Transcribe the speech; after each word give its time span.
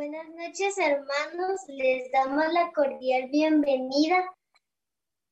Buenas 0.00 0.30
noches, 0.30 0.78
hermanos. 0.78 1.60
Les 1.68 2.10
damos 2.10 2.50
la 2.54 2.72
cordial 2.74 3.28
bienvenida. 3.30 4.34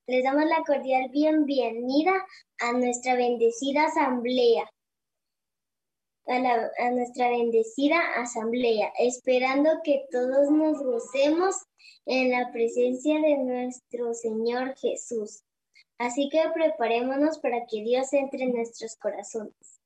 Les 0.06 0.22
damos 0.22 0.44
la 0.44 0.62
cordial 0.66 1.08
bienvenida 1.10 2.12
a 2.60 2.72
nuestra 2.74 3.16
bendecida 3.16 3.86
asamblea. 3.86 4.70
A, 6.26 6.90
nuestra 6.90 7.30
bendecida 7.30 7.98
asamblea, 8.16 8.92
esperando 8.98 9.70
que 9.84 10.04
todos 10.10 10.50
nos 10.50 10.82
gocemos 10.82 11.56
en 12.04 12.30
la 12.30 12.52
presencia 12.52 13.22
de 13.22 13.38
nuestro 13.38 14.12
Señor 14.12 14.76
Jesús. 14.76 15.44
Así 15.96 16.28
que 16.28 16.42
preparémonos 16.52 17.38
para 17.38 17.64
que 17.70 17.82
Dios 17.84 18.12
entre 18.12 18.44
en 18.44 18.52
nuestros 18.52 18.96
corazones. 18.96 19.80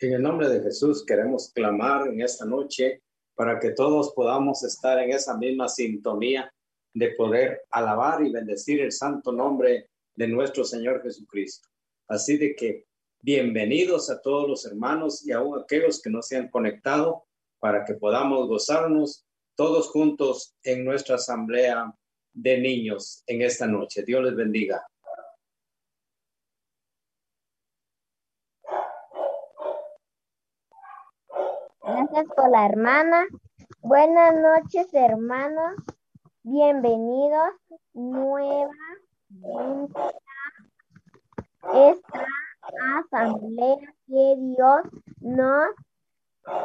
En 0.00 0.14
el 0.14 0.22
nombre 0.22 0.48
de 0.48 0.62
Jesús 0.62 1.06
queremos 1.06 1.52
clamar 1.52 2.08
en 2.08 2.20
esta 2.20 2.44
noche 2.44 3.04
para 3.36 3.60
que 3.60 3.70
todos 3.70 4.12
podamos 4.14 4.64
estar 4.64 4.98
en 4.98 5.10
esa 5.10 5.36
misma 5.36 5.68
sintonía 5.68 6.52
de 6.94 7.10
poder 7.10 7.62
alabar 7.70 8.24
y 8.24 8.32
bendecir 8.32 8.80
el 8.80 8.90
santo 8.90 9.30
nombre 9.30 9.90
de 10.14 10.26
nuestro 10.26 10.64
Señor 10.64 11.02
Jesucristo. 11.02 11.68
Así 12.08 12.38
de 12.38 12.56
que 12.56 12.86
bienvenidos 13.20 14.10
a 14.10 14.22
todos 14.22 14.48
los 14.48 14.64
hermanos 14.64 15.26
y 15.26 15.32
aún 15.32 15.58
aquellos 15.58 16.00
que 16.00 16.08
no 16.08 16.22
se 16.22 16.38
han 16.38 16.48
conectado 16.48 17.24
para 17.60 17.84
que 17.84 17.94
podamos 17.94 18.48
gozarnos 18.48 19.26
todos 19.54 19.88
juntos 19.88 20.54
en 20.62 20.84
nuestra 20.84 21.16
asamblea 21.16 21.94
de 22.32 22.58
niños 22.58 23.22
en 23.26 23.42
esta 23.42 23.66
noche. 23.66 24.02
Dios 24.02 24.24
les 24.24 24.34
bendiga. 24.34 24.86
Gracias 32.16 32.34
por 32.34 32.50
la 32.50 32.64
hermana. 32.64 33.26
Buenas 33.82 34.34
noches, 34.36 34.86
hermanos. 34.94 35.74
Bienvenidos 36.44 37.50
nueva 37.92 38.72
esta 41.74 42.26
asamblea 42.96 43.76
que 44.06 44.34
Dios 44.38 44.80
nos 45.20 45.68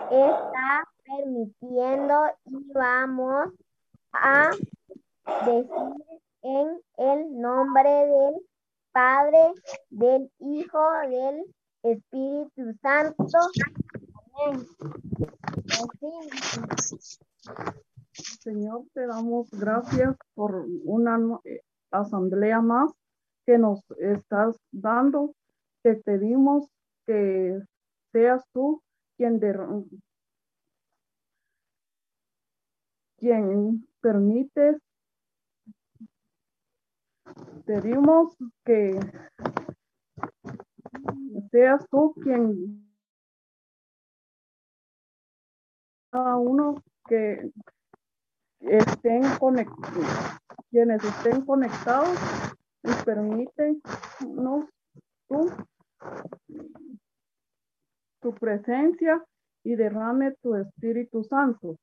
está 0.10 0.88
permitiendo 1.04 2.28
y 2.46 2.72
vamos 2.74 3.50
a 4.14 4.52
decir 5.46 6.22
en 6.44 6.82
el 6.96 7.42
nombre 7.42 7.90
del 7.90 8.36
Padre, 8.94 9.52
del 9.90 10.32
Hijo, 10.40 10.80
del 11.10 11.44
Espíritu 11.84 12.74
Santo. 12.82 13.38
Señor, 18.40 18.86
te 18.94 19.06
damos 19.06 19.50
gracias 19.52 20.18
por 20.34 20.66
una 20.84 21.40
eh, 21.44 21.62
asamblea 21.92 22.62
más 22.62 22.92
que 23.46 23.58
nos 23.58 23.84
estás 24.00 24.58
dando. 24.72 25.36
Te 25.84 25.96
pedimos 25.96 26.68
que 27.06 27.62
seas 28.12 28.44
tú 28.52 28.82
quien, 29.18 29.40
de, 29.40 29.54
quien 33.18 33.88
permites. 34.02 34.82
Pedimos 37.66 38.36
que 38.66 39.00
seas 41.52 41.88
tú 41.90 42.14
quien 42.22 42.91
cada 46.12 46.38
uno 46.38 46.84
que 47.08 47.52
estén 48.60 49.24
conectados, 49.40 50.40
quienes 50.70 51.04
estén 51.04 51.46
conectados 51.46 52.18
permiten 53.06 53.82
tu, 55.28 55.50
tu 58.22 58.34
presencia 58.36 59.24
y 59.64 59.76
derrame 59.76 60.36
tu 60.42 60.56
Espíritu 60.56 61.24
Santo. 61.24 61.78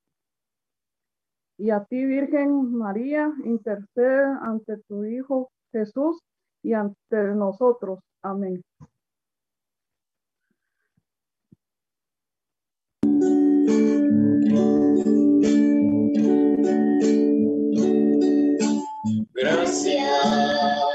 Y 1.59 1.71
a 1.71 1.85
ti, 1.85 2.05
Virgen 2.05 2.73
María, 2.73 3.33
intercede 3.45 4.25
ante 4.43 4.79
tu 4.89 5.05
Hijo 5.05 5.51
Jesús 5.73 6.21
y 6.63 6.73
ante 6.75 7.17
nosotros. 7.35 8.01
Amén. 8.23 8.63
Gracias 19.69 20.88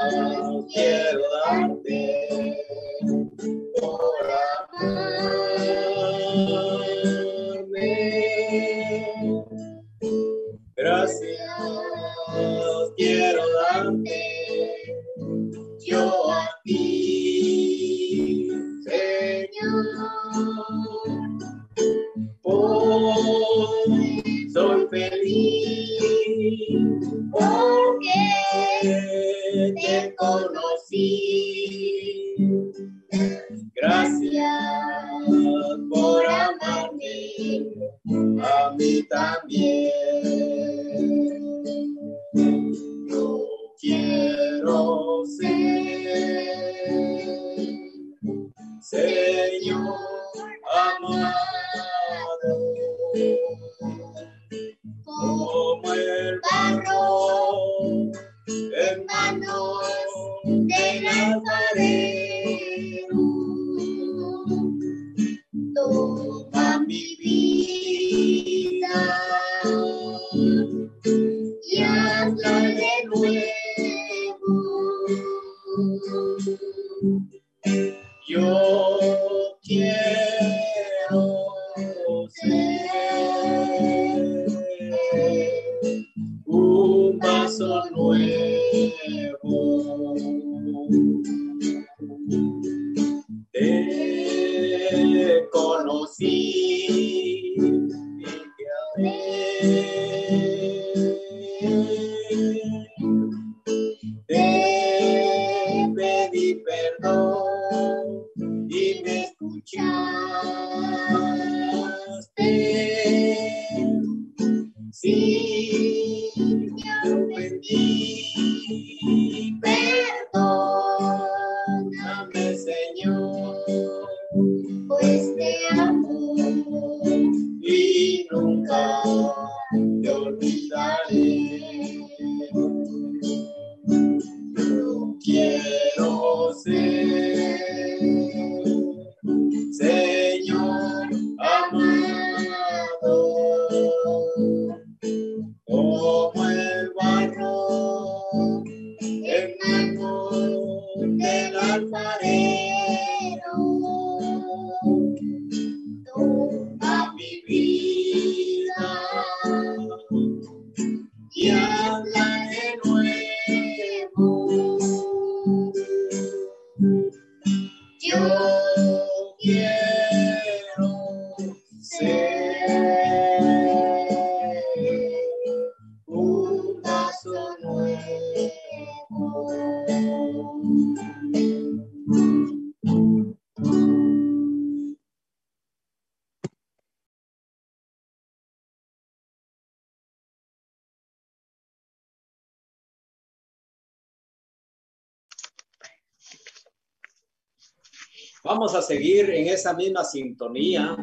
seguir 198.83 199.29
en 199.31 199.47
esa 199.47 199.73
misma 199.73 200.03
sintonía 200.03 200.95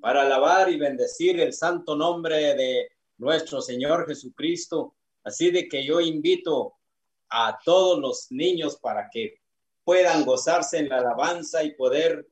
para 0.00 0.22
alabar 0.22 0.70
y 0.70 0.78
bendecir 0.78 1.38
el 1.40 1.52
santo 1.52 1.94
nombre 1.94 2.54
de 2.54 2.88
nuestro 3.18 3.60
Señor 3.60 4.06
Jesucristo. 4.08 4.94
Así 5.22 5.50
de 5.50 5.68
que 5.68 5.84
yo 5.84 6.00
invito 6.00 6.74
a 7.28 7.58
todos 7.64 8.00
los 8.00 8.26
niños 8.30 8.78
para 8.80 9.08
que 9.10 9.34
puedan 9.84 10.24
gozarse 10.24 10.78
en 10.78 10.88
la 10.88 10.98
alabanza 10.98 11.62
y 11.62 11.74
poder 11.74 12.26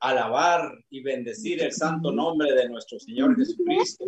alabar 0.00 0.72
y 0.88 1.02
bendecir 1.02 1.62
el 1.62 1.72
santo 1.72 2.10
nombre 2.10 2.52
de 2.54 2.68
nuestro 2.68 2.98
Señor 2.98 3.36
Jesucristo. 3.36 4.06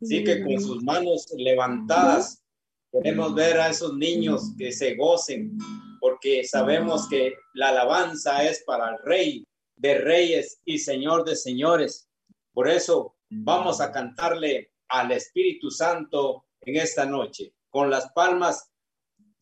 Así 0.00 0.24
que 0.24 0.42
con 0.42 0.60
sus 0.60 0.82
manos 0.82 1.32
levantadas 1.36 2.42
queremos 2.90 3.34
ver 3.34 3.58
a 3.58 3.70
esos 3.70 3.94
niños 3.94 4.52
que 4.58 4.72
se 4.72 4.96
gocen, 4.96 5.56
porque 6.00 6.44
sabemos 6.44 7.08
que 7.08 7.34
la 7.54 7.68
alabanza 7.68 8.44
es 8.44 8.62
para 8.66 8.90
el 8.90 8.98
Rey 9.04 9.46
de 9.82 9.98
Reyes 9.98 10.60
y 10.64 10.78
Señor 10.78 11.24
de 11.24 11.34
Señores. 11.34 12.08
Por 12.54 12.68
eso 12.68 13.16
vamos 13.28 13.80
a 13.80 13.90
cantarle 13.90 14.70
al 14.88 15.10
Espíritu 15.10 15.72
Santo 15.72 16.44
en 16.60 16.76
esta 16.76 17.04
noche. 17.04 17.52
Con 17.68 17.90
las 17.90 18.12
palmas, 18.12 18.70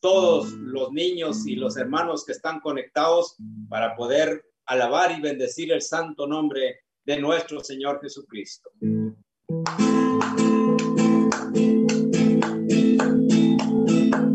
todos 0.00 0.50
los 0.52 0.92
niños 0.92 1.46
y 1.46 1.56
los 1.56 1.76
hermanos 1.76 2.25
que 2.25 2.32
están 2.32 2.60
conectados 2.60 3.37
para 3.69 3.94
poder 3.94 4.42
alabar 4.64 5.12
y 5.12 5.20
bendecir 5.20 5.72
el 5.72 5.82
santo 5.82 6.26
nombre 6.26 6.81
de 7.04 7.19
nuestro 7.19 7.60
Señor 7.60 8.00
Jesucristo. 8.00 8.70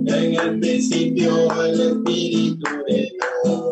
En 0.06 0.40
el 0.40 0.60
principio 0.60 1.64
el 1.64 1.82
Espíritu 1.82 2.70
de 2.88 3.12
Dios 3.44 3.65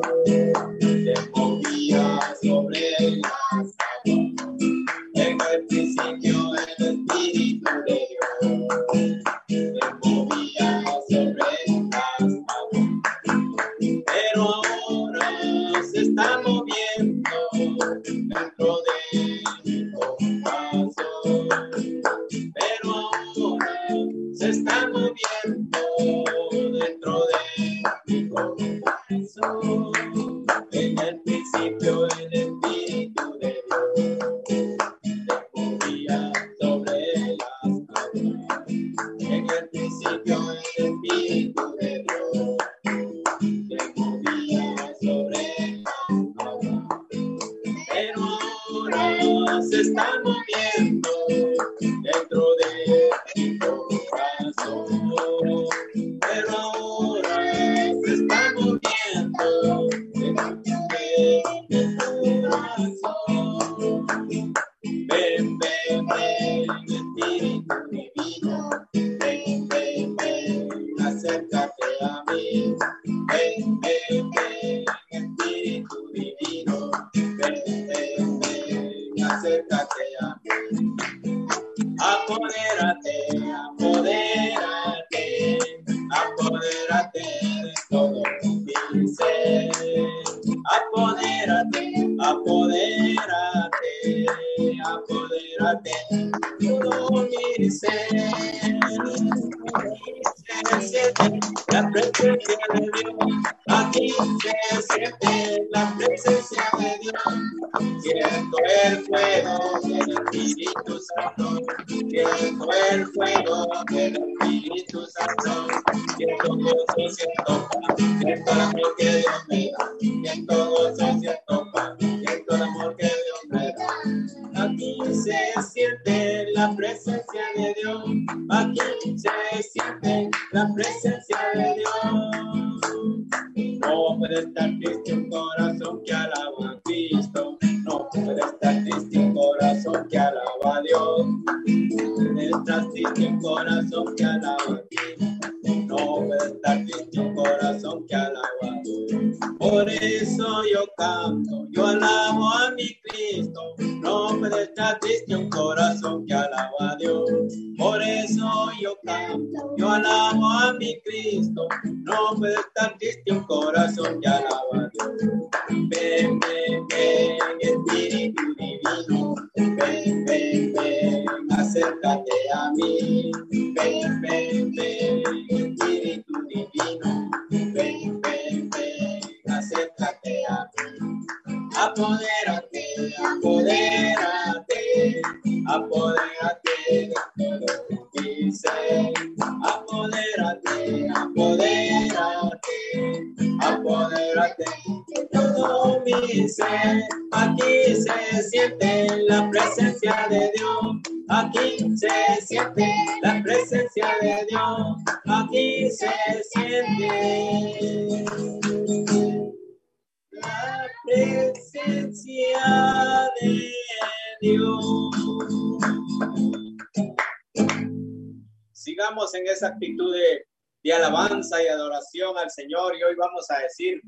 Sigamos 218.72 219.34
en 219.36 219.48
esa 219.48 219.68
actitud 219.68 220.13
de 220.13 220.94
alabanza 220.94 221.63
y 221.63 221.68
adoración 221.68 222.38
al 222.38 222.50
Señor 222.50 222.96
y 222.98 223.04
hoy 223.04 223.16
vamos 223.16 223.50
a 223.50 223.60
decir 223.60 224.02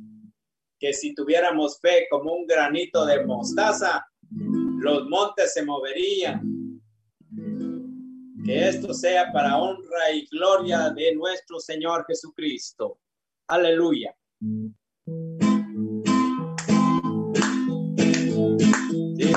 que 0.79 0.94
si 0.94 1.13
tuviéramos 1.13 1.79
fe 1.79 2.08
como 2.10 2.34
un 2.34 2.46
granito 2.46 3.05
de 3.05 3.25
mostaza, 3.25 4.05
los 4.29 5.08
montes 5.08 5.53
se 5.53 5.63
moverían. 5.63 6.41
Que 8.46 8.67
esto 8.67 8.94
sea 8.94 9.32
para 9.32 9.58
honra 9.58 10.12
y 10.13 10.27
gloria 10.27 10.89
de 10.91 11.15
nuestro 11.15 11.60
Señor 11.60 12.05
Jesucristo. 12.08 13.00
Aleluya. 13.48 14.15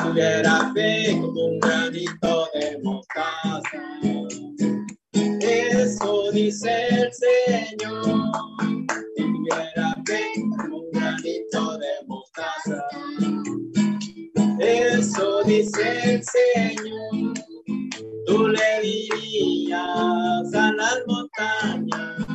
Tuviera 0.03 0.73
fe 0.75 1.19
como 1.21 1.45
un 1.47 1.61
granito 1.61 2.49
de 2.55 2.79
mostaza. 2.83 3.63
Eso 5.41 6.31
dice 6.33 6.89
el 6.91 7.13
Señor. 7.13 8.05
Si 9.17 9.23
tuviera 9.23 9.97
fe 10.07 10.23
como 10.57 10.79
un 10.79 10.91
granito 10.93 11.79
de 11.79 11.93
mostaza. 12.07 12.85
Eso 14.61 15.43
dice 15.45 16.15
el 16.15 16.25
Señor. 16.25 17.35
Tú 18.27 18.49
le 18.49 18.81
dirías 18.83 19.81
a 20.55 20.73
las 20.73 20.99
montañas, 21.07 22.27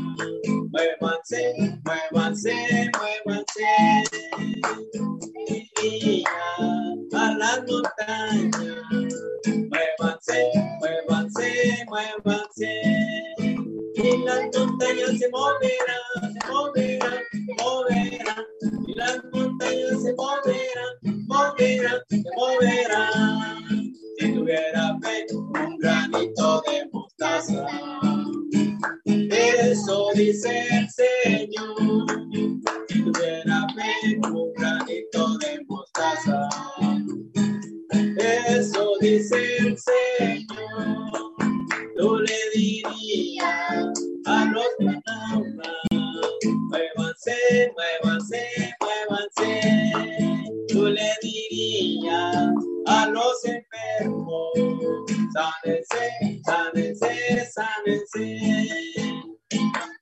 muévanse, 0.71 1.53
muévanse, 1.85 2.89
muévanse. 3.25 4.03
Diría 5.81 6.82
a 7.15 7.33
las 7.37 7.63
montañas, 7.67 8.51
muévanse, 9.45 10.51
muévanse, 10.79 11.85
muévanse. 11.87 12.81
Y 13.95 14.17
las 14.25 14.41
montañas 14.55 15.17
se 15.19 15.29
moverán, 15.29 16.33
se 16.33 16.51
moverán, 16.51 17.23
moverán. 17.59 18.45
Y 18.87 18.93
las 18.95 19.23
montañas 19.31 20.03
se 20.03 20.13
moverán, 20.15 21.27
moverán, 21.27 22.01
se 22.09 22.23
moverán. 22.35 23.93
Si 24.19 24.33
tuviera 24.33 24.97
fe, 25.01 25.25
un 25.33 25.77
granito 25.77 26.63
de 26.67 26.89
mostaza. 26.91 27.67
Eso 29.05 30.09
dice 30.15 30.67
el 30.71 30.89
Señor. 30.89 32.05
Si 32.87 33.03
tuviera 33.03 33.67
fe, 33.75 34.19
un 34.31 34.53
granito 34.53 35.37
de 35.37 35.63
mostaza. 35.67 35.82
Eso 38.47 38.93
dice 38.99 39.57
el 39.57 39.77
Señor. 39.77 41.11
Tú 41.97 42.15
le 42.17 42.39
dirías 42.55 43.93
a 44.25 44.45
los 44.45 44.65
fantasmas, 44.79 45.77
muévanse, 46.69 47.71
muévanse, 47.75 48.73
muévanse. 48.79 49.93
Tú 50.69 50.85
le 50.87 51.11
dirías 51.21 52.47
a 52.87 53.07
los 53.09 53.45
enfermos, 53.45 54.51
sánense, 55.33 56.41
sánense, 56.43 57.51
sánense. 57.51 59.32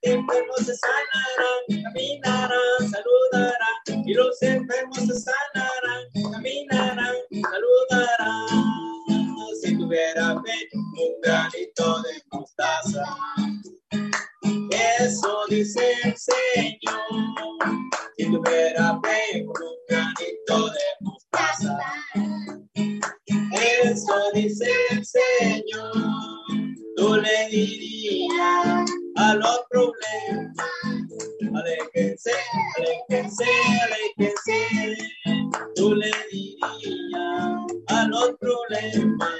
Enfermos 0.02 0.58
se 0.64 0.74
sanarán, 0.76 1.82
caminarán, 1.84 2.90
saludarán, 2.90 4.06
y 4.06 4.14
los 4.14 4.42
enfermos 4.42 4.98
se 4.98 5.14
sanarán, 5.20 6.32
caminarán, 6.32 7.14
saludarán. 7.30 8.72
Si 9.62 9.76
tuviera 9.76 10.40
fe, 10.42 10.68
un 10.74 11.20
granito 11.22 12.02
de 12.02 12.22
mostaza. 12.32 13.16
Eso 14.98 15.44
dice 15.48 15.94
el 16.04 16.16
Señor. 16.16 17.04
Si 18.16 18.24
tuviera 18.24 18.98
fe, 19.02 19.44
un 19.46 19.76
granito 19.88 20.70
de 20.70 20.80
mostaza. 21.00 21.78
Eso 23.82 24.30
dice 24.34 24.70
el 24.90 25.04
Señor. 25.04 26.71
Tú 27.02 27.16
le 27.16 27.48
dirías 27.50 28.88
a 29.16 29.34
los 29.34 29.60
problemas. 29.68 30.54
Aléjense, 31.52 32.30
aléjense, 32.76 33.44
aléjense. 33.82 34.96
Tú 35.74 35.96
le 35.96 36.12
dirías 36.30 37.66
a 37.88 38.06
los 38.06 38.30
problemas. 38.38 39.34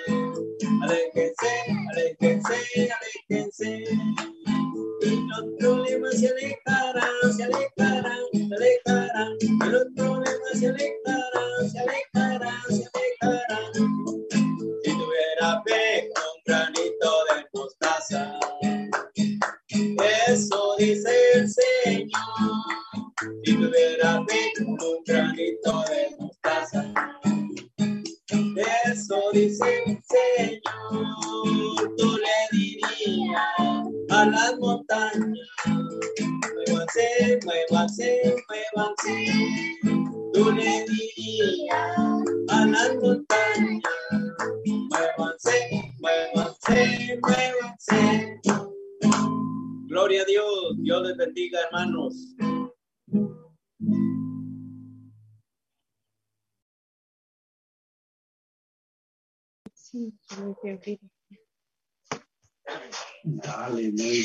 Aléjense, 0.82 1.52
aléjense, 1.92 2.90
aléjense. 3.30 3.41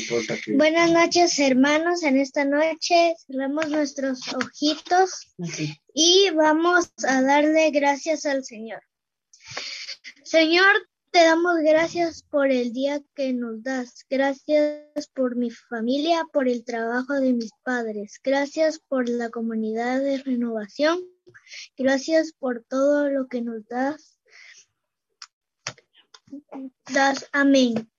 Importa 0.08 0.36
que. 0.42 0.56
Buenas 0.56 0.90
noches, 0.90 1.38
hermanos. 1.38 2.02
En 2.02 2.16
esta 2.16 2.44
noche 2.44 3.14
cerramos 3.26 3.68
nuestros 3.68 4.20
ojitos 4.34 5.34
y 5.92 6.30
vamos 6.30 6.90
a 7.06 7.22
darle 7.22 7.70
gracias 7.70 8.24
al 8.24 8.44
Señor. 8.44 8.82
Señor, 10.24 10.88
te 11.10 11.20
damos 11.20 11.56
gracias 11.60 12.22
por 12.22 12.50
el 12.50 12.72
día 12.72 13.00
que 13.14 13.32
nos 13.32 13.62
das. 13.62 14.04
Gracias 14.08 15.08
por 15.14 15.36
mi 15.36 15.50
familia, 15.50 16.24
por 16.32 16.48
el 16.48 16.64
trabajo 16.64 17.14
de 17.14 17.32
mis 17.32 17.50
padres. 17.62 18.20
Gracias 18.22 18.78
por 18.78 19.08
la 19.08 19.30
comunidad 19.30 20.00
de 20.00 20.18
renovación. 20.18 21.00
Gracias 21.76 22.32
por 22.32 22.64
todo 22.64 23.10
lo 23.10 23.26
que 23.28 23.42
nos 23.42 23.66
das. 23.66 24.18
Das. 26.92 27.26
Amén. 27.32 27.90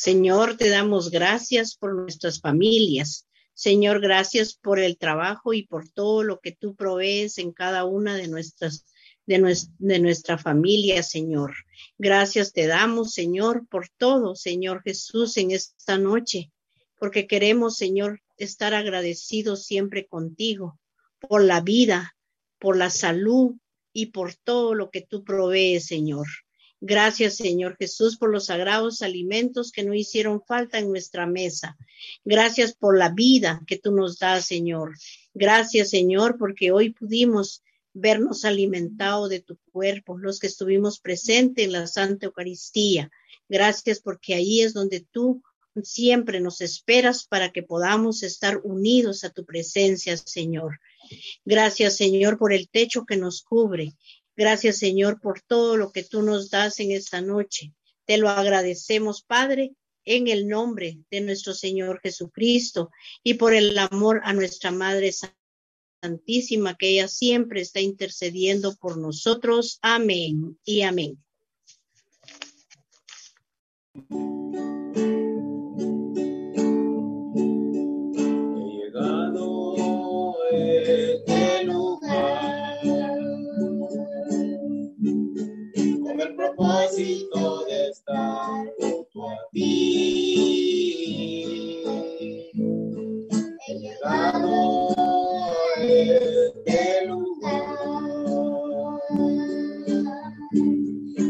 Señor, 0.00 0.56
te 0.56 0.68
damos 0.68 1.10
gracias 1.10 1.74
por 1.74 1.92
nuestras 1.92 2.40
familias. 2.40 3.26
Señor, 3.52 4.00
gracias 4.00 4.54
por 4.54 4.78
el 4.78 4.96
trabajo 4.96 5.54
y 5.54 5.64
por 5.66 5.88
todo 5.88 6.22
lo 6.22 6.38
que 6.38 6.52
tú 6.52 6.76
provees 6.76 7.38
en 7.38 7.50
cada 7.50 7.84
una 7.84 8.14
de 8.14 8.28
nuestras 8.28 8.86
de, 9.26 9.40
nues- 9.40 9.72
de 9.78 9.98
nuestra 9.98 10.38
familia, 10.38 11.02
Señor. 11.02 11.52
Gracias 11.98 12.52
te 12.52 12.68
damos, 12.68 13.12
Señor, 13.12 13.66
por 13.68 13.88
todo, 13.88 14.36
Señor 14.36 14.82
Jesús, 14.84 15.36
en 15.36 15.50
esta 15.50 15.98
noche, 15.98 16.52
porque 17.00 17.26
queremos, 17.26 17.76
Señor, 17.76 18.20
estar 18.36 18.74
agradecidos 18.74 19.64
siempre 19.64 20.06
contigo 20.06 20.78
por 21.18 21.42
la 21.42 21.60
vida, 21.60 22.16
por 22.60 22.76
la 22.76 22.88
salud 22.90 23.56
y 23.92 24.06
por 24.06 24.36
todo 24.36 24.74
lo 24.74 24.90
que 24.90 25.00
tú 25.00 25.24
provees, 25.24 25.86
Señor. 25.86 26.28
Gracias, 26.80 27.36
Señor 27.36 27.76
Jesús, 27.76 28.16
por 28.16 28.30
los 28.30 28.46
sagrados 28.46 29.02
alimentos 29.02 29.72
que 29.72 29.82
no 29.82 29.94
hicieron 29.94 30.42
falta 30.42 30.78
en 30.78 30.88
nuestra 30.88 31.26
mesa. 31.26 31.76
Gracias 32.24 32.72
por 32.72 32.96
la 32.96 33.10
vida 33.10 33.62
que 33.66 33.78
tú 33.78 33.90
nos 33.90 34.18
das, 34.18 34.46
Señor. 34.46 34.94
Gracias, 35.34 35.90
Señor, 35.90 36.36
porque 36.38 36.70
hoy 36.70 36.90
pudimos 36.90 37.62
vernos 37.94 38.44
alimentados 38.44 39.28
de 39.28 39.40
tu 39.40 39.58
cuerpo, 39.72 40.18
los 40.18 40.38
que 40.38 40.46
estuvimos 40.46 41.00
presentes 41.00 41.64
en 41.64 41.72
la 41.72 41.86
Santa 41.88 42.26
Eucaristía. 42.26 43.10
Gracias 43.48 44.00
porque 44.00 44.34
ahí 44.34 44.60
es 44.60 44.72
donde 44.72 45.00
tú 45.00 45.42
siempre 45.82 46.40
nos 46.40 46.60
esperas 46.60 47.24
para 47.24 47.50
que 47.50 47.62
podamos 47.62 48.22
estar 48.22 48.60
unidos 48.62 49.24
a 49.24 49.30
tu 49.30 49.44
presencia, 49.44 50.16
Señor. 50.16 50.80
Gracias, 51.44 51.96
Señor, 51.96 52.38
por 52.38 52.52
el 52.52 52.68
techo 52.68 53.04
que 53.04 53.16
nos 53.16 53.42
cubre. 53.42 53.94
Gracias, 54.38 54.78
Señor, 54.78 55.20
por 55.20 55.40
todo 55.40 55.76
lo 55.76 55.90
que 55.90 56.04
tú 56.04 56.22
nos 56.22 56.48
das 56.48 56.78
en 56.78 56.92
esta 56.92 57.20
noche. 57.20 57.74
Te 58.04 58.18
lo 58.18 58.28
agradecemos, 58.28 59.24
Padre, 59.24 59.72
en 60.04 60.28
el 60.28 60.46
nombre 60.46 61.00
de 61.10 61.22
nuestro 61.22 61.54
Señor 61.54 61.98
Jesucristo 62.00 62.88
y 63.24 63.34
por 63.34 63.52
el 63.52 63.76
amor 63.76 64.20
a 64.22 64.32
nuestra 64.32 64.70
Madre 64.70 65.12
Santísima, 66.00 66.76
que 66.76 66.90
ella 66.90 67.08
siempre 67.08 67.62
está 67.62 67.80
intercediendo 67.80 68.76
por 68.76 68.96
nosotros. 68.96 69.80
Amén 69.82 70.56
y 70.64 70.82
amén. 70.82 71.18
Ti. 86.98 87.28
He 93.66 93.74
llegado 93.78 94.88
a 94.96 95.82
este 95.82 97.06
lugar 97.06 97.60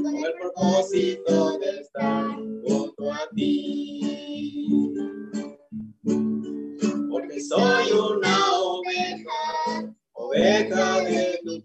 con 0.03 0.17
el 0.17 0.33
propósito 0.41 1.59
de 1.59 1.81
estar 1.81 2.37
junto 2.67 3.13
a 3.13 3.29
ti. 3.35 4.95
Porque 7.11 7.41
soy 7.41 7.93
una 7.93 8.53
oveja, 8.61 9.95
oveja 10.13 11.01
de 11.05 11.41
tu 11.45 11.58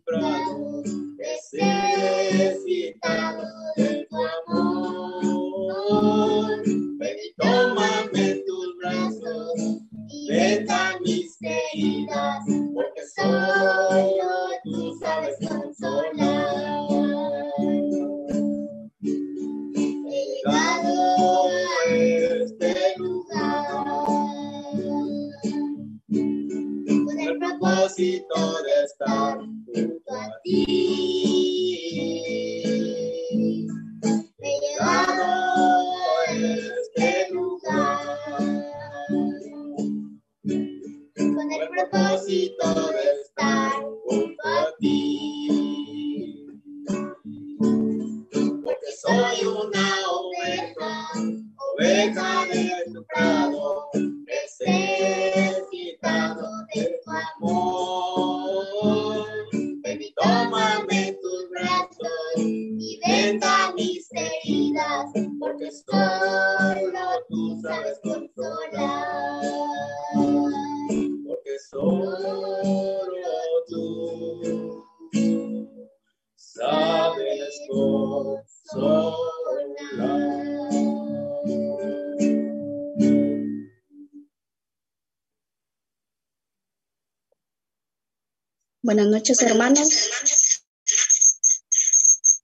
noches, 89.34 89.52
hermanos. 89.52 90.60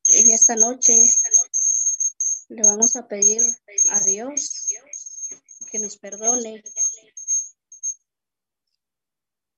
En 0.08 0.32
esta 0.32 0.56
noche 0.56 1.04
le 2.50 2.62
vamos 2.64 2.96
a 2.96 3.08
pedir 3.08 3.42
a 3.92 4.00
Dios 4.02 4.68
que 5.72 5.80
nos 5.80 5.98
perdone 5.98 6.64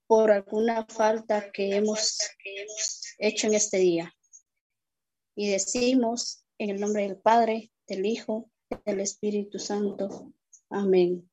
por 0.08 0.30
alguna 0.30 0.86
falta 0.86 1.52
que 1.54 1.76
hemos 1.76 2.18
hecho 3.18 3.48
en 3.48 3.54
este 3.54 3.78
día. 3.78 4.14
Y 5.36 5.52
decimos 5.52 6.44
en 6.58 6.72
el 6.72 6.82
nombre 6.82 7.04
del 7.04 7.18
Padre, 7.18 7.72
del 7.88 8.06
Hijo, 8.06 8.52
del 8.86 9.00
Espíritu 9.00 9.58
Santo. 9.58 10.34
Amén. 10.70 11.30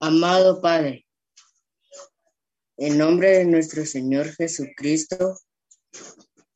Amado 0.00 0.60
Padre, 0.60 1.07
en 2.78 2.96
nombre 2.96 3.38
de 3.38 3.44
nuestro 3.44 3.84
Señor 3.84 4.32
Jesucristo, 4.36 5.36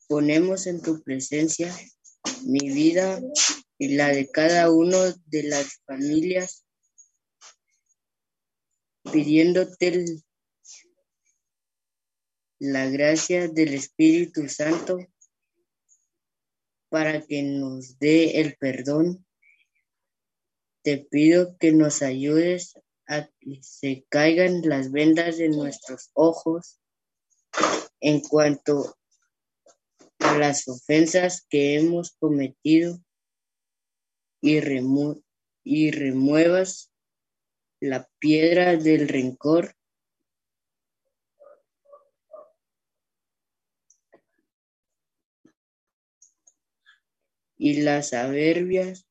ponemos 0.07 0.67
en 0.67 0.81
tu 0.81 1.03
presencia 1.03 1.75
mi 2.45 2.69
vida 2.73 3.21
y 3.77 3.95
la 3.95 4.07
de 4.07 4.29
cada 4.31 4.71
uno 4.71 4.97
de 5.25 5.43
las 5.43 5.81
familias, 5.85 6.65
pidiéndote 9.11 10.05
la 12.59 12.89
gracia 12.89 13.49
del 13.49 13.73
Espíritu 13.73 14.47
Santo 14.47 14.99
para 16.87 17.21
que 17.25 17.43
nos 17.43 17.99
dé 17.99 18.39
el 18.39 18.55
perdón. 18.55 19.25
Te 20.83 20.99
pido 20.99 21.57
que 21.57 21.73
nos 21.73 22.01
ayudes 22.01 22.75
se 23.61 24.05
caigan 24.09 24.61
las 24.63 24.91
vendas 24.91 25.37
de 25.37 25.49
nuestros 25.49 26.09
ojos 26.13 26.79
en 27.99 28.21
cuanto 28.21 28.97
a 30.19 30.37
las 30.37 30.67
ofensas 30.67 31.45
que 31.49 31.75
hemos 31.75 32.11
cometido 32.19 32.99
y, 34.41 34.59
remu- 34.59 35.23
y 35.63 35.91
remuevas 35.91 36.91
la 37.79 38.09
piedra 38.19 38.75
del 38.77 39.07
rencor. 39.07 39.75
Y 47.57 47.81
las 47.81 48.09
soberbias 48.09 49.07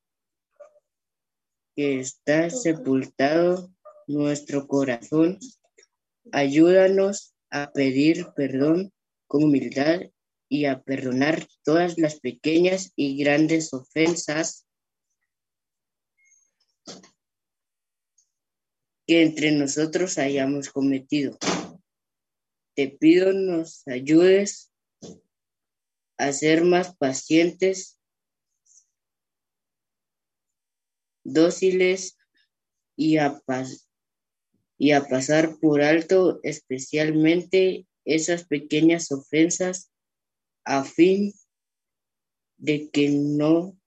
que 1.75 2.01
está 2.01 2.51
sepultado 2.51 3.72
nuestro 4.07 4.67
corazón. 4.67 5.39
Ayúdanos 6.33 7.35
a 7.51 7.73
pedir 7.73 8.29
perdón 8.35 8.93
con 9.27 9.45
humildad 9.45 10.01
y 10.49 10.67
a 10.67 10.83
perdonar 10.83 11.47
todas 11.65 11.99
las 11.99 12.21
pequeñas 12.21 12.93
y 12.97 13.17
grandes 13.17 13.73
ofensas 13.73 14.67
que 19.07 19.23
entre 19.23 19.53
nosotros 19.53 20.19
hayamos 20.19 20.69
cometido. 20.69 21.39
Te 22.75 22.89
pido 22.89 23.33
nos 23.33 23.87
ayudes 23.87 24.73
a 26.19 26.33
ser 26.33 26.65
más 26.65 26.97
pacientes, 26.97 27.99
dóciles 31.25 32.17
y 32.97 33.17
a, 33.17 33.41
y 34.83 34.91
a 34.91 35.05
pasar 35.09 35.61
por 35.61 35.81
alto 35.81 36.41
especialmente 36.43 37.87
esas 38.05 38.45
pequeñas 38.49 39.13
ofensas 39.13 39.93
a 40.65 40.83
fin 40.83 41.33
de 42.57 42.91
que 42.91 43.09
no 43.11 43.79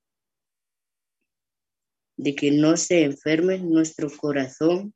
de 2.16 2.34
que 2.34 2.52
no 2.52 2.78
se 2.78 3.04
enferme 3.04 3.60
nuestro 3.60 4.10
corazón 4.10 4.96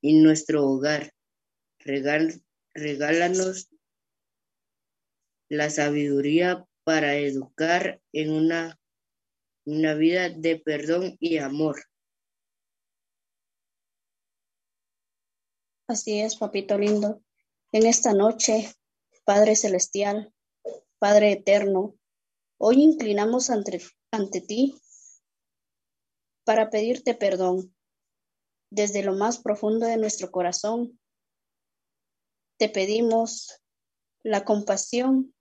y 0.00 0.20
nuestro 0.20 0.64
hogar. 0.64 1.12
Regal- 1.80 2.40
regálanos 2.72 3.68
la 5.48 5.70
sabiduría 5.70 6.64
para 6.84 7.16
educar 7.16 8.00
en 8.12 8.30
una, 8.30 8.78
una 9.66 9.94
vida 9.94 10.30
de 10.30 10.60
perdón 10.60 11.16
y 11.18 11.38
amor. 11.38 11.82
Así 15.92 16.20
es, 16.20 16.36
papito 16.36 16.78
lindo. 16.78 17.22
En 17.70 17.84
esta 17.84 18.14
noche, 18.14 18.74
Padre 19.24 19.54
Celestial, 19.56 20.32
Padre 20.98 21.32
Eterno, 21.32 21.98
hoy 22.56 22.82
inclinamos 22.82 23.50
ante, 23.50 23.82
ante 24.10 24.40
ti 24.40 24.74
para 26.44 26.70
pedirte 26.70 27.14
perdón 27.14 27.76
desde 28.70 29.02
lo 29.02 29.12
más 29.16 29.36
profundo 29.36 29.84
de 29.84 29.98
nuestro 29.98 30.30
corazón. 30.30 30.98
Te 32.58 32.70
pedimos 32.70 33.60
la 34.22 34.46
compasión 34.46 35.34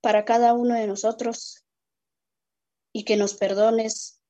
para 0.00 0.24
cada 0.24 0.52
uno 0.52 0.74
de 0.74 0.88
nosotros 0.88 1.64
y 2.92 3.04
que 3.04 3.16
nos 3.16 3.34
perdones 3.34 4.20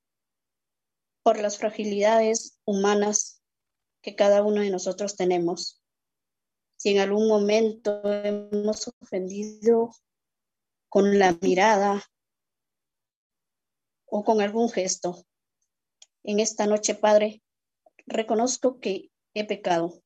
por 1.23 1.41
las 1.41 1.57
fragilidades 1.57 2.59
humanas 2.67 3.32
que 4.03 4.17
cada 4.17 4.43
uno 4.43 4.61
de 4.61 4.71
nosotros 4.71 5.17
tenemos. 5.17 5.81
Si 6.77 6.91
en 6.91 6.99
algún 6.99 7.29
momento 7.29 8.03
hemos 8.05 8.89
ofendido 9.01 9.91
con 10.89 11.19
la 11.19 11.39
mirada 11.41 12.03
o 14.05 14.25
con 14.25 14.43
algún 14.43 14.69
gesto. 14.69 15.25
En 16.23 16.39
esta 16.39 16.67
noche, 16.67 16.95
Padre, 16.95 17.43
reconozco 18.07 18.79
que 18.79 19.11
he 19.33 19.47
pecado. 19.47 20.03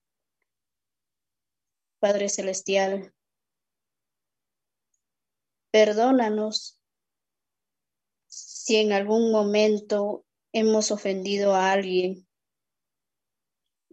Padre 1.99 2.29
Celestial, 2.29 3.13
perdónanos 5.73 6.81
si 8.29 8.77
en 8.77 8.93
algún 8.93 9.33
momento 9.33 10.25
hemos 10.53 10.91
ofendido 10.91 11.55
a 11.55 11.73
alguien 11.73 12.27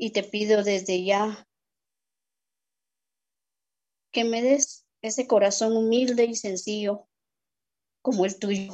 y 0.03 0.11
te 0.11 0.21
pido 0.21 0.65
desde 0.65 1.05
ya 1.05 1.47
que 4.11 4.25
me 4.25 4.41
des 4.41 4.85
ese 5.01 5.27
corazón 5.27 5.77
humilde 5.77 6.25
y 6.25 6.35
sencillo 6.35 7.07
como 8.01 8.25
el 8.25 8.37
tuyo, 8.37 8.73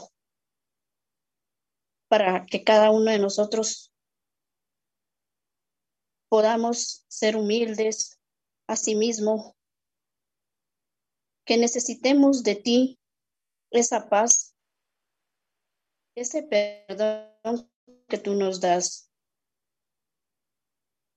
para 2.07 2.47
que 2.47 2.63
cada 2.63 2.89
uno 2.89 3.11
de 3.11 3.19
nosotros 3.19 3.93
podamos 6.29 7.05
ser 7.07 7.35
humildes 7.35 8.19
a 8.65 8.75
sí 8.75 8.95
mismo, 8.95 9.55
que 11.45 11.57
necesitemos 11.57 12.41
de 12.41 12.55
ti 12.55 12.99
esa 13.69 14.09
paz, 14.09 14.55
ese 16.15 16.41
perdón 16.41 17.71
que 18.07 18.17
tú 18.17 18.33
nos 18.33 18.59
das 18.59 19.08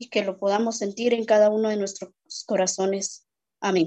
y 0.03 0.09
que 0.09 0.25
lo 0.25 0.37
podamos 0.37 0.79
sentir 0.79 1.15
en 1.15 1.25
cada 1.25 1.49
uno 1.49 1.69
de 1.69 1.77
nuestros 1.77 2.11
corazones. 2.47 3.25
Amén. 3.61 3.87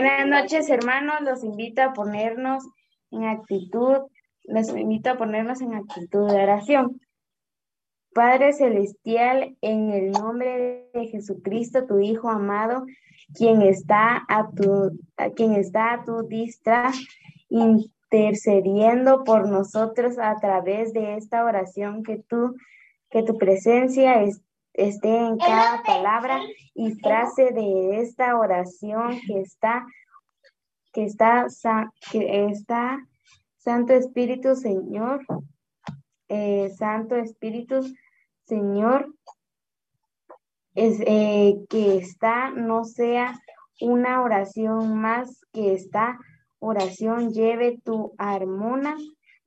Buenas 0.00 0.26
noches, 0.26 0.70
hermanos. 0.70 1.20
Los 1.20 1.44
invito 1.44 1.82
a 1.82 1.92
ponernos 1.92 2.64
en 3.10 3.24
actitud, 3.24 3.98
los 4.44 4.68
invito 4.70 5.10
a 5.10 5.18
ponernos 5.18 5.60
en 5.60 5.74
actitud 5.74 6.26
de 6.26 6.42
oración. 6.42 7.02
Padre 8.14 8.54
Celestial, 8.54 9.58
en 9.60 9.90
el 9.90 10.12
nombre 10.12 10.88
de 10.94 11.08
Jesucristo, 11.08 11.84
tu 11.84 11.98
Hijo 12.00 12.30
amado, 12.30 12.86
quien 13.34 13.60
está 13.60 14.24
a 14.26 14.48
tu, 14.50 14.98
quien 15.36 15.52
está 15.52 15.92
a 15.92 16.04
tu 16.04 16.26
distra, 16.26 16.92
intercediendo 17.50 19.22
por 19.22 19.50
nosotros 19.50 20.18
a 20.18 20.34
través 20.36 20.94
de 20.94 21.16
esta 21.18 21.44
oración 21.44 22.04
que 22.04 22.22
tú, 22.26 22.56
que 23.10 23.22
tu 23.22 23.36
presencia 23.36 24.22
es- 24.22 24.40
esté 24.88 25.16
en 25.16 25.36
cada 25.38 25.82
palabra 25.82 26.40
y 26.74 26.92
frase 26.92 27.50
de 27.52 28.00
esta 28.00 28.36
oración 28.36 29.20
que 29.26 29.40
está, 29.40 29.86
que 30.92 31.04
está, 31.04 31.46
que 32.10 32.46
está, 32.46 32.98
Santo 33.58 33.92
Espíritu 33.92 34.54
Señor, 34.54 35.24
eh, 36.28 36.70
Santo 36.76 37.16
Espíritu 37.16 37.82
Señor, 38.44 39.14
es, 40.74 41.00
eh, 41.06 41.56
que 41.68 41.98
está, 41.98 42.50
no 42.50 42.84
sea 42.84 43.38
una 43.80 44.22
oración 44.22 44.98
más, 44.98 45.40
que 45.52 45.74
esta 45.74 46.18
oración 46.58 47.32
lleve 47.32 47.80
tu 47.82 48.12
armona 48.18 48.96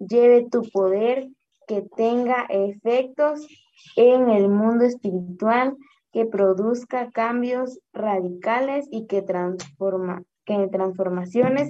lleve 0.07 0.47
tu 0.49 0.63
poder, 0.71 1.27
que 1.67 1.83
tenga 1.95 2.45
efectos 2.49 3.47
en 3.95 4.29
el 4.29 4.49
mundo 4.49 4.85
espiritual, 4.85 5.75
que 6.11 6.25
produzca 6.25 7.11
cambios 7.11 7.79
radicales 7.91 8.87
y 8.91 9.07
que 9.07 9.21
transforma, 9.21 10.23
que 10.45 10.67
transformaciones 10.67 11.69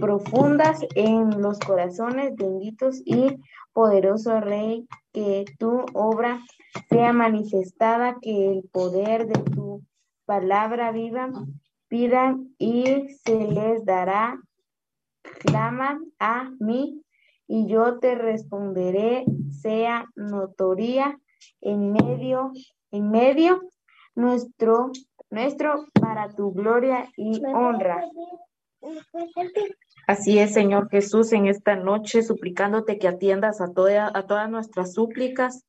profundas 0.00 0.80
en 0.94 1.40
los 1.40 1.58
corazones 1.60 2.34
benditos 2.36 3.02
y 3.04 3.38
poderoso 3.72 4.40
Rey, 4.40 4.86
que 5.12 5.44
tu 5.58 5.84
obra 5.92 6.40
sea 6.88 7.12
manifestada, 7.12 8.16
que 8.20 8.52
el 8.52 8.62
poder 8.70 9.26
de 9.26 9.40
tu 9.50 9.82
palabra 10.24 10.92
viva 10.92 11.30
pidan 11.88 12.54
y 12.58 13.08
se 13.24 13.46
les 13.48 13.84
dará. 13.84 14.40
Claman 15.40 16.04
a 16.18 16.50
mí 16.58 17.02
y 17.48 17.66
yo 17.66 17.98
te 17.98 18.14
responderé, 18.14 19.24
sea 19.50 20.06
notoria 20.14 21.18
en 21.60 21.92
medio, 21.92 22.52
en 22.90 23.10
medio 23.10 23.62
nuestro, 24.14 24.90
nuestro 25.30 25.86
para 26.00 26.28
tu 26.34 26.52
gloria 26.52 27.08
y 27.16 27.40
honra. 27.46 28.04
Así 30.06 30.38
es, 30.38 30.52
Señor 30.52 30.88
Jesús, 30.90 31.32
en 31.32 31.46
esta 31.46 31.76
noche, 31.76 32.22
suplicándote 32.22 32.98
que 32.98 33.08
atiendas 33.08 33.60
a, 33.60 33.72
toda, 33.72 34.10
a 34.12 34.26
todas 34.26 34.48
nuestras 34.48 34.94
súplicas. 34.94 35.64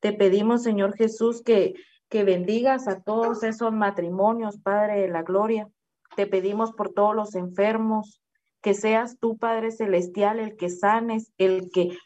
Te 0.00 0.12
pedimos, 0.12 0.62
Señor 0.62 0.96
Jesús, 0.96 1.42
que, 1.42 1.74
que 2.08 2.24
bendigas 2.24 2.88
a 2.88 3.00
todos 3.00 3.42
esos 3.42 3.72
matrimonios, 3.72 4.58
Padre 4.58 5.02
de 5.02 5.08
la 5.08 5.22
Gloria. 5.22 5.68
Te 6.16 6.26
pedimos 6.26 6.72
por 6.72 6.92
todos 6.92 7.14
los 7.14 7.34
enfermos, 7.36 8.20
que 8.60 8.74
seas 8.74 9.18
tú, 9.18 9.38
Padre 9.38 9.70
Celestial, 9.70 10.38
el 10.38 10.56
que 10.56 10.68
sanes, 10.68 11.32
el 11.38 11.70
que, 11.70 11.96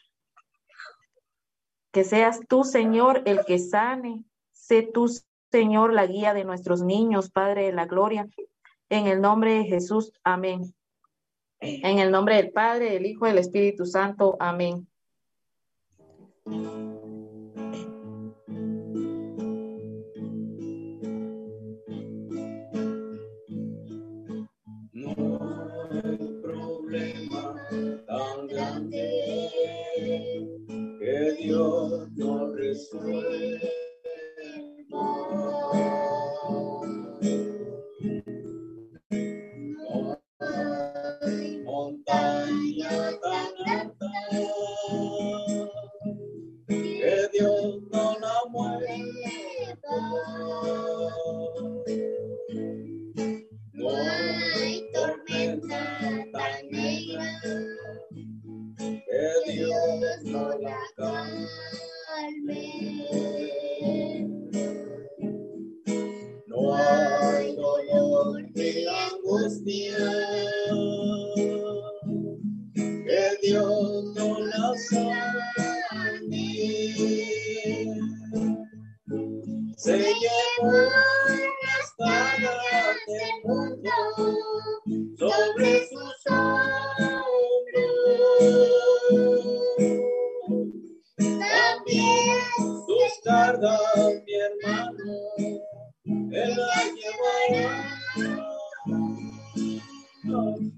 que 1.91 2.03
seas 2.03 2.41
tú, 2.47 2.63
Señor, 2.63 3.23
el 3.25 3.45
que 3.45 3.59
sane. 3.59 4.23
Sé 4.51 4.81
tú, 4.81 5.07
Señor, 5.51 5.93
la 5.93 6.05
guía 6.05 6.33
de 6.33 6.45
nuestros 6.45 6.81
niños, 6.81 7.29
Padre 7.29 7.65
de 7.65 7.73
la 7.73 7.85
Gloria. 7.85 8.27
En 8.89 9.07
el 9.07 9.21
nombre 9.21 9.53
de 9.53 9.63
Jesús, 9.65 10.11
amén. 10.23 10.73
En 11.59 11.99
el 11.99 12.11
nombre 12.11 12.35
del 12.35 12.51
Padre, 12.51 12.91
del 12.91 13.05
Hijo 13.05 13.25
del 13.25 13.37
Espíritu 13.37 13.85
Santo, 13.85 14.37
amén. 14.39 14.87
Que 31.55 32.09
Dios 32.15 32.89
no 32.91 33.74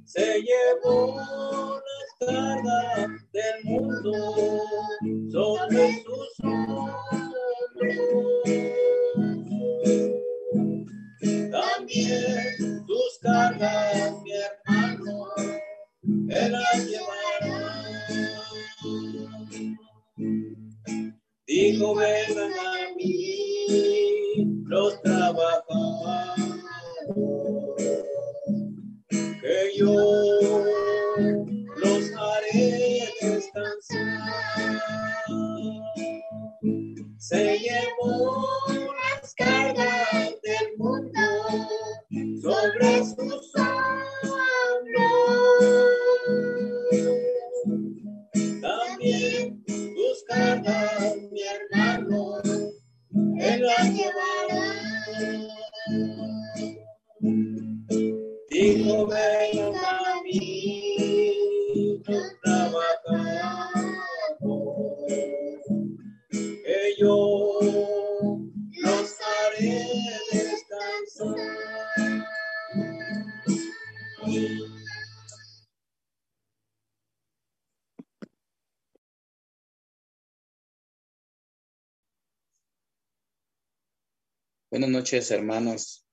Se 0.05 0.41
llevó 0.41 1.15
Buenas 84.77 84.91
noches, 84.91 85.31
hermanos. 85.31 86.05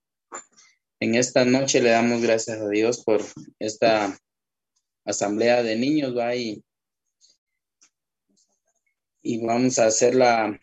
En 0.99 1.13
esta 1.13 1.45
noche 1.45 1.79
le 1.83 1.91
damos 1.91 2.23
gracias 2.23 2.59
a 2.59 2.67
Dios 2.67 3.03
por 3.03 3.21
esta 3.59 4.19
asamblea 5.05 5.61
de 5.61 5.75
niños, 5.75 6.17
¿va? 6.17 6.35
Y, 6.35 6.63
vamos 9.43 9.77
a 9.77 9.85
hacer 9.85 10.15
la, 10.15 10.59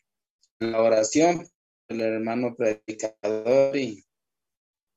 la 0.59 0.83
oración 0.83 1.49
del 1.89 2.01
hermano 2.01 2.57
predicador 2.57 3.77
y, 3.77 4.05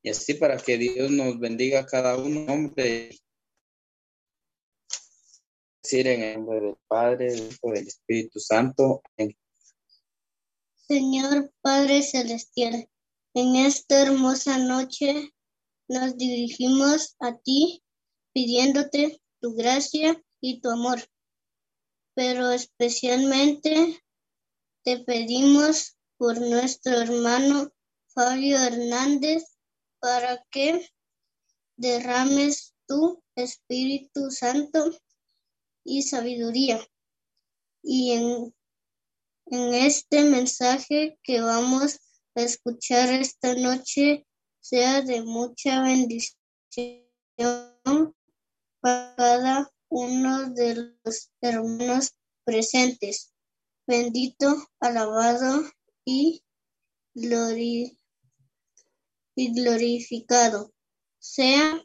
y 0.01 0.09
así 0.09 0.33
para 0.33 0.57
que 0.57 0.79
Dios 0.79 1.11
nos 1.11 1.39
bendiga 1.39 1.81
a 1.81 1.85
cada 1.85 2.17
uno, 2.17 2.51
hombre. 2.51 3.15
Decir 5.83 6.07
en 6.07 6.23
el 6.23 6.33
nombre 6.37 6.59
del 6.59 6.77
Padre, 6.87 7.25
del 7.29 7.51
Hijo 7.51 7.71
del 7.71 7.87
Espíritu 7.87 8.39
Santo. 8.39 9.03
Señor 10.87 11.51
Padre 11.61 12.01
Celestial, 12.01 12.89
en 13.35 13.57
esta 13.57 14.01
hermosa 14.01 14.57
noche 14.57 15.33
nos 15.89 16.17
dirigimos 16.17 17.15
a 17.19 17.37
ti 17.37 17.83
pidiéndote 18.33 19.21
tu 19.41 19.55
gracia 19.55 20.23
y 20.41 20.61
tu 20.61 20.69
amor, 20.69 20.99
pero 22.15 22.51
especialmente 22.51 24.01
te 24.83 24.99
pedimos 24.99 25.97
por 26.17 26.39
nuestro 26.39 26.93
hermano 27.01 27.73
Fabio 28.07 28.57
Hernández 28.57 29.43
para 29.99 30.41
que 30.49 30.89
derrames 31.75 32.73
tu 32.87 33.21
Espíritu 33.35 34.31
Santo 34.31 34.97
y 35.83 36.03
sabiduría. 36.03 36.79
Y 37.83 38.13
en, 38.13 38.53
este 39.47 40.23
mensaje 40.23 41.19
que 41.21 41.41
vamos 41.41 41.99
escuchar 42.43 43.09
esta 43.13 43.55
noche 43.55 44.25
sea 44.59 45.01
de 45.01 45.21
mucha 45.23 45.81
bendición 45.81 47.03
para 48.81 49.15
cada 49.15 49.71
uno 49.89 50.49
de 50.51 50.95
los 51.03 51.31
hermanos 51.41 52.15
presentes. 52.43 53.33
Bendito, 53.87 54.67
alabado 54.79 55.63
y, 56.05 56.43
glori- 57.13 57.97
y 59.35 59.53
glorificado 59.53 60.73
sea, 61.19 61.83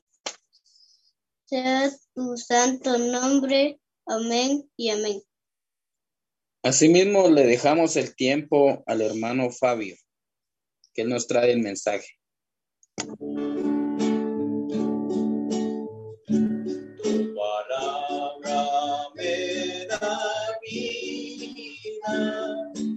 sea 1.44 1.90
tu 2.14 2.36
santo 2.36 2.96
nombre. 2.98 3.80
Amén 4.06 4.70
y 4.76 4.90
amén. 4.90 5.22
Asimismo, 6.62 7.28
le 7.28 7.46
dejamos 7.46 7.96
el 7.96 8.14
tiempo 8.14 8.82
al 8.86 9.00
hermano 9.02 9.50
Fabio, 9.50 9.96
que 10.94 11.02
él 11.02 11.08
nos 11.08 11.26
trae 11.26 11.52
el 11.52 11.60
mensaje. 11.60 12.18
Tu 17.02 17.34
palabra 17.34 18.66
me 19.14 19.86
da 19.86 20.18
vida, 20.62 22.16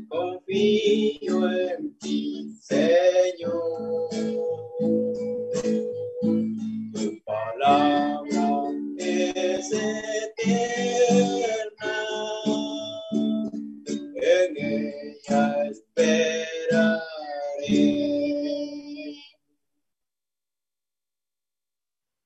confío 0.10 1.50
en 1.52 1.98
ti, 2.00 2.50
Señor. 2.62 4.10
Tu 6.94 7.24
palabra 7.24 8.48
es 8.98 9.72
eterna, 9.72 10.83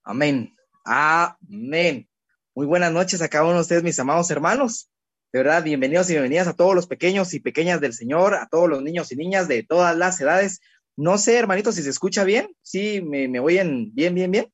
Amén. 0.10 0.56
Amén. 0.86 2.08
Muy 2.56 2.66
buenas 2.66 2.94
noches 2.94 3.22
a 3.22 3.28
cada 3.28 3.44
uno 3.44 3.56
de 3.56 3.60
ustedes, 3.60 3.84
mis 3.84 4.00
amados 4.00 4.32
hermanos. 4.32 4.90
De 5.34 5.40
verdad, 5.40 5.62
bienvenidos 5.62 6.10
y 6.10 6.14
bienvenidas 6.14 6.48
a 6.48 6.54
todos 6.54 6.74
los 6.74 6.88
pequeños 6.88 7.34
y 7.34 7.42
pequeñas 7.42 7.82
del 7.82 7.92
Señor, 7.92 8.34
a 8.36 8.48
todos 8.48 8.70
los 8.70 8.82
niños 8.82 9.12
y 9.12 9.18
niñas 9.18 9.50
de 9.50 9.64
todas 9.64 9.98
las 9.98 10.22
edades. 10.22 10.62
No 10.96 11.18
sé, 11.18 11.38
hermanito, 11.38 11.74
si 11.74 11.84
se 11.84 11.90
escucha 11.90 12.24
bien. 12.24 12.56
Sí, 12.62 13.02
me, 13.02 13.28
me 13.28 13.42
oyen 13.42 13.94
bien, 13.94 14.16
bien, 14.16 14.32
bien. 14.32 14.50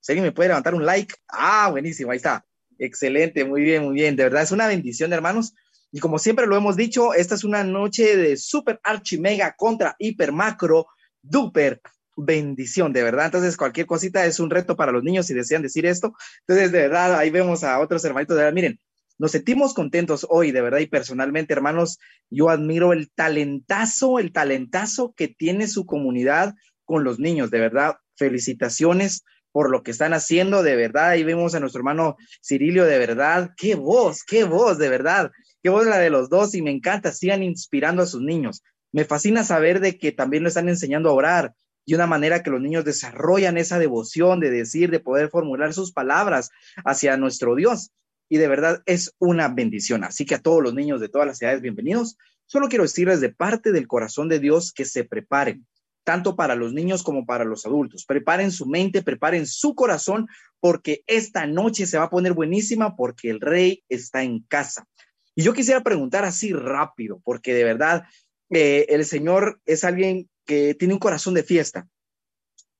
Si 0.00 0.10
alguien 0.10 0.24
me 0.24 0.32
puede 0.32 0.48
levantar 0.48 0.74
un 0.74 0.84
like. 0.84 1.14
Ah, 1.28 1.68
buenísimo, 1.70 2.10
ahí 2.10 2.16
está. 2.16 2.44
Excelente, 2.76 3.44
muy 3.44 3.62
bien, 3.62 3.84
muy 3.84 3.94
bien. 3.94 4.16
De 4.16 4.24
verdad, 4.24 4.42
es 4.42 4.50
una 4.50 4.66
bendición, 4.66 5.12
hermanos. 5.12 5.54
Y 5.92 6.00
como 6.00 6.18
siempre 6.18 6.48
lo 6.48 6.56
hemos 6.56 6.74
dicho, 6.74 7.14
esta 7.14 7.36
es 7.36 7.44
una 7.44 7.62
noche 7.62 8.16
de 8.16 8.36
super 8.36 8.80
archi 8.82 9.20
mega 9.20 9.54
contra 9.56 9.94
hiper 10.00 10.32
macro 10.32 10.88
duper 11.22 11.80
bendición, 12.16 12.92
de 12.92 13.02
verdad. 13.02 13.26
Entonces, 13.26 13.56
cualquier 13.56 13.86
cosita 13.86 14.24
es 14.26 14.40
un 14.40 14.50
reto 14.50 14.76
para 14.76 14.92
los 14.92 15.02
niños 15.02 15.26
si 15.26 15.34
desean 15.34 15.62
decir 15.62 15.86
esto. 15.86 16.14
Entonces, 16.40 16.72
de 16.72 16.78
verdad, 16.78 17.14
ahí 17.16 17.30
vemos 17.30 17.62
a 17.64 17.78
otros 17.78 18.04
hermanitos. 18.04 18.36
De 18.36 18.42
verdad, 18.42 18.54
miren, 18.54 18.80
nos 19.18 19.32
sentimos 19.32 19.74
contentos 19.74 20.26
hoy, 20.28 20.52
de 20.52 20.60
verdad, 20.60 20.78
y 20.78 20.86
personalmente, 20.86 21.54
hermanos, 21.54 21.98
yo 22.30 22.50
admiro 22.50 22.92
el 22.92 23.10
talentazo, 23.10 24.18
el 24.18 24.32
talentazo 24.32 25.14
que 25.16 25.28
tiene 25.28 25.68
su 25.68 25.86
comunidad 25.86 26.54
con 26.84 27.04
los 27.04 27.18
niños, 27.18 27.50
de 27.50 27.60
verdad. 27.60 27.96
Felicitaciones 28.16 29.24
por 29.52 29.70
lo 29.70 29.82
que 29.82 29.90
están 29.90 30.12
haciendo, 30.12 30.62
de 30.62 30.76
verdad. 30.76 31.08
Ahí 31.08 31.24
vemos 31.24 31.54
a 31.54 31.60
nuestro 31.60 31.80
hermano 31.80 32.16
Cirilio, 32.42 32.84
de 32.84 32.98
verdad. 32.98 33.52
Qué 33.56 33.74
voz, 33.74 34.22
qué 34.22 34.44
voz, 34.44 34.76
de 34.76 34.90
verdad. 34.90 35.30
Qué 35.62 35.70
voz 35.70 35.86
la 35.86 35.96
de 35.96 36.10
los 36.10 36.28
dos 36.28 36.54
y 36.54 36.60
me 36.60 36.70
encanta, 36.70 37.10
sigan 37.10 37.42
inspirando 37.42 38.02
a 38.02 38.06
sus 38.06 38.20
niños. 38.20 38.62
Me 38.92 39.06
fascina 39.06 39.44
saber 39.44 39.80
de 39.80 39.98
que 39.98 40.12
también 40.12 40.42
lo 40.42 40.50
están 40.50 40.68
enseñando 40.68 41.08
a 41.08 41.14
orar, 41.14 41.54
y 41.86 41.94
una 41.94 42.08
manera 42.08 42.42
que 42.42 42.50
los 42.50 42.60
niños 42.60 42.84
desarrollan 42.84 43.56
esa 43.56 43.78
devoción 43.78 44.40
de 44.40 44.50
decir, 44.50 44.90
de 44.90 44.98
poder 44.98 45.30
formular 45.30 45.72
sus 45.72 45.92
palabras 45.92 46.50
hacia 46.84 47.16
nuestro 47.16 47.54
Dios. 47.54 47.92
Y 48.28 48.38
de 48.38 48.48
verdad 48.48 48.82
es 48.86 49.14
una 49.20 49.48
bendición. 49.48 50.02
Así 50.02 50.26
que 50.26 50.34
a 50.34 50.42
todos 50.42 50.60
los 50.60 50.74
niños 50.74 51.00
de 51.00 51.08
todas 51.08 51.28
las 51.28 51.40
edades, 51.40 51.62
bienvenidos. 51.62 52.18
Solo 52.44 52.68
quiero 52.68 52.82
decirles 52.82 53.20
de 53.20 53.32
parte 53.32 53.70
del 53.70 53.86
corazón 53.86 54.28
de 54.28 54.40
Dios 54.40 54.72
que 54.72 54.84
se 54.84 55.04
preparen, 55.04 55.64
tanto 56.02 56.34
para 56.34 56.56
los 56.56 56.72
niños 56.72 57.04
como 57.04 57.24
para 57.24 57.44
los 57.44 57.64
adultos. 57.66 58.04
Preparen 58.04 58.50
su 58.50 58.66
mente, 58.66 59.02
preparen 59.02 59.46
su 59.46 59.76
corazón, 59.76 60.26
porque 60.58 61.04
esta 61.06 61.46
noche 61.46 61.86
se 61.86 61.98
va 61.98 62.04
a 62.04 62.10
poner 62.10 62.32
buenísima 62.32 62.96
porque 62.96 63.30
el 63.30 63.40
rey 63.40 63.84
está 63.88 64.24
en 64.24 64.40
casa. 64.40 64.88
Y 65.36 65.42
yo 65.44 65.52
quisiera 65.52 65.84
preguntar 65.84 66.24
así 66.24 66.52
rápido, 66.52 67.20
porque 67.22 67.54
de 67.54 67.62
verdad 67.62 68.04
eh, 68.50 68.86
el 68.88 69.04
Señor 69.04 69.60
es 69.66 69.84
alguien 69.84 70.28
que 70.46 70.74
tiene 70.74 70.94
un 70.94 71.00
corazón 71.00 71.34
de 71.34 71.42
fiesta. 71.42 71.88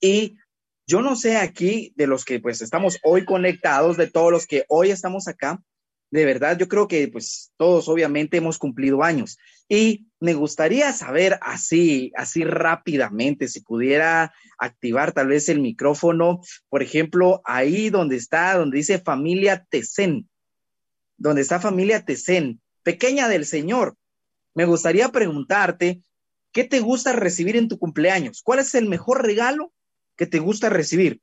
Y 0.00 0.37
yo 0.87 1.02
no 1.02 1.16
sé 1.16 1.37
aquí 1.37 1.92
de 1.96 2.07
los 2.07 2.24
que 2.24 2.40
pues 2.40 2.62
estamos 2.62 2.98
hoy 3.02 3.24
conectados, 3.24 3.96
de 3.96 4.07
todos 4.07 4.31
los 4.31 4.46
que 4.46 4.64
hoy 4.68 4.90
estamos 4.90 5.26
acá, 5.29 5.61
de 6.11 6.24
verdad 6.24 6.57
yo 6.57 6.68
creo 6.68 6.87
que 6.87 7.09
pues 7.09 7.52
todos 7.57 7.88
obviamente 7.88 8.37
hemos 8.37 8.59
cumplido 8.59 9.02
años. 9.02 9.38
Y 9.68 10.07
me 10.20 10.35
gustaría 10.35 10.92
saber 10.92 11.38
así, 11.42 12.12
así 12.16 12.44
rápidamente, 12.44 13.48
si 13.48 13.61
pudiera 13.61 14.33
activar 14.59 15.12
tal 15.12 15.29
vez 15.29 15.48
el 15.48 15.61
micrófono, 15.61 16.40
por 16.68 16.83
ejemplo, 16.83 17.42
ahí 17.44 17.90
donde 17.90 18.16
está, 18.16 18.57
donde 18.57 18.79
dice 18.79 19.00
familia 19.00 19.66
Tesen, 19.68 20.29
donde 21.16 21.42
está 21.42 21.59
familia 21.59 22.05
Tesen, 22.05 22.61
pequeña 22.83 23.29
del 23.29 23.44
Señor. 23.44 23.96
Me 24.55 24.64
gustaría 24.64 25.09
preguntarte, 25.11 26.00
¿Qué 26.57 26.64
te 26.64 26.81
gusta 26.81 27.12
recibir 27.12 27.55
en 27.55 27.69
tu 27.69 27.79
cumpleaños? 27.79 28.40
¿Cuál 28.42 28.61
es 28.61 28.75
el 28.75 28.88
mejor 28.88 29.23
regalo 29.23 29.75
que 30.17 30.27
te 30.27 30.38
gusta 30.38 30.71
recibir? 30.71 31.21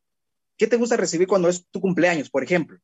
¿Qué 0.60 0.68
te 0.68 0.76
gusta 0.76 0.96
recibir 0.96 1.28
cuando 1.28 1.50
es 1.50 1.66
tu 1.72 1.82
cumpleaños, 1.82 2.30
por 2.30 2.44
ejemplo? 2.44 2.78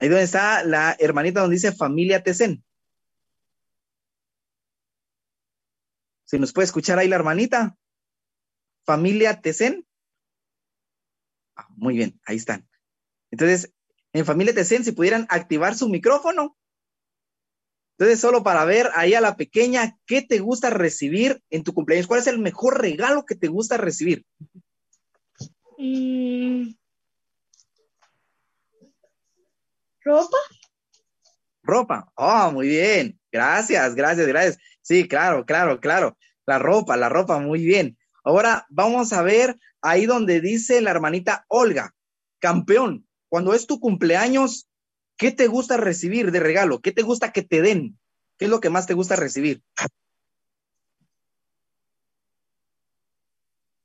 Ahí 0.00 0.08
donde 0.08 0.24
está 0.24 0.64
la 0.64 0.96
hermanita 0.98 1.40
donde 1.40 1.54
dice 1.54 1.70
familia 1.70 2.24
Tesen. 2.24 2.64
Si 6.24 6.36
nos 6.36 6.52
puede 6.52 6.64
escuchar 6.64 6.98
ahí 6.98 7.06
la 7.06 7.14
hermanita. 7.14 7.76
Familia 8.84 9.40
Tesen. 9.40 9.86
Ah, 11.54 11.68
muy 11.76 11.94
bien, 11.94 12.20
ahí 12.26 12.38
están. 12.38 12.68
Entonces, 13.30 13.72
en 14.12 14.26
familia 14.26 14.52
Tesen, 14.52 14.82
si 14.82 14.90
pudieran 14.90 15.28
activar 15.30 15.76
su 15.76 15.88
micrófono. 15.88 16.56
Entonces, 17.98 18.20
solo 18.20 18.44
para 18.44 18.64
ver 18.64 18.90
ahí 18.94 19.14
a 19.14 19.20
la 19.20 19.36
pequeña, 19.36 19.98
¿qué 20.06 20.22
te 20.22 20.38
gusta 20.38 20.70
recibir 20.70 21.42
en 21.50 21.64
tu 21.64 21.74
cumpleaños? 21.74 22.06
¿Cuál 22.06 22.20
es 22.20 22.28
el 22.28 22.38
mejor 22.38 22.80
regalo 22.80 23.26
que 23.26 23.34
te 23.34 23.48
gusta 23.48 23.76
recibir? 23.76 24.24
Mm. 25.76 26.74
¿Ropa? 30.04 30.36
Ropa. 31.64 32.12
Oh, 32.14 32.52
muy 32.52 32.68
bien. 32.68 33.18
Gracias, 33.32 33.96
gracias, 33.96 34.28
gracias. 34.28 34.58
Sí, 34.80 35.08
claro, 35.08 35.44
claro, 35.44 35.80
claro. 35.80 36.16
La 36.46 36.60
ropa, 36.60 36.96
la 36.96 37.08
ropa, 37.08 37.40
muy 37.40 37.64
bien. 37.64 37.98
Ahora 38.22 38.64
vamos 38.70 39.12
a 39.12 39.22
ver 39.22 39.58
ahí 39.82 40.06
donde 40.06 40.40
dice 40.40 40.80
la 40.80 40.92
hermanita 40.92 41.44
Olga, 41.48 41.94
campeón, 42.38 43.08
cuando 43.28 43.54
es 43.54 43.66
tu 43.66 43.80
cumpleaños, 43.80 44.67
¿qué 45.18 45.32
te 45.32 45.48
gusta 45.48 45.76
recibir 45.76 46.30
de 46.30 46.40
regalo? 46.40 46.80
¿Qué 46.80 46.92
te 46.92 47.02
gusta 47.02 47.32
que 47.32 47.42
te 47.42 47.60
den? 47.60 47.98
¿Qué 48.38 48.46
es 48.46 48.50
lo 48.50 48.60
que 48.60 48.70
más 48.70 48.86
te 48.86 48.94
gusta 48.94 49.16
recibir? 49.16 49.62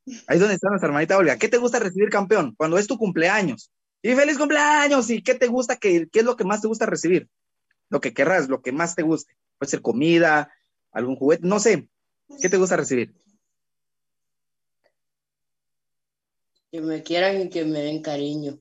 Ahí 0.05 0.35
es 0.35 0.39
donde 0.39 0.55
está 0.55 0.69
nuestra 0.69 0.87
hermanita 0.87 1.17
Olga. 1.17 1.37
¿Qué 1.37 1.49
te 1.49 1.57
gusta 1.57 1.79
recibir, 1.79 2.09
campeón? 2.09 2.53
Cuando 2.55 2.77
es 2.77 2.87
tu 2.87 2.97
cumpleaños. 2.97 3.71
Y 4.01 4.13
feliz 4.13 4.37
cumpleaños. 4.37 5.09
¿Y 5.09 5.23
qué 5.23 5.33
te 5.33 5.47
gusta? 5.47 5.75
Que, 5.77 6.07
¿Qué 6.09 6.19
es 6.19 6.25
lo 6.25 6.37
que 6.37 6.43
más 6.43 6.61
te 6.61 6.67
gusta 6.67 6.85
recibir? 6.85 7.27
Lo 7.89 7.99
que 7.99 8.13
querrás, 8.13 8.47
lo 8.47 8.61
que 8.61 8.71
más 8.71 8.95
te 8.95 9.01
guste. 9.01 9.35
Puede 9.57 9.71
ser 9.71 9.81
comida, 9.81 10.53
algún 10.91 11.15
juguete, 11.15 11.47
no 11.47 11.59
sé. 11.59 11.89
¿Qué 12.41 12.49
te 12.49 12.57
gusta 12.57 12.77
recibir? 12.77 13.13
Que 16.71 16.81
me 16.81 17.01
quieran 17.01 17.41
y 17.41 17.49
que 17.49 17.65
me 17.65 17.79
den 17.79 18.01
cariño. 18.01 18.59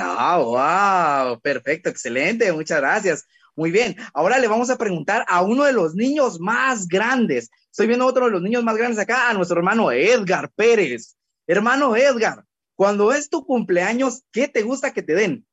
Ah, 0.00 0.38
wow, 0.38 1.40
perfecto, 1.40 1.88
excelente, 1.90 2.52
muchas 2.52 2.78
gracias. 2.80 3.26
Muy 3.56 3.72
bien, 3.72 3.96
ahora 4.14 4.38
le 4.38 4.46
vamos 4.46 4.70
a 4.70 4.78
preguntar 4.78 5.24
a 5.28 5.42
uno 5.42 5.64
de 5.64 5.72
los 5.72 5.94
niños 5.96 6.38
más 6.38 6.86
grandes. 6.86 7.50
Estoy 7.70 7.88
viendo 7.88 8.06
otro 8.06 8.26
de 8.26 8.30
los 8.30 8.42
niños 8.42 8.62
más 8.62 8.76
grandes 8.76 9.00
acá, 9.00 9.28
a 9.28 9.34
nuestro 9.34 9.58
hermano 9.58 9.90
Edgar 9.90 10.50
Pérez. 10.54 11.16
Hermano 11.48 11.96
Edgar, 11.96 12.44
cuando 12.76 13.12
es 13.12 13.28
tu 13.28 13.44
cumpleaños, 13.44 14.22
¿qué 14.30 14.46
te 14.46 14.62
gusta 14.62 14.92
que 14.92 15.02
te 15.02 15.14
den? 15.14 15.44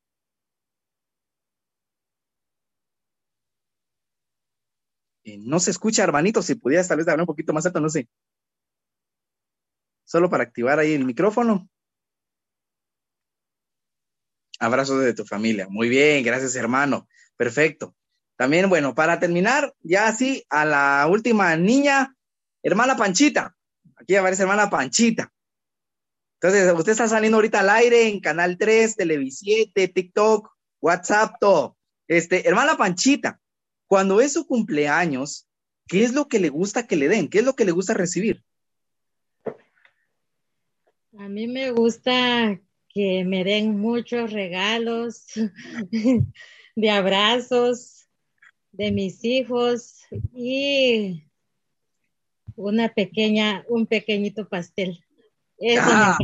Eh, 5.24 5.38
no 5.38 5.58
se 5.60 5.70
escucha, 5.72 6.04
hermanito, 6.04 6.40
si 6.42 6.54
pudieras 6.54 6.88
tal 6.88 6.98
vez 6.98 7.08
hablar 7.08 7.20
un 7.22 7.26
poquito 7.26 7.52
más 7.52 7.66
alto, 7.66 7.80
no 7.80 7.88
sé. 7.90 8.08
Solo 10.04 10.30
para 10.30 10.44
activar 10.44 10.78
ahí 10.78 10.94
el 10.94 11.04
micrófono. 11.04 11.68
Abrazos 14.58 15.02
de 15.04 15.14
tu 15.14 15.24
familia. 15.24 15.66
Muy 15.68 15.88
bien, 15.88 16.24
gracias 16.24 16.56
hermano. 16.56 17.08
Perfecto. 17.36 17.94
También, 18.36 18.68
bueno, 18.68 18.94
para 18.94 19.18
terminar, 19.18 19.74
ya 19.82 20.08
así, 20.08 20.44
a 20.50 20.64
la 20.64 21.06
última 21.10 21.56
niña, 21.56 22.14
hermana 22.62 22.96
Panchita. 22.96 23.56
Aquí 23.96 24.14
aparece 24.14 24.42
hermana 24.42 24.68
Panchita. 24.68 25.32
Entonces, 26.40 26.70
usted 26.74 26.92
está 26.92 27.08
saliendo 27.08 27.38
ahorita 27.38 27.60
al 27.60 27.70
aire 27.70 28.08
en 28.08 28.20
Canal 28.20 28.58
3, 28.58 28.96
Televisiete, 28.96 29.88
TikTok, 29.88 30.50
WhatsApp, 30.82 31.36
todo. 31.40 31.76
Este, 32.08 32.46
hermana 32.46 32.76
Panchita, 32.76 33.40
cuando 33.86 34.20
es 34.20 34.34
su 34.34 34.46
cumpleaños, 34.46 35.48
¿qué 35.88 36.04
es 36.04 36.12
lo 36.12 36.28
que 36.28 36.38
le 36.38 36.50
gusta 36.50 36.86
que 36.86 36.96
le 36.96 37.08
den? 37.08 37.28
¿Qué 37.28 37.38
es 37.38 37.44
lo 37.44 37.56
que 37.56 37.64
le 37.64 37.72
gusta 37.72 37.94
recibir? 37.94 38.44
A 41.18 41.28
mí 41.28 41.48
me 41.48 41.70
gusta 41.70 42.60
que 42.96 43.26
me 43.26 43.44
den 43.44 43.78
muchos 43.78 44.32
regalos 44.32 45.26
de 46.76 46.90
abrazos 46.90 48.08
de 48.72 48.90
mis 48.90 49.22
hijos 49.22 50.00
y 50.32 51.22
una 52.54 52.88
pequeña, 52.88 53.66
un 53.68 53.86
pequeñito 53.86 54.48
pastel. 54.48 54.98
Ah. 55.78 56.16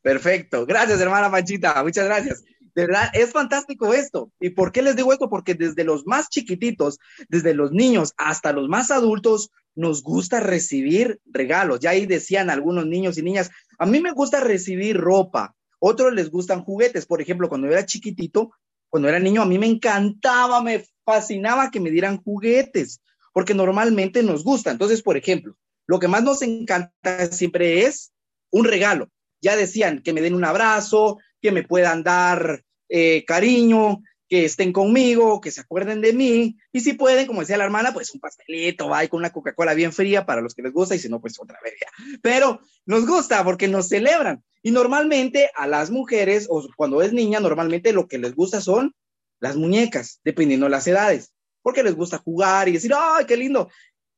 perfecto. 0.00 0.64
Gracias, 0.64 0.98
hermana 0.98 1.30
Panchita. 1.30 1.84
Muchas 1.84 2.06
gracias. 2.06 2.44
De 2.78 2.86
verdad, 2.86 3.10
es 3.12 3.32
fantástico 3.32 3.92
esto. 3.92 4.30
¿Y 4.38 4.50
por 4.50 4.70
qué 4.70 4.82
les 4.82 4.94
digo 4.94 5.12
esto? 5.12 5.28
Porque 5.28 5.54
desde 5.54 5.82
los 5.82 6.06
más 6.06 6.28
chiquititos, 6.28 7.00
desde 7.28 7.52
los 7.52 7.72
niños 7.72 8.14
hasta 8.16 8.52
los 8.52 8.68
más 8.68 8.92
adultos, 8.92 9.50
nos 9.74 10.04
gusta 10.04 10.38
recibir 10.38 11.20
regalos. 11.24 11.80
Ya 11.80 11.90
ahí 11.90 12.06
decían 12.06 12.50
algunos 12.50 12.86
niños 12.86 13.18
y 13.18 13.22
niñas, 13.22 13.50
a 13.80 13.84
mí 13.84 13.98
me 13.98 14.12
gusta 14.12 14.38
recibir 14.38 14.96
ropa, 14.96 15.56
otros 15.80 16.14
les 16.14 16.30
gustan 16.30 16.62
juguetes. 16.62 17.04
Por 17.04 17.20
ejemplo, 17.20 17.48
cuando 17.48 17.66
era 17.66 17.84
chiquitito, 17.84 18.52
cuando 18.88 19.08
era 19.08 19.18
niño, 19.18 19.42
a 19.42 19.46
mí 19.46 19.58
me 19.58 19.66
encantaba, 19.66 20.62
me 20.62 20.84
fascinaba 21.04 21.72
que 21.72 21.80
me 21.80 21.90
dieran 21.90 22.22
juguetes, 22.22 23.00
porque 23.32 23.54
normalmente 23.54 24.22
nos 24.22 24.44
gusta. 24.44 24.70
Entonces, 24.70 25.02
por 25.02 25.16
ejemplo, 25.16 25.56
lo 25.88 25.98
que 25.98 26.06
más 26.06 26.22
nos 26.22 26.42
encanta 26.42 27.26
siempre 27.32 27.86
es 27.86 28.12
un 28.52 28.66
regalo. 28.66 29.08
Ya 29.40 29.56
decían 29.56 30.00
que 30.00 30.12
me 30.12 30.20
den 30.20 30.34
un 30.34 30.44
abrazo, 30.44 31.18
que 31.40 31.50
me 31.50 31.64
puedan 31.64 32.04
dar 32.04 32.64
eh, 32.88 33.24
cariño, 33.26 34.02
que 34.28 34.44
estén 34.44 34.72
conmigo, 34.72 35.40
que 35.40 35.50
se 35.50 35.62
acuerden 35.62 36.00
de 36.00 36.12
mí, 36.12 36.58
y 36.70 36.80
si 36.80 36.92
pueden, 36.92 37.26
como 37.26 37.40
decía 37.40 37.56
la 37.56 37.64
hermana, 37.64 37.94
pues 37.94 38.12
un 38.12 38.20
pastelito, 38.20 38.88
va, 38.88 39.06
con 39.08 39.20
una 39.20 39.30
Coca-Cola 39.30 39.72
bien 39.74 39.92
fría 39.92 40.26
para 40.26 40.42
los 40.42 40.54
que 40.54 40.62
les 40.62 40.72
gusta, 40.72 40.94
y 40.94 40.98
si 40.98 41.08
no, 41.08 41.20
pues 41.20 41.40
otra 41.40 41.58
ya. 41.64 42.18
Pero 42.20 42.60
nos 42.84 43.06
gusta 43.06 43.42
porque 43.42 43.68
nos 43.68 43.88
celebran. 43.88 44.44
Y 44.62 44.70
normalmente 44.70 45.50
a 45.54 45.66
las 45.66 45.90
mujeres, 45.90 46.46
o 46.50 46.66
cuando 46.76 47.00
es 47.00 47.12
niña, 47.12 47.40
normalmente 47.40 47.92
lo 47.92 48.06
que 48.06 48.18
les 48.18 48.34
gusta 48.34 48.60
son 48.60 48.94
las 49.40 49.56
muñecas, 49.56 50.20
dependiendo 50.24 50.66
de 50.66 50.70
las 50.70 50.86
edades, 50.86 51.32
porque 51.62 51.82
les 51.82 51.94
gusta 51.94 52.18
jugar 52.18 52.68
y 52.68 52.72
decir, 52.72 52.92
¡ay, 52.94 53.24
qué 53.24 53.36
lindo! 53.36 53.70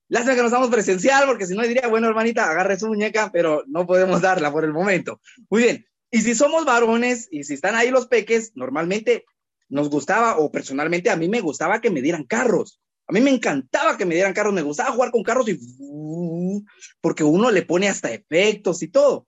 Lástima 0.08 0.34
que 0.34 0.42
nos 0.42 0.50
estamos 0.50 0.70
presencial, 0.70 1.24
porque 1.26 1.46
si 1.46 1.54
no 1.54 1.62
diría, 1.62 1.86
bueno, 1.86 2.08
hermanita, 2.08 2.50
agarre 2.50 2.76
su 2.76 2.88
muñeca, 2.88 3.30
pero 3.32 3.62
no 3.68 3.86
podemos 3.86 4.20
darla 4.20 4.50
por 4.50 4.64
el 4.64 4.72
momento. 4.72 5.20
Muy 5.48 5.62
bien, 5.62 5.86
y 6.10 6.22
si 6.22 6.34
somos 6.34 6.64
varones 6.64 7.28
y 7.30 7.44
si 7.44 7.54
están 7.54 7.74
ahí 7.74 7.90
los 7.90 8.06
peques, 8.06 8.52
normalmente 8.54 9.24
nos 9.68 9.88
gustaba, 9.88 10.38
o 10.38 10.50
personalmente 10.50 11.10
a 11.10 11.16
mí 11.16 11.28
me 11.28 11.40
gustaba 11.40 11.80
que 11.80 11.90
me 11.90 12.02
dieran 12.02 12.24
carros. 12.24 12.80
A 13.06 13.12
mí 13.12 13.20
me 13.20 13.30
encantaba 13.30 13.96
que 13.96 14.04
me 14.04 14.14
dieran 14.14 14.34
carros, 14.34 14.52
me 14.52 14.62
gustaba 14.62 14.92
jugar 14.92 15.10
con 15.10 15.22
carros 15.22 15.48
y 15.48 15.58
porque 17.00 17.24
uno 17.24 17.50
le 17.50 17.62
pone 17.62 17.88
hasta 17.88 18.12
efectos 18.12 18.82
y 18.82 18.88
todo. 18.88 19.26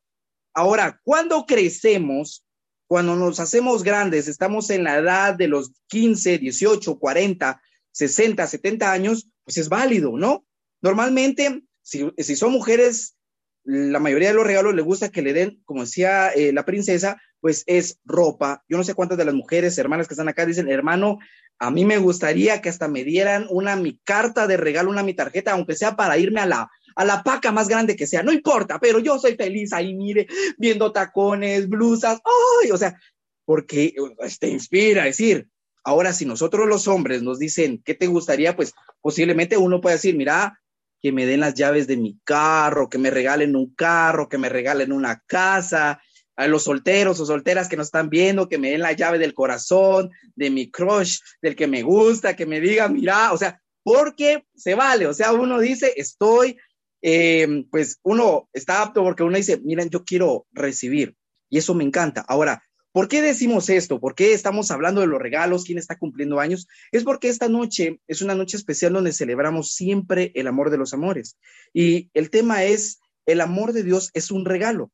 Ahora, 0.55 1.01
cuando 1.05 1.47
crecemos, 1.47 2.45
cuando 2.87 3.17
nos 3.17 3.41
hacemos 3.41 3.83
grandes, 3.83 4.29
estamos 4.29 4.71
en 4.71 4.85
la 4.85 4.99
edad 4.99 5.35
de 5.35 5.49
los 5.49 5.73
15, 5.89 6.39
18, 6.39 6.99
40, 6.99 7.63
60, 7.93 8.47
70 8.47 8.93
años, 8.93 9.29
pues 9.45 9.57
es 9.57 9.69
válido, 9.69 10.17
¿no? 10.17 10.45
Normalmente, 10.81 11.63
si, 11.81 12.11
si 12.19 12.37
son 12.37 12.53
mujeres 12.53 13.17
la 13.65 13.99
mayoría 13.99 14.29
de 14.29 14.35
los 14.35 14.47
regalos 14.47 14.75
le 14.75 14.83
gusta 14.83 15.11
que 15.11 15.23
le 15.23 15.33
den, 15.33 15.63
como 15.65 15.83
decía 15.83 16.31
eh, 16.31 16.53
la 16.53 16.65
princesa, 16.65 17.21
pues 17.41 17.65
es 17.67 17.99
ropa. 18.05 18.65
Yo 18.69 18.77
no 18.77 18.85
sé 18.85 18.95
cuántas 18.95 19.19
de 19.19 19.25
las 19.25 19.35
mujeres, 19.35 19.79
hermanas 19.79 20.09
que 20.09 20.15
están 20.15 20.29
acá, 20.29 20.47
dicen, 20.47 20.69
hermano, 20.69 21.19
a 21.59 21.71
mí 21.71 21.85
me 21.85 21.99
gustaría 21.99 22.61
que 22.61 22.69
hasta 22.69 22.89
me 22.89 23.05
dieran 23.05 23.47
una 23.51 23.77
mi 23.77 23.99
carta 23.99 24.47
de 24.47 24.57
regalo, 24.57 24.91
una 24.91 25.03
mi 25.03 25.15
tarjeta, 25.15 25.53
aunque 25.53 25.77
sea 25.77 25.97
para 25.97 26.19
irme 26.19 26.41
a 26.41 26.47
la, 26.47 26.71
a 26.97 27.05
la 27.05 27.23
paca 27.23 27.53
más 27.53 27.69
grande 27.69 27.97
que 27.97 28.07
sea, 28.07 28.23
no 28.23 28.33
importa, 28.33 28.79
pero 28.81 28.99
yo 28.99 29.19
soy 29.19 29.37
feliz 29.37 29.73
ahí, 29.73 29.95
mire, 29.95 30.27
viendo 30.59 30.93
tacones, 30.93 31.69
blusas, 31.69 32.21
ay, 32.65 32.71
o 32.71 32.77
sea, 32.77 32.99
porque 33.45 33.95
pues, 34.17 34.39
te 34.39 34.49
inspira 34.49 35.03
a 35.03 35.07
decir, 35.07 35.49
ahora 35.85 36.13
si 36.13 36.27
nosotros 36.27 36.69
los 36.69 36.89
hombres 36.89 37.23
nos 37.23 37.39
dicen, 37.39 37.83
¿qué 37.85 37.95
te 37.95 38.07
gustaría? 38.07 38.57
Pues 38.57 38.75
posiblemente 39.01 39.57
uno 39.57 39.81
puede 39.81 39.97
decir, 39.97 40.17
mira, 40.17 40.59
que 41.03 41.13
me 41.13 41.27
den 41.27 41.41
las 41.41 41.55
llaves 41.55 41.87
de 41.87 41.97
mi 41.97 42.19
carro, 42.25 42.89
que 42.89 42.99
me 42.99 43.11
regalen 43.11 43.57
un 43.57 43.75
carro, 43.75 44.29
que 44.29 44.39
me 44.39 44.49
regalen 44.49 44.93
una 44.93 45.23
casa, 45.27 46.01
a 46.37 46.47
los 46.47 46.65
solteros 46.65 47.21
o 47.21 47.27
solteras 47.27 47.69
que 47.69 47.77
nos 47.77 47.89
están 47.89 48.09
viendo, 48.09 48.49
que 48.49 48.59
me 48.59 48.71
den 48.71 48.81
la 48.81 48.93
llave 48.93 49.19
del 49.19 49.35
corazón, 49.35 50.11
de 50.35 50.51
mi 50.51 50.71
crush, 50.71 51.19
del 51.43 51.57
que 51.57 51.67
me 51.67 51.83
gusta, 51.83 52.37
que 52.37 52.47
me 52.47 52.61
diga, 52.61 52.89
mira, 52.89 53.33
o 53.33 53.39
sea, 53.39 53.61
porque 53.83 54.47
se 54.55 54.75
vale, 54.75 55.07
o 55.07 55.13
sea, 55.13 55.33
uno 55.33 55.59
dice, 55.59 55.93
estoy, 55.97 56.57
eh, 57.03 57.65
pues 57.71 57.99
uno 58.03 58.49
está 58.53 58.83
apto 58.83 59.03
porque 59.03 59.25
uno 59.25 59.37
dice, 59.37 59.61
miren, 59.63 59.91
yo 59.91 60.05
quiero 60.05 60.47
recibir 60.53 61.17
y 61.51 61.59
eso 61.59 61.75
me 61.75 61.85
encanta. 61.85 62.25
Ahora, 62.27 62.63
¿Por 62.93 63.09
qué 63.09 63.23
decimos 63.23 63.71
esto? 63.71 64.01
¿Por 64.01 64.15
qué 64.15 64.35
estamos 64.35 64.71
hablando 64.71 65.01
de 65.01 65.07
los 65.07 65.21
regalos? 65.21 65.65
¿Quién 65.65 65.79
está 65.79 65.99
cumpliendo 65.99 66.41
años? 66.41 66.69
Es 66.93 67.05
porque 67.05 67.29
esta 67.29 67.49
noche 67.49 68.01
es 68.07 68.21
una 68.21 68.35
noche 68.35 68.59
especial 68.59 68.93
donde 68.93 69.13
celebramos 69.13 69.73
siempre 69.73 70.31
el 70.35 70.47
amor 70.47 70.69
de 70.71 70.77
los 70.77 70.93
amores. 70.93 71.39
Y 71.73 72.11
el 72.13 72.29
tema 72.29 72.65
es, 72.65 73.01
el 73.25 73.41
amor 73.41 73.73
de 73.73 73.83
Dios 73.83 74.11
es 74.13 74.31
un 74.31 74.45
regalo. 74.45 74.91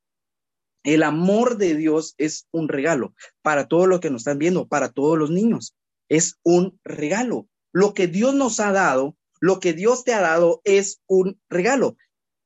El 0.84 1.02
amor 1.02 1.58
de 1.58 1.74
Dios 1.74 2.14
es 2.18 2.46
un 2.52 2.68
regalo 2.68 3.14
para 3.42 3.66
todos 3.66 3.88
los 3.88 3.98
que 3.98 4.10
nos 4.10 4.20
están 4.20 4.38
viendo, 4.38 4.68
para 4.68 4.90
todos 4.90 5.18
los 5.18 5.30
niños. 5.30 5.74
Es 6.08 6.38
un 6.44 6.78
regalo. 6.84 7.48
Lo 7.72 7.94
que 7.94 8.06
Dios 8.06 8.32
nos 8.32 8.60
ha 8.60 8.70
dado, 8.70 9.16
lo 9.40 9.58
que 9.58 9.72
Dios 9.72 10.04
te 10.04 10.14
ha 10.14 10.20
dado 10.20 10.60
es 10.62 11.00
un 11.08 11.40
regalo. 11.48 11.96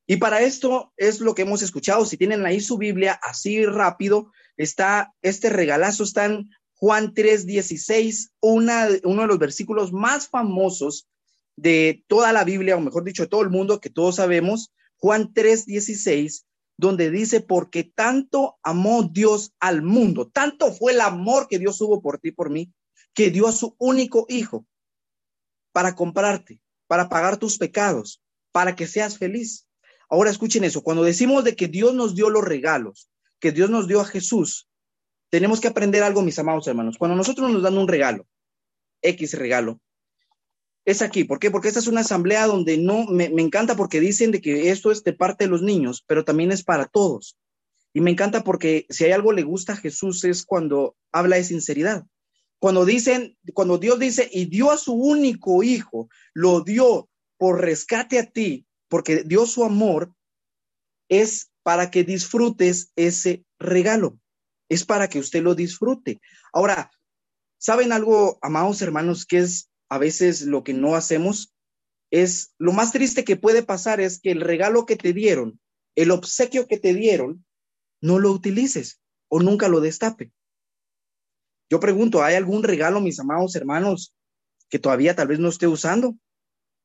Y 0.07 0.17
para 0.17 0.43
esto 0.43 0.93
es 0.97 1.21
lo 1.21 1.35
que 1.35 1.43
hemos 1.43 1.63
escuchado. 1.63 2.05
Si 2.05 2.17
tienen 2.17 2.45
ahí 2.45 2.61
su 2.61 2.77
Biblia 2.77 3.19
así 3.23 3.65
rápido, 3.65 4.33
está 4.57 5.15
este 5.23 5.49
regalazo, 5.49 6.05
está 6.05 6.25
en 6.27 6.51
Juan 6.75 7.15
3:16, 7.15 8.33
uno 8.41 9.23
de 9.23 9.27
los 9.29 9.39
versículos 9.39 9.93
más 9.93 10.29
famosos 10.29 11.09
de 11.57 12.05
toda 12.09 12.33
la 12.33 12.45
Biblia, 12.45 12.77
o 12.77 12.81
mejor 12.81 13.05
dicho, 13.05 13.23
de 13.23 13.29
todo 13.29 13.43
el 13.43 13.51
mundo, 13.51 13.81
que 13.81 13.91
todos 13.91 14.17
sabemos, 14.17 14.73
Juan 14.97 15.33
3:16, 15.33 16.47
donde 16.77 17.11
dice, 17.11 17.41
porque 17.41 17.85
tanto 17.85 18.59
amó 18.63 19.05
Dios 19.05 19.53
al 19.61 19.83
mundo, 19.83 20.29
tanto 20.29 20.73
fue 20.73 20.93
el 20.93 21.01
amor 21.01 21.47
que 21.47 21.61
Dios 21.61 21.81
hubo 21.81 22.03
por 22.03 22.19
ti, 22.19 22.33
por 22.33 22.51
mí, 22.51 22.73
que 23.15 23.31
dio 23.31 23.47
a 23.47 23.53
su 23.53 23.77
único 23.79 24.27
hijo 24.29 24.67
para 25.73 25.95
comprarte, 25.95 26.61
para 26.89 27.09
pagar 27.09 27.37
tus 27.37 27.59
pecados, 27.59 28.21
para 28.51 28.75
que 28.75 28.89
seas 28.89 29.19
feliz. 29.19 29.69
Ahora 30.13 30.29
escuchen 30.29 30.63
eso, 30.63 30.83
cuando 30.83 31.05
decimos 31.05 31.43
de 31.43 31.57
que 31.57 31.69
Dios 31.69 31.95
nos 31.95 32.15
dio 32.15 32.29
los 32.29 32.45
regalos, 32.45 33.09
que 33.41 33.51
Dios 33.51 33.71
nos 33.71 33.89
dio 33.89 33.99
a 33.99 34.05
Jesús, 34.05 34.69
tenemos 35.31 35.59
que 35.59 35.69
aprender 35.69 36.03
algo, 36.03 36.21
mis 36.21 36.39
amados 36.39 36.67
hermanos. 36.67 36.99
Cuando 36.99 37.17
nosotros 37.17 37.51
nos 37.51 37.63
dan 37.63 37.79
un 37.79 37.89
regalo, 37.89 38.27
X 39.01 39.33
regalo, 39.33 39.81
es 40.85 41.01
aquí. 41.01 41.25
¿Por 41.25 41.39
qué? 41.39 41.51
Porque 41.51 41.69
esta 41.69 41.81
es 41.81 41.87
una 41.87 42.03
asamblea 42.03 42.47
donde 42.47 42.77
no, 42.77 43.07
me, 43.07 43.25
encanta 43.25 43.75
porque 43.75 44.01
dicen 44.01 44.33
de 44.33 44.43
que 44.43 44.69
esto 44.69 44.93
es 44.93 45.03
de 45.03 45.15
parte 45.15 45.45
de 45.45 45.51
los 45.51 45.63
niños, 45.63 46.05
pero 46.07 46.27
también 46.27 46.53
es 46.53 46.63
para 46.63 46.85
todos. 46.85 47.39
Y 47.95 48.03
me 48.03 48.11
encanta 48.11 48.45
porque 48.45 48.85
si 48.91 49.05
hay 49.05 49.13
algo 49.13 49.33
le 49.33 49.45
gusta 49.45 49.73
a 49.73 49.77
Jesús 49.77 50.25
es 50.25 50.45
cuando 50.45 50.95
habla 51.11 51.37
de 51.37 51.45
sinceridad. 51.45 52.05
Cuando 52.59 52.85
dicen, 52.85 53.39
cuando 53.55 53.79
Dios 53.79 53.99
dice, 53.99 54.29
y 54.31 54.45
dio 54.45 54.73
a 54.73 54.77
su 54.77 54.93
único 54.93 55.63
hijo, 55.63 56.11
lo 56.35 56.61
dio 56.61 57.09
por 57.39 57.63
rescate 57.63 58.19
a 58.19 58.27
ti, 58.27 58.67
porque 58.93 59.25
dio 59.25 59.47
su 59.47 59.65
amor, 59.65 60.15
es 61.09 61.51
para 61.63 61.91
que 61.91 62.05
disfrutes 62.05 62.93
ese 62.95 63.43
regalo. 63.59 64.19
Es 64.69 64.85
para 64.85 65.09
que 65.09 65.19
usted 65.19 65.43
lo 65.43 65.55
disfrute. 65.55 66.21
Ahora, 66.53 66.91
¿saben 67.57 67.93
algo, 67.93 68.39
amados 68.43 68.83
hermanos, 68.83 69.25
que 69.25 69.39
es 69.39 69.71
a 69.89 69.97
veces 69.97 70.43
lo 70.43 70.63
que 70.63 70.75
no 70.75 70.95
hacemos? 70.95 71.55
Es 72.11 72.55
lo 72.59 72.75
más 72.75 72.93
triste 72.93 73.25
que 73.25 73.37
puede 73.37 73.63
pasar 73.63 73.99
es 73.99 74.21
que 74.21 74.31
el 74.31 74.43
regalo 74.43 74.85
que 74.85 74.97
te 74.97 75.15
dieron, 75.15 75.59
el 75.97 76.11
obsequio 76.11 76.69
que 76.69 76.79
te 76.79 76.93
dieron, 76.93 77.47
no 78.03 78.19
lo 78.19 78.31
utilices 78.31 79.01
o 79.29 79.41
nunca 79.41 79.69
lo 79.69 79.81
destape. 79.81 80.33
Yo 81.71 81.81
pregunto, 81.81 82.23
¿hay 82.23 82.35
algún 82.35 82.63
regalo, 82.63 83.01
mis 83.01 83.19
amados 83.19 83.57
hermanos, 83.57 84.15
que 84.69 84.79
todavía 84.79 85.17
tal 85.17 85.29
vez 85.29 85.39
no 85.39 85.49
esté 85.49 85.67
usando? 85.67 86.15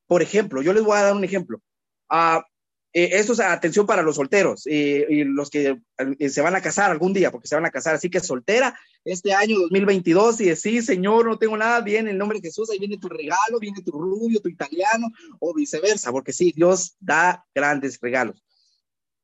Por 0.06 0.22
ejemplo, 0.22 0.62
yo 0.62 0.72
les 0.72 0.86
voy 0.86 0.98
a 0.98 1.02
dar 1.02 1.14
un 1.14 1.26
ejemplo. 1.26 1.62
Ah, 2.10 2.46
eh, 2.94 3.20
esto 3.20 3.34
es 3.34 3.40
atención 3.42 3.86
para 3.86 4.02
los 4.02 4.16
solteros 4.16 4.66
eh, 4.66 5.06
y 5.08 5.24
los 5.24 5.52
que 5.52 5.78
eh, 6.20 6.30
se 6.30 6.42
van 6.42 6.56
a 6.56 6.62
casar 6.62 6.90
algún 6.90 7.14
día, 7.14 7.32
porque 7.32 7.48
se 7.48 7.54
van 7.54 7.66
a 7.66 7.70
casar. 7.70 7.94
Así 7.94 8.10
que 8.10 8.20
soltera, 8.22 8.76
este 9.04 9.34
año 9.34 9.60
2022, 9.60 10.42
y 10.42 10.46
decís, 10.46 10.86
Señor, 10.86 11.28
no 11.28 11.38
tengo 11.38 11.58
nada, 11.58 11.82
bien, 11.82 12.08
en 12.08 12.14
el 12.14 12.18
nombre 12.18 12.40
de 12.40 12.48
Jesús, 12.48 12.70
ahí 12.70 12.80
viene 12.80 12.98
tu 12.98 13.08
regalo, 13.08 13.60
viene 13.60 13.84
tu 13.84 13.92
rubio, 13.92 14.42
tu 14.42 14.50
italiano, 14.50 15.10
o 15.40 15.54
viceversa, 15.54 16.12
porque 16.12 16.34
sí, 16.34 16.54
Dios 16.56 16.96
da 17.00 17.46
grandes 17.54 18.00
regalos. 18.02 18.44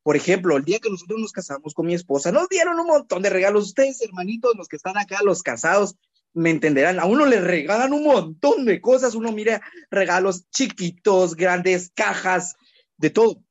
Por 0.04 0.14
ejemplo, 0.14 0.56
el 0.56 0.64
día 0.64 0.78
que 0.78 0.90
nosotros 0.90 1.18
nos 1.18 1.32
casamos 1.32 1.74
con 1.74 1.86
mi 1.86 1.94
esposa, 1.94 2.30
nos 2.30 2.48
dieron 2.48 2.78
un 2.78 2.86
montón 2.86 3.22
de 3.22 3.30
regalos. 3.30 3.64
Ustedes, 3.64 4.02
hermanitos, 4.02 4.52
los 4.56 4.68
que 4.68 4.76
están 4.76 4.98
acá, 4.98 5.18
los 5.24 5.42
casados, 5.42 5.96
me 6.34 6.50
entenderán. 6.50 7.00
A 7.00 7.06
uno 7.06 7.24
le 7.24 7.40
regalan 7.40 7.92
un 7.92 8.04
montón 8.04 8.66
de 8.66 8.80
cosas. 8.80 9.14
Uno 9.14 9.32
mira 9.32 9.62
regalos 9.90 10.48
chiquitos, 10.50 11.34
grandes, 11.34 11.90
cajas, 11.94 12.54
de 12.96 13.10
todo. 13.10 13.42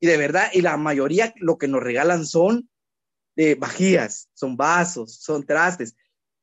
Y 0.00 0.06
de 0.06 0.16
verdad, 0.16 0.50
y 0.52 0.60
la 0.60 0.76
mayoría 0.76 1.32
lo 1.36 1.58
que 1.58 1.68
nos 1.68 1.82
regalan 1.82 2.26
son 2.26 2.68
eh, 3.36 3.54
vajillas, 3.54 4.28
son 4.34 4.56
vasos, 4.56 5.16
son 5.16 5.44
trastes. 5.44 5.96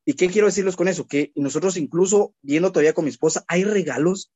¿Y 0.06 0.14
qué 0.14 0.28
quiero 0.28 0.48
decirles 0.48 0.76
con 0.76 0.88
eso? 0.88 1.08
Que 1.08 1.32
nosotros 1.36 1.78
incluso 1.78 2.36
viendo 2.41 2.72
todavía 2.72 2.94
con 2.94 3.06
mi 3.06 3.12
esposa, 3.12 3.46
hay 3.48 3.64
regalos 3.64 4.32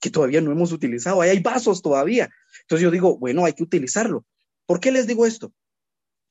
que 0.00 0.10
todavía 0.10 0.40
no 0.40 0.50
hemos 0.50 0.72
utilizado, 0.72 1.20
ahí 1.20 1.30
hay 1.30 1.40
vasos 1.40 1.80
todavía. 1.80 2.30
Entonces 2.62 2.82
yo 2.82 2.90
digo, 2.90 3.18
bueno, 3.18 3.44
hay 3.44 3.52
que 3.52 3.62
utilizarlo. 3.62 4.24
¿Por 4.66 4.80
qué 4.80 4.90
les 4.90 5.06
digo 5.06 5.26
esto? 5.26 5.52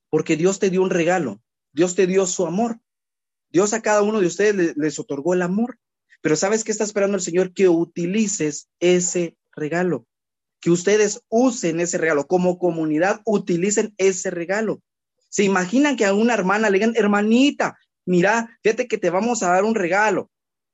Porque 0.10 0.36
Dios 0.36 0.60
te 0.60 0.70
dio 0.70 0.82
un 0.82 0.90
regalo, 0.90 1.42
Dios 1.72 1.96
te 1.96 2.06
dio 2.06 2.26
su 2.26 2.46
amor. 2.46 2.80
Dios 3.50 3.74
a 3.74 3.82
cada 3.82 4.02
uno 4.02 4.20
de 4.20 4.28
ustedes 4.28 4.76
les, 4.76 5.00
otorgó 5.00 5.34
el 5.34 5.42
amor. 5.42 5.78
Pero 6.22 6.36
¿sabes 6.36 6.64
qué 6.64 6.72
está 6.72 6.84
esperando 6.84 7.18
el 7.18 7.24
Señor? 7.24 7.54
Que 7.54 7.70
utilices 7.70 8.70
ese 8.80 9.38
regalo, 9.54 10.06
que 10.62 10.70
ustedes 10.70 11.22
usen 11.28 11.82
ese 11.82 11.98
regalo, 11.98 12.28
como 12.28 12.58
comunidad 12.58 13.22
utilicen 13.26 13.94
ese 13.98 14.30
regalo. 14.30 14.82
¿Se 15.28 15.44
imaginan 15.44 15.96
que 15.96 16.06
a 16.06 16.14
una 16.14 16.36
hermana 16.36 16.70
le 16.70 16.78
digan, 16.78 16.94
hermanita, 16.96 17.78
mira, 18.06 18.58
fíjate 18.64 18.88
que 18.88 18.98
te 18.98 19.10
vamos 19.10 19.44
a 19.44 19.50
dar 19.50 19.64
un 19.64 19.76
regalo? 19.76 20.30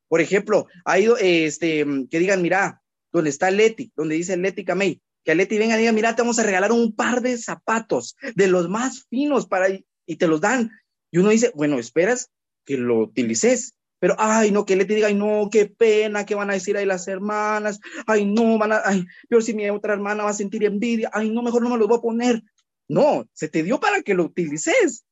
Por 0.10 0.22
ejemplo, 0.22 0.68
ha 0.86 1.00
ido, 1.00 1.18
este, 1.18 1.86
que 2.10 2.20
digan, 2.20 2.42
mira, 2.42 2.82
donde 3.12 3.30
está 3.30 3.50
Leti, 3.50 3.92
donde 3.96 4.16
dice 4.16 4.36
Leti 4.36 4.66
Camey, 4.66 5.02
que 5.24 5.36
Leti 5.36 5.58
venga 5.58 5.76
y 5.76 5.80
diga, 5.80 5.92
mira, 5.92 6.16
te 6.16 6.22
vamos 6.22 6.40
a 6.40 6.44
regalar 6.44 6.72
un 6.72 6.94
par 6.94 7.22
de 7.22 7.38
zapatos 7.38 8.16
de 8.36 8.48
los 8.48 8.70
más 8.70 9.06
finos 9.10 9.48
para, 9.48 9.68
y 9.70 10.16
te 10.18 10.28
los 10.28 10.42
dan. 10.42 10.72
Y 11.12 11.20
uno 11.20 11.30
dice, 11.30 11.52
bueno, 11.56 11.80
esperas 11.80 12.30
que 12.66 12.78
lo 12.78 13.00
utilices, 13.00 13.77
pero, 14.00 14.16
ay, 14.18 14.52
no, 14.52 14.66
que 14.66 14.76
Leti 14.76 14.96
diga, 14.96 15.08
ay, 15.08 15.16
no, 15.16 15.50
qué 15.52 15.66
pena, 15.66 16.26
¿qué 16.26 16.36
van 16.36 16.50
a 16.50 16.54
decir 16.54 16.78
ahí 16.78 16.86
las 16.86 17.08
hermanas? 17.08 17.80
Ay, 18.06 18.26
no, 18.26 18.58
van 18.58 18.74
a, 18.74 18.82
ay, 18.86 19.06
pero 19.28 19.42
si 19.42 19.54
mi 19.54 19.70
otra 19.70 19.94
hermana 19.94 20.24
va 20.24 20.30
a 20.30 20.34
sentir 20.34 20.64
envidia, 20.64 21.10
ay, 21.14 21.30
no, 21.30 21.42
mejor 21.42 21.62
no 21.62 21.70
me 21.70 21.78
los 21.78 21.88
voy 21.88 21.98
a 21.98 22.02
poner. 22.02 22.44
No, 22.88 23.28
se 23.34 23.50
te 23.50 23.64
dio 23.64 23.80
para 23.80 24.02
que 24.02 24.14
lo 24.14 24.26
utilices, 24.26 25.06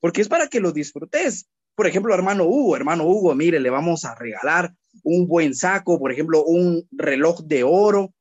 porque 0.00 0.20
es 0.20 0.28
para 0.28 0.48
que 0.48 0.60
lo 0.60 0.72
disfrutes. 0.72 1.48
Por 1.74 1.86
ejemplo, 1.86 2.14
hermano 2.14 2.44
Hugo, 2.44 2.76
hermano 2.76 3.04
Hugo, 3.04 3.34
mire, 3.34 3.58
le 3.58 3.70
vamos 3.70 4.04
a 4.04 4.14
regalar 4.14 4.74
un 5.02 5.26
buen 5.26 5.54
saco, 5.54 5.98
por 5.98 6.12
ejemplo, 6.12 6.44
un 6.44 6.86
reloj 6.90 7.42
de 7.44 7.64
oro, 7.64 8.12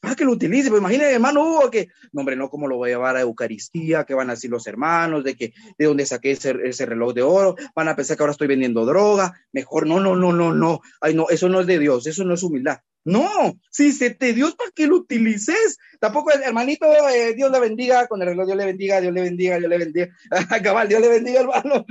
para 0.00 0.14
que 0.14 0.24
lo 0.24 0.32
utilice. 0.32 0.70
Pues 0.70 0.80
imagínate, 0.80 1.12
hermano 1.12 1.60
que, 1.70 1.88
no, 2.12 2.20
hombre, 2.20 2.36
no, 2.36 2.48
¿cómo 2.48 2.68
lo 2.68 2.76
voy 2.76 2.90
a 2.90 2.92
llevar 2.94 3.16
a 3.16 3.20
Eucaristía? 3.20 4.04
¿Qué 4.04 4.14
van 4.14 4.30
a 4.30 4.34
decir 4.34 4.50
los 4.50 4.66
hermanos? 4.66 5.24
¿De 5.24 5.34
que 5.34 5.52
de 5.78 5.84
dónde 5.86 6.06
saqué 6.06 6.32
ese, 6.32 6.56
ese, 6.64 6.86
reloj 6.86 7.14
de 7.14 7.22
oro? 7.22 7.56
¿Van 7.74 7.88
a 7.88 7.96
pensar 7.96 8.16
que 8.16 8.22
ahora 8.22 8.32
estoy 8.32 8.48
vendiendo 8.48 8.84
droga? 8.84 9.34
Mejor, 9.52 9.86
no, 9.86 10.00
no, 10.00 10.16
no, 10.16 10.32
no, 10.32 10.54
no. 10.54 10.80
Ay, 11.00 11.14
no, 11.14 11.28
eso 11.28 11.48
no 11.48 11.60
es 11.60 11.66
de 11.66 11.78
Dios, 11.78 12.06
eso 12.06 12.24
no 12.24 12.34
es 12.34 12.42
humildad. 12.42 12.78
No, 13.04 13.56
si 13.70 13.92
se 13.92 14.10
te 14.10 14.32
dio 14.32 14.54
para 14.56 14.72
que 14.72 14.88
lo 14.88 14.96
utilices. 14.96 15.78
Tampoco, 16.00 16.32
hermanito, 16.32 16.86
eh, 17.08 17.34
Dios 17.34 17.52
le 17.52 17.60
bendiga, 17.60 18.08
con 18.08 18.20
el 18.20 18.28
reloj 18.28 18.46
Dios 18.46 18.58
le 18.58 18.66
bendiga, 18.66 19.00
Dios 19.00 19.14
le 19.14 19.22
bendiga, 19.22 19.58
Dios 19.58 19.70
le 19.70 19.78
bendiga. 19.78 20.08
Cabal, 20.62 20.88
Dios 20.88 21.00
le 21.00 21.08
bendiga, 21.08 21.40
hermano. 21.40 21.86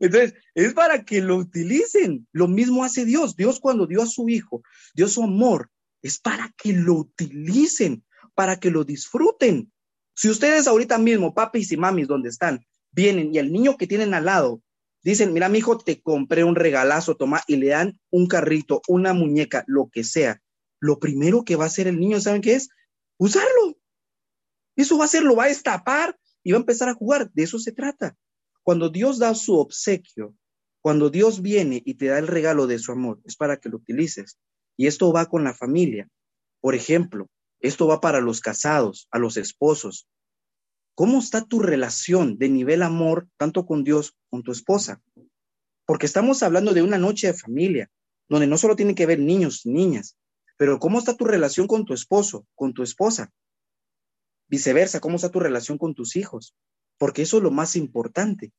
Entonces, 0.00 0.34
es 0.56 0.74
para 0.74 1.04
que 1.04 1.20
lo 1.20 1.36
utilicen. 1.36 2.26
Lo 2.32 2.48
mismo 2.48 2.82
hace 2.82 3.04
Dios. 3.04 3.36
Dios 3.36 3.60
cuando 3.60 3.86
dio 3.86 4.02
a 4.02 4.06
su 4.06 4.28
hijo, 4.28 4.62
dio 4.94 5.06
su 5.06 5.22
amor, 5.22 5.70
es 6.02 6.18
para 6.18 6.52
que 6.56 6.72
lo 6.72 6.94
utilicen, 6.94 8.04
para 8.34 8.58
que 8.58 8.70
lo 8.70 8.84
disfruten. 8.84 9.72
Si 10.14 10.28
ustedes 10.28 10.66
ahorita 10.66 10.98
mismo, 10.98 11.34
papis 11.34 11.72
y 11.72 11.76
mamis, 11.76 12.08
donde 12.08 12.28
están, 12.28 12.64
vienen 12.90 13.34
y 13.34 13.38
el 13.38 13.52
niño 13.52 13.76
que 13.76 13.86
tienen 13.86 14.12
al 14.14 14.26
lado, 14.26 14.62
dicen, 15.02 15.32
mira, 15.32 15.48
mi 15.48 15.58
hijo, 15.58 15.78
te 15.78 16.02
compré 16.02 16.44
un 16.44 16.54
regalazo, 16.54 17.16
toma, 17.16 17.42
y 17.46 17.56
le 17.56 17.68
dan 17.68 17.98
un 18.10 18.26
carrito, 18.26 18.82
una 18.88 19.14
muñeca, 19.14 19.64
lo 19.66 19.88
que 19.90 20.04
sea, 20.04 20.40
lo 20.80 20.98
primero 20.98 21.44
que 21.44 21.56
va 21.56 21.64
a 21.64 21.68
hacer 21.68 21.86
el 21.86 21.98
niño, 21.98 22.20
¿saben 22.20 22.42
qué 22.42 22.54
es? 22.54 22.68
Usarlo. 23.18 23.78
Eso 24.76 24.98
va 24.98 25.04
a 25.04 25.08
ser, 25.08 25.22
lo 25.22 25.36
va 25.36 25.44
a 25.44 25.48
destapar 25.48 26.18
y 26.42 26.52
va 26.52 26.58
a 26.58 26.60
empezar 26.60 26.88
a 26.88 26.94
jugar. 26.94 27.30
De 27.32 27.44
eso 27.44 27.58
se 27.58 27.72
trata. 27.72 28.16
Cuando 28.62 28.88
Dios 28.88 29.18
da 29.18 29.34
su 29.34 29.54
obsequio, 29.54 30.34
cuando 30.80 31.10
Dios 31.10 31.42
viene 31.42 31.82
y 31.84 31.94
te 31.94 32.06
da 32.06 32.18
el 32.18 32.26
regalo 32.26 32.66
de 32.66 32.78
su 32.78 32.90
amor, 32.92 33.20
es 33.24 33.36
para 33.36 33.58
que 33.58 33.68
lo 33.68 33.76
utilices. 33.76 34.38
Y 34.76 34.86
esto 34.86 35.12
va 35.12 35.26
con 35.26 35.44
la 35.44 35.54
familia. 35.54 36.08
Por 36.60 36.74
ejemplo, 36.74 37.28
esto 37.60 37.86
va 37.86 38.00
para 38.00 38.20
los 38.20 38.40
casados, 38.40 39.08
a 39.10 39.18
los 39.18 39.36
esposos. 39.36 40.08
¿Cómo 40.94 41.18
está 41.18 41.44
tu 41.44 41.60
relación 41.60 42.38
de 42.38 42.48
nivel 42.48 42.82
amor, 42.82 43.28
tanto 43.38 43.64
con 43.66 43.84
Dios, 43.84 44.14
con 44.30 44.42
tu 44.42 44.52
esposa? 44.52 45.00
Porque 45.86 46.06
estamos 46.06 46.42
hablando 46.42 46.74
de 46.74 46.82
una 46.82 46.98
noche 46.98 47.28
de 47.28 47.34
familia, 47.34 47.90
donde 48.28 48.46
no 48.46 48.58
solo 48.58 48.76
tienen 48.76 48.94
que 48.94 49.06
ver 49.06 49.18
niños 49.18 49.64
niñas, 49.64 50.16
pero 50.56 50.78
¿cómo 50.78 50.98
está 50.98 51.16
tu 51.16 51.24
relación 51.24 51.66
con 51.66 51.84
tu 51.84 51.94
esposo, 51.94 52.46
con 52.54 52.72
tu 52.72 52.82
esposa? 52.82 53.30
Viceversa, 54.48 55.00
¿cómo 55.00 55.16
está 55.16 55.30
tu 55.30 55.40
relación 55.40 55.78
con 55.78 55.94
tus 55.94 56.14
hijos? 56.14 56.54
Porque 56.98 57.22
eso 57.22 57.38
es 57.38 57.42
lo 57.42 57.50
más 57.50 57.74
importante. 57.74 58.52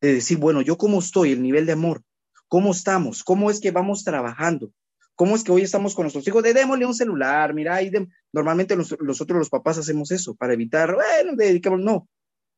De 0.00 0.14
decir, 0.14 0.38
bueno, 0.38 0.60
yo 0.60 0.76
cómo 0.76 0.98
estoy, 0.98 1.32
el 1.32 1.42
nivel 1.42 1.66
de 1.66 1.72
amor, 1.72 2.02
cómo 2.48 2.72
estamos, 2.72 3.22
cómo 3.22 3.50
es 3.50 3.60
que 3.60 3.70
vamos 3.70 4.04
trabajando, 4.04 4.72
¿Cómo 5.16 5.34
es 5.34 5.42
que 5.42 5.50
hoy 5.50 5.62
estamos 5.62 5.94
con 5.94 6.04
nuestros 6.04 6.28
hijos? 6.28 6.42
De 6.42 6.52
démosle 6.52 6.84
un 6.84 6.94
celular, 6.94 7.54
mira, 7.54 7.82
y 7.82 7.90
normalmente 8.32 8.76
nosotros 8.76 9.38
los 9.38 9.48
papás 9.48 9.78
hacemos 9.78 10.10
eso 10.10 10.34
para 10.34 10.52
evitar, 10.52 10.94
bueno, 10.94 11.34
dedicamos, 11.34 11.80
no. 11.80 12.08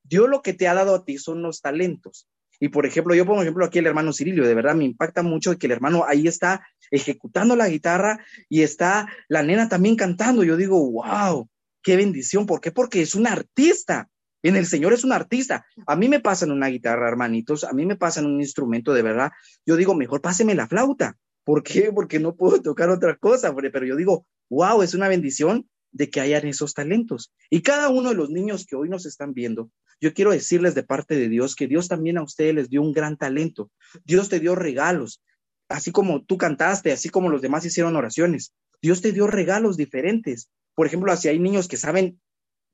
Dios 0.02 0.28
lo 0.28 0.42
que 0.42 0.54
te 0.54 0.66
ha 0.66 0.74
dado 0.74 0.96
a 0.96 1.04
ti 1.04 1.18
son 1.18 1.40
los 1.40 1.60
talentos. 1.60 2.26
Y 2.60 2.70
por 2.70 2.84
ejemplo, 2.86 3.14
yo 3.14 3.24
pongo 3.24 3.42
ejemplo 3.42 3.64
aquí 3.64 3.78
el 3.78 3.86
hermano 3.86 4.12
Cirilio, 4.12 4.44
de 4.44 4.54
verdad 4.54 4.74
me 4.74 4.84
impacta 4.84 5.22
mucho 5.22 5.56
que 5.56 5.66
el 5.66 5.72
hermano 5.72 6.04
ahí 6.04 6.26
está 6.26 6.66
ejecutando 6.90 7.54
la 7.54 7.68
guitarra 7.68 8.18
y 8.48 8.62
está 8.62 9.06
la 9.28 9.44
nena 9.44 9.68
también 9.68 9.94
cantando. 9.94 10.42
Yo 10.42 10.56
digo, 10.56 10.90
wow, 10.90 11.48
qué 11.82 11.96
bendición. 11.96 12.46
¿Por 12.46 12.60
qué? 12.60 12.72
Porque 12.72 13.02
es 13.02 13.14
un 13.14 13.28
artista. 13.28 14.08
En 14.42 14.56
el 14.56 14.66
Señor 14.66 14.92
es 14.92 15.04
un 15.04 15.12
artista. 15.12 15.66
A 15.86 15.94
mí 15.94 16.08
me 16.08 16.18
pasan 16.18 16.50
una 16.50 16.66
guitarra, 16.66 17.08
hermanitos, 17.08 17.62
a 17.62 17.72
mí 17.72 17.86
me 17.86 17.96
pasan 17.96 18.26
un 18.26 18.40
instrumento 18.40 18.92
de 18.92 19.02
verdad. 19.02 19.30
Yo 19.64 19.76
digo, 19.76 19.94
mejor 19.94 20.20
páseme 20.20 20.56
la 20.56 20.66
flauta. 20.66 21.16
¿Por 21.48 21.62
qué? 21.62 21.90
Porque 21.90 22.18
no 22.18 22.36
puedo 22.36 22.60
tocar 22.62 22.90
otra 22.90 23.16
cosa, 23.16 23.54
pero 23.56 23.86
yo 23.86 23.96
digo, 23.96 24.26
wow, 24.50 24.82
es 24.82 24.92
una 24.92 25.08
bendición 25.08 25.66
de 25.92 26.10
que 26.10 26.20
hayan 26.20 26.46
esos 26.46 26.74
talentos. 26.74 27.32
Y 27.48 27.62
cada 27.62 27.88
uno 27.88 28.10
de 28.10 28.14
los 28.14 28.28
niños 28.28 28.66
que 28.66 28.76
hoy 28.76 28.90
nos 28.90 29.06
están 29.06 29.32
viendo, 29.32 29.70
yo 29.98 30.12
quiero 30.12 30.32
decirles 30.32 30.74
de 30.74 30.82
parte 30.82 31.16
de 31.16 31.30
Dios 31.30 31.56
que 31.56 31.66
Dios 31.66 31.88
también 31.88 32.18
a 32.18 32.22
ustedes 32.22 32.54
les 32.54 32.68
dio 32.68 32.82
un 32.82 32.92
gran 32.92 33.16
talento. 33.16 33.70
Dios 34.04 34.28
te 34.28 34.40
dio 34.40 34.56
regalos, 34.56 35.22
así 35.70 35.90
como 35.90 36.22
tú 36.22 36.36
cantaste, 36.36 36.92
así 36.92 37.08
como 37.08 37.30
los 37.30 37.40
demás 37.40 37.64
hicieron 37.64 37.96
oraciones. 37.96 38.52
Dios 38.82 39.00
te 39.00 39.12
dio 39.12 39.26
regalos 39.26 39.78
diferentes. 39.78 40.50
Por 40.74 40.86
ejemplo, 40.86 41.16
si 41.16 41.28
hay 41.28 41.38
niños 41.38 41.66
que 41.66 41.78
saben 41.78 42.20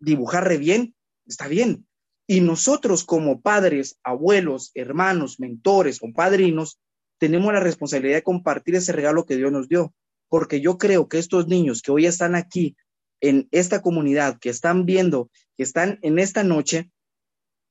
dibujar 0.00 0.48
bien, 0.58 0.96
está 1.28 1.46
bien. 1.46 1.86
Y 2.26 2.40
nosotros 2.40 3.04
como 3.04 3.40
padres, 3.40 4.00
abuelos, 4.02 4.72
hermanos, 4.74 5.38
mentores 5.38 6.00
o 6.02 6.12
padrinos, 6.12 6.80
tenemos 7.24 7.54
la 7.54 7.60
responsabilidad 7.60 8.16
de 8.16 8.22
compartir 8.22 8.74
ese 8.74 8.92
regalo 8.92 9.24
que 9.24 9.36
Dios 9.36 9.50
nos 9.50 9.66
dio, 9.66 9.94
porque 10.28 10.60
yo 10.60 10.76
creo 10.76 11.08
que 11.08 11.18
estos 11.18 11.48
niños 11.48 11.80
que 11.80 11.90
hoy 11.90 12.04
están 12.04 12.34
aquí 12.34 12.76
en 13.22 13.48
esta 13.50 13.80
comunidad, 13.80 14.38
que 14.38 14.50
están 14.50 14.84
viendo, 14.84 15.30
que 15.56 15.62
están 15.62 15.98
en 16.02 16.18
esta 16.18 16.44
noche, 16.44 16.90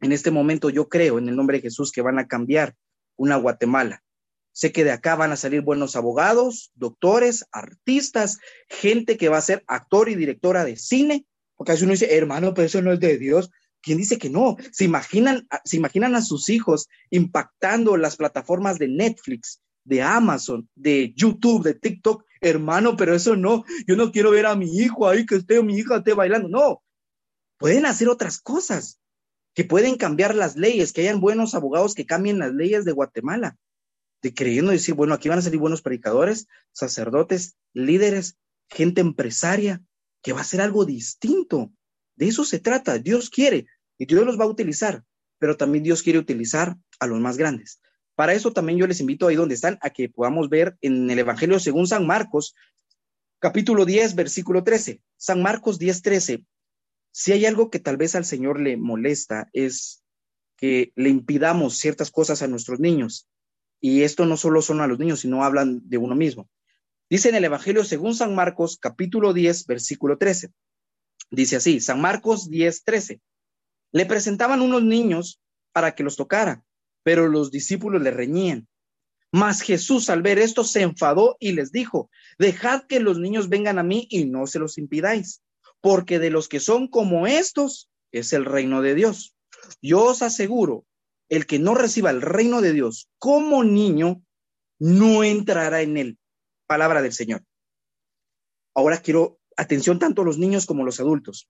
en 0.01 0.12
este 0.12 0.32
momento, 0.32 0.72
yo 0.72 0.89
creo 0.89 1.20
en 1.20 1.30
el 1.30 1.36
nombre 1.36 1.58
de 1.58 1.62
Jesús 1.62 1.91
que 1.91 2.01
van 2.01 2.18
a 2.18 2.28
cambiar 2.28 2.74
una 3.16 3.36
Guatemala. 3.36 4.01
Sé 4.54 4.72
que 4.72 4.84
de 4.84 4.89
acá 4.89 5.16
van 5.16 5.32
a 5.32 5.36
salir 5.36 5.62
buenos 5.62 5.95
abogados, 5.95 6.72
doctores, 6.74 7.45
artistas, 7.51 8.39
gente 8.68 9.18
que 9.18 9.30
va 9.30 9.38
a 9.38 9.41
ser 9.41 9.64
actor 9.68 10.10
y 10.10 10.16
directora 10.16 10.66
de 10.66 10.78
cine, 10.78 11.28
porque 11.56 11.74
a 11.74 11.76
veces 11.76 11.84
uno 11.84 11.91
dice, 11.91 12.18
hermano, 12.18 12.56
pero 12.56 12.66
eso 12.66 12.82
no 12.82 12.91
es 12.91 12.99
de 12.99 13.20
Dios. 13.20 13.51
¿Quién 13.84 13.98
dice 13.98 14.18
que 14.18 14.30
no? 14.30 14.56
¿Se 14.72 14.86
imaginan, 14.86 15.46
se 15.66 15.76
imaginan 15.76 16.16
a 16.16 16.22
sus 16.22 16.48
hijos 16.48 16.88
impactando 17.10 17.98
las 17.98 18.16
plataformas 18.16 18.80
de 18.80 18.88
Netflix, 18.88 19.62
de 19.84 20.02
Amazon, 20.02 20.70
de 20.74 21.14
YouTube, 21.16 21.64
de 21.64 21.74
TikTok? 21.74 22.24
Hermano, 22.40 22.96
pero 22.96 23.14
eso 23.14 23.36
no. 23.36 23.66
Yo 23.86 23.98
no 23.98 24.14
quiero 24.14 24.32
ver 24.32 24.46
a 24.46 24.56
mi 24.56 24.78
hijo 24.78 25.10
ahí 25.10 25.26
que 25.26 25.36
esté 25.36 25.62
mi 25.62 25.78
hija 25.78 25.98
esté 25.98 26.14
bailando. 26.14 26.48
No. 26.48 26.82
Pueden 27.58 27.86
hacer 27.86 28.08
otras 28.08 28.40
cosas 28.40 29.02
que 29.54 29.66
pueden 29.66 29.98
cambiar 29.98 30.34
las 30.34 30.56
leyes, 30.56 30.94
que 30.94 31.02
hayan 31.02 31.20
buenos 31.20 31.54
abogados 31.54 31.94
que 31.94 32.06
cambien 32.06 32.40
las 32.40 32.54
leyes 32.54 32.86
de 32.86 32.94
Guatemala. 32.94 33.58
De 34.22 34.34
creyendo 34.34 34.72
decir, 34.72 34.96
bueno, 34.96 35.14
aquí 35.14 35.28
van 35.28 35.40
a 35.40 35.42
salir 35.42 35.60
buenos 35.60 35.82
predicadores, 35.82 36.48
sacerdotes, 36.72 37.58
líderes, 37.74 38.38
gente 38.70 39.02
empresaria, 39.02 39.84
que 40.22 40.32
va 40.32 40.40
a 40.40 40.46
ser 40.46 40.62
algo 40.62 40.86
distinto 40.86 41.74
De 42.16 42.28
eso 42.28 42.43
se 42.45 42.59
trata. 42.59 42.99
Dios 42.99 43.30
quiere 43.30 43.66
y 43.97 44.05
Dios 44.05 44.26
los 44.26 44.39
va 44.39 44.45
a 44.45 44.47
utilizar, 44.47 45.03
pero 45.39 45.57
también 45.57 45.84
Dios 45.84 46.03
quiere 46.03 46.20
utilizar 46.20 46.76
a 46.99 47.07
los 47.07 47.20
más 47.20 47.38
grandes. 47.38 47.80
Para 48.16 48.34
eso 48.34 48.53
también 48.53 48.78
yo 48.78 48.88
les 48.88 48.99
invito 48.99 49.28
ahí 49.28 49.36
donde 49.36 49.55
están 49.55 49.80
a 49.82 49.89
que 49.89 50.09
podamos 50.09 50.49
ver 50.49 50.78
en 50.82 51.09
el 51.09 51.20
Evangelio 51.20 51.59
según 51.59 51.88
San 51.88 52.05
Marcos, 52.05 52.55
capítulo 53.39 53.86
10, 53.86 54.16
versículo 54.16 54.64
13. 54.64 55.01
San 55.18 55.41
Marcos 55.41 55.80
10, 55.80 56.01
13. 56.01 56.45
Si 57.11 57.32
hay 57.32 57.45
algo 57.45 57.70
que 57.70 57.80
tal 57.80 57.97
vez 57.97 58.16
al 58.16 58.26
Señor 58.26 58.59
le 58.59 58.78
molesta 58.78 59.49
es 59.53 60.03
que 60.57 60.93
le 60.95 61.09
impidamos 61.09 61.78
ciertas 61.78 62.11
cosas 62.11 62.41
a 62.41 62.47
nuestros 62.47 62.80
niños. 62.80 63.28
Y 63.82 64.03
esto 64.03 64.26
no 64.26 64.38
solo 64.38 64.61
son 64.61 64.80
a 64.80 64.88
los 64.88 64.99
niños, 64.99 65.22
sino 65.22 65.43
hablan 65.43 65.82
de 65.89 65.97
uno 65.97 66.16
mismo. 66.16 66.49
Dice 67.09 67.30
en 67.30 67.36
el 67.36 67.43
Evangelio 67.43 67.84
según 67.84 68.16
San 68.16 68.34
Marcos, 68.34 68.78
capítulo 68.78 69.34
10, 69.34 69.66
versículo 69.66 70.18
13. 70.18 70.51
Dice 71.30 71.58
así, 71.58 71.80
San 71.80 72.02
Marcos 72.02 72.50
10, 72.50 72.84
13. 72.84 73.22
Le 73.92 74.06
presentaban 74.06 74.62
unos 74.62 74.84
niños 74.84 75.42
para 75.72 75.96
que 75.96 76.04
los 76.04 76.16
tocara, 76.16 76.64
pero 77.04 77.28
los 77.28 77.52
discípulos 77.52 78.02
le 78.02 78.12
reñían. 78.12 78.68
Mas 79.32 79.62
Jesús 79.62 80.10
al 80.10 80.22
ver 80.22 80.38
esto 80.38 80.64
se 80.64 80.82
enfadó 80.82 81.38
y 81.40 81.54
les 81.54 81.72
dijo, 81.72 82.10
dejad 82.38 82.84
que 82.84 83.00
los 83.00 83.18
niños 83.18 83.50
vengan 83.50 83.80
a 83.80 83.84
mí 83.84 84.08
y 84.10 84.26
no 84.26 84.46
se 84.46 84.60
los 84.60 84.78
impidáis, 84.78 85.42
porque 85.82 86.20
de 86.20 86.30
los 86.30 86.48
que 86.48 86.60
son 86.60 86.88
como 86.88 87.26
estos 87.26 87.90
es 88.12 88.32
el 88.32 88.46
reino 88.46 88.82
de 88.84 88.94
Dios. 88.94 89.36
Yo 89.82 90.04
os 90.04 90.22
aseguro, 90.22 90.86
el 91.30 91.48
que 91.48 91.58
no 91.58 91.74
reciba 91.74 92.12
el 92.12 92.22
reino 92.22 92.62
de 92.62 92.74
Dios 92.74 93.10
como 93.18 93.64
niño, 93.64 94.22
no 94.78 95.24
entrará 95.24 95.82
en 95.82 95.98
él. 95.98 96.18
Palabra 96.68 97.02
del 97.02 97.14
Señor. 97.14 97.44
Ahora 98.76 99.02
quiero 99.02 99.40
atención 99.58 99.99
tanto 99.99 100.24
los 100.24 100.38
niños 100.38 100.66
como 100.66 100.84
los 100.84 100.99
adultos. 100.99 101.49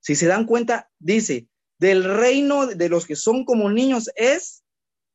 Si 0.00 0.14
se 0.14 0.26
dan 0.26 0.46
cuenta, 0.46 0.90
dice, 0.98 1.48
del 1.78 2.04
reino 2.04 2.66
de 2.66 2.88
los 2.88 3.06
que 3.06 3.16
son 3.16 3.44
como 3.44 3.70
niños 3.70 4.10
es 4.16 4.62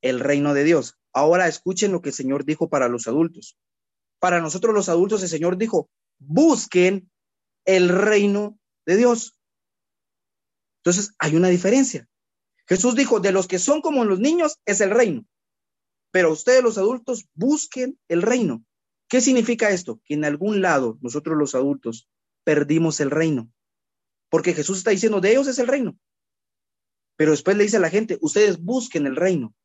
el 0.02 0.20
reino 0.20 0.54
de 0.54 0.64
Dios. 0.64 0.98
Ahora 1.14 1.48
escuchen 1.48 1.92
lo 1.92 2.02
que 2.02 2.10
el 2.10 2.16
Señor 2.16 2.46
dijo 2.46 2.70
para 2.70 2.88
los 2.88 3.08
adultos. 3.08 3.58
Para 4.20 4.42
nosotros 4.42 4.74
los 4.74 4.90
adultos, 4.90 5.24
el 5.24 5.30
Señor 5.30 5.58
dijo, 5.58 5.90
busquen 6.20 7.10
el 7.66 7.90
reino 7.90 8.60
de 8.86 8.98
Dios. 8.98 9.40
Entonces, 10.80 11.14
hay 11.20 11.36
una 11.36 11.50
diferencia. 11.50 12.08
Jesús 12.68 12.96
dijo, 12.96 13.20
de 13.20 13.32
los 13.32 13.48
que 13.48 13.60
son 13.60 13.82
como 13.82 14.06
los 14.06 14.20
niños 14.20 14.60
es 14.66 14.82
el 14.82 14.92
reino. 14.92 15.26
Pero 16.12 16.32
ustedes 16.32 16.64
los 16.64 16.78
adultos 16.78 17.26
busquen 17.34 18.00
el 18.08 18.22
reino. 18.22 18.64
¿Qué 19.10 19.22
significa 19.22 19.70
esto? 19.70 20.02
Que 20.06 20.16
en 20.16 20.26
algún 20.26 20.62
lado 20.62 20.98
nosotros 21.02 21.38
los 21.38 21.56
adultos 21.56 22.10
perdimos 22.44 23.00
el 23.00 23.12
reino. 23.12 23.52
Porque 24.30 24.54
Jesús 24.54 24.80
está 24.80 24.92
diciendo, 24.92 25.22
de 25.22 25.32
ellos 25.32 25.48
es 25.48 25.60
el 25.60 25.68
reino. 25.68 25.98
Pero 27.16 27.32
después 27.32 27.58
le 27.58 27.64
dice 27.64 27.78
a 27.78 27.82
la 27.82 27.90
gente, 27.90 28.18
ustedes 28.22 28.62
busquen 28.62 29.08
el 29.08 29.16
reino. 29.16 29.56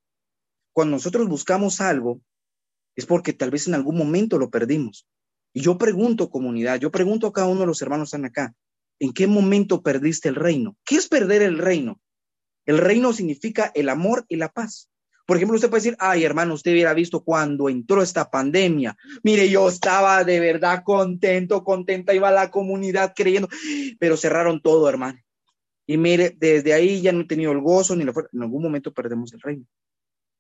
Cuando 0.72 0.97
nosotros 0.97 1.28
buscamos 1.28 1.80
algo, 1.80 2.20
es 2.97 3.07
porque 3.07 3.32
tal 3.32 3.51
vez 3.51 3.66
en 3.66 3.74
algún 3.74 3.97
momento 3.97 4.38
lo 4.38 4.51
perdimos. 4.51 5.07
Y 5.53 5.61
yo 5.61 5.76
pregunto, 5.76 6.30
comunidad, 6.30 6.80
yo 6.80 6.90
pregunto 6.90 7.26
a 7.26 7.32
cada 7.32 7.49
uno 7.49 7.61
de 7.61 7.66
los 7.66 7.82
hermanos 7.82 8.11
que 8.11 8.16
están 8.16 8.24
acá, 8.24 8.55
¿en 8.99 9.12
qué 9.12 9.26
momento 9.26 9.82
perdiste 9.82 10.28
el 10.28 10.36
reino? 10.36 10.76
¿Qué 10.84 10.97
es 10.97 11.09
perder 11.09 11.43
el 11.43 11.59
reino? 11.59 12.01
El 12.64 12.78
reino 12.78 13.12
significa 13.12 13.70
el 13.74 13.88
amor 13.88 14.24
y 14.28 14.36
la 14.36 14.51
paz. 14.51 14.88
Por 15.27 15.37
ejemplo, 15.37 15.55
usted 15.55 15.70
puede 15.70 15.83
decir, 15.83 15.97
ay, 16.01 16.25
hermano, 16.25 16.55
usted 16.55 16.73
hubiera 16.73 16.95
visto 16.95 17.23
cuando 17.23 17.68
entró 17.68 18.03
esta 18.03 18.31
pandemia. 18.31 18.97
Mire, 19.23 19.49
yo 19.49 19.68
estaba 19.68 20.25
de 20.25 20.41
verdad 20.41 20.83
contento, 20.85 21.62
contenta, 21.62 22.14
iba 22.14 22.29
a 22.29 22.33
la 22.33 22.51
comunidad 22.51 23.12
creyendo, 23.14 23.49
pero 23.99 24.16
cerraron 24.16 24.61
todo, 24.61 24.89
hermano. 24.89 25.20
Y 25.87 25.97
mire, 25.97 26.35
desde 26.39 26.75
ahí 26.75 27.01
ya 27.01 27.12
no 27.12 27.23
he 27.23 27.27
tenido 27.27 27.53
el 27.53 27.61
gozo 27.61 27.95
ni 27.97 28.05
la 28.05 28.12
fuerza. 28.12 28.31
En 28.33 28.43
algún 28.43 28.62
momento 28.62 28.93
perdemos 28.93 29.33
el 29.33 29.41
reino. 29.41 29.64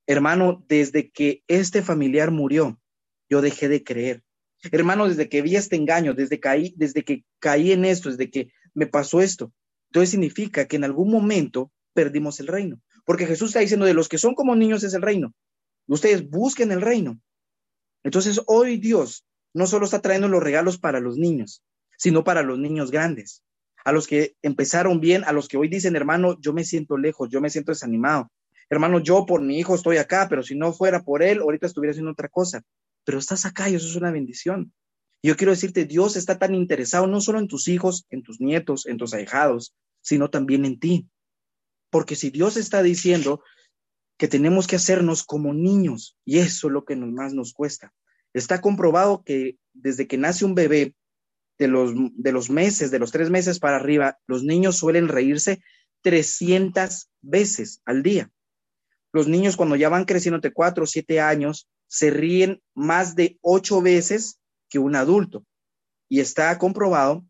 Hermano, 0.06 0.64
desde 0.68 1.10
que 1.10 1.42
este 1.46 1.82
familiar 1.82 2.30
murió, 2.30 2.80
yo 3.28 3.40
dejé 3.40 3.68
de 3.68 3.84
creer. 3.84 4.22
Hermano, 4.70 5.08
desde 5.08 5.28
que 5.28 5.42
vi 5.42 5.56
este 5.56 5.76
engaño, 5.76 6.14
desde, 6.14 6.38
caí, 6.38 6.74
desde 6.76 7.02
que 7.04 7.24
caí 7.40 7.72
en 7.72 7.84
esto, 7.84 8.10
desde 8.10 8.30
que 8.30 8.52
me 8.74 8.86
pasó 8.86 9.20
esto, 9.20 9.52
entonces 9.90 10.10
significa 10.10 10.66
que 10.66 10.76
en 10.76 10.84
algún 10.84 11.10
momento 11.10 11.72
perdimos 11.92 12.40
el 12.40 12.46
reino. 12.46 12.80
Porque 13.04 13.26
Jesús 13.26 13.50
está 13.50 13.60
diciendo, 13.60 13.86
de 13.86 13.94
los 13.94 14.08
que 14.08 14.18
son 14.18 14.34
como 14.34 14.54
niños 14.54 14.82
es 14.84 14.94
el 14.94 15.02
reino. 15.02 15.34
Ustedes 15.86 16.28
busquen 16.28 16.72
el 16.72 16.80
reino. 16.80 17.20
Entonces 18.04 18.40
hoy 18.46 18.78
Dios 18.78 19.24
no 19.54 19.66
solo 19.66 19.84
está 19.84 20.00
trayendo 20.00 20.28
los 20.28 20.42
regalos 20.42 20.78
para 20.78 21.00
los 21.00 21.16
niños, 21.16 21.62
sino 21.96 22.24
para 22.24 22.42
los 22.42 22.58
niños 22.58 22.90
grandes. 22.90 23.42
A 23.84 23.92
los 23.92 24.06
que 24.06 24.36
empezaron 24.42 25.00
bien, 25.00 25.24
a 25.24 25.32
los 25.32 25.48
que 25.48 25.56
hoy 25.56 25.68
dicen, 25.68 25.96
hermano, 25.96 26.38
yo 26.40 26.52
me 26.52 26.64
siento 26.64 26.96
lejos, 26.96 27.28
yo 27.30 27.40
me 27.40 27.50
siento 27.50 27.72
desanimado. 27.72 28.30
Hermano, 28.70 29.00
yo 29.00 29.26
por 29.26 29.42
mi 29.42 29.58
hijo 29.58 29.74
estoy 29.74 29.98
acá, 29.98 30.28
pero 30.30 30.42
si 30.42 30.54
no 30.54 30.72
fuera 30.72 31.02
por 31.02 31.22
él, 31.22 31.40
ahorita 31.40 31.66
estuviera 31.66 31.90
haciendo 31.90 32.12
otra 32.12 32.28
cosa. 32.28 32.62
Pero 33.04 33.18
estás 33.18 33.44
acá 33.44 33.68
y 33.68 33.74
eso 33.74 33.86
es 33.86 33.96
una 33.96 34.12
bendición. 34.12 34.72
Yo 35.22 35.36
quiero 35.36 35.52
decirte, 35.52 35.84
Dios 35.84 36.16
está 36.16 36.38
tan 36.38 36.54
interesado 36.54 37.06
no 37.06 37.20
solo 37.20 37.38
en 37.38 37.48
tus 37.48 37.68
hijos, 37.68 38.06
en 38.10 38.22
tus 38.22 38.40
nietos, 38.40 38.86
en 38.86 38.96
tus 38.96 39.14
ahijados, 39.14 39.74
sino 40.00 40.30
también 40.30 40.64
en 40.64 40.80
ti. 40.80 41.08
Porque 41.92 42.16
si 42.16 42.30
Dios 42.30 42.56
está 42.56 42.82
diciendo 42.82 43.44
que 44.16 44.26
tenemos 44.26 44.66
que 44.66 44.76
hacernos 44.76 45.22
como 45.22 45.52
niños, 45.52 46.16
y 46.24 46.38
eso 46.38 46.68
es 46.68 46.72
lo 46.72 46.86
que 46.86 46.96
más 46.96 47.34
nos 47.34 47.52
cuesta. 47.52 47.92
Está 48.32 48.62
comprobado 48.62 49.22
que 49.22 49.58
desde 49.74 50.06
que 50.06 50.16
nace 50.16 50.46
un 50.46 50.54
bebé, 50.54 50.94
de 51.58 51.68
los, 51.68 51.92
de 51.94 52.32
los 52.32 52.50
meses, 52.50 52.90
de 52.90 52.98
los 52.98 53.12
tres 53.12 53.30
meses 53.30 53.58
para 53.58 53.76
arriba, 53.76 54.18
los 54.26 54.42
niños 54.42 54.76
suelen 54.76 55.08
reírse 55.08 55.62
300 56.00 57.10
veces 57.20 57.82
al 57.84 58.02
día. 58.02 58.30
Los 59.12 59.28
niños 59.28 59.56
cuando 59.56 59.76
ya 59.76 59.88
van 59.88 60.06
creciendo 60.06 60.40
de 60.40 60.52
cuatro 60.52 60.84
o 60.84 60.86
siete 60.86 61.20
años, 61.20 61.68
se 61.86 62.10
ríen 62.10 62.62
más 62.74 63.14
de 63.14 63.38
ocho 63.42 63.82
veces 63.82 64.40
que 64.68 64.78
un 64.78 64.96
adulto. 64.96 65.44
Y 66.08 66.20
está 66.20 66.56
comprobado 66.58 67.24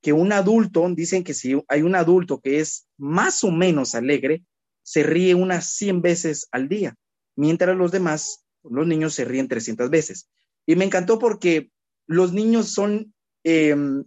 que 0.00 0.12
un 0.12 0.32
adulto, 0.32 0.88
dicen 0.90 1.24
que 1.24 1.34
si 1.34 1.60
hay 1.68 1.82
un 1.82 1.94
adulto 1.94 2.40
que 2.40 2.60
es 2.60 2.86
más 2.96 3.42
o 3.44 3.50
menos 3.50 3.94
alegre, 3.94 4.44
se 4.82 5.02
ríe 5.02 5.34
unas 5.34 5.74
100 5.74 6.02
veces 6.02 6.48
al 6.50 6.68
día, 6.68 6.94
mientras 7.36 7.76
los 7.76 7.90
demás, 7.90 8.44
los 8.62 8.86
niños 8.86 9.14
se 9.14 9.24
ríen 9.24 9.48
300 9.48 9.90
veces. 9.90 10.28
Y 10.66 10.76
me 10.76 10.84
encantó 10.84 11.18
porque 11.18 11.70
los 12.06 12.32
niños 12.32 12.68
son 12.68 13.14
em, 13.44 14.04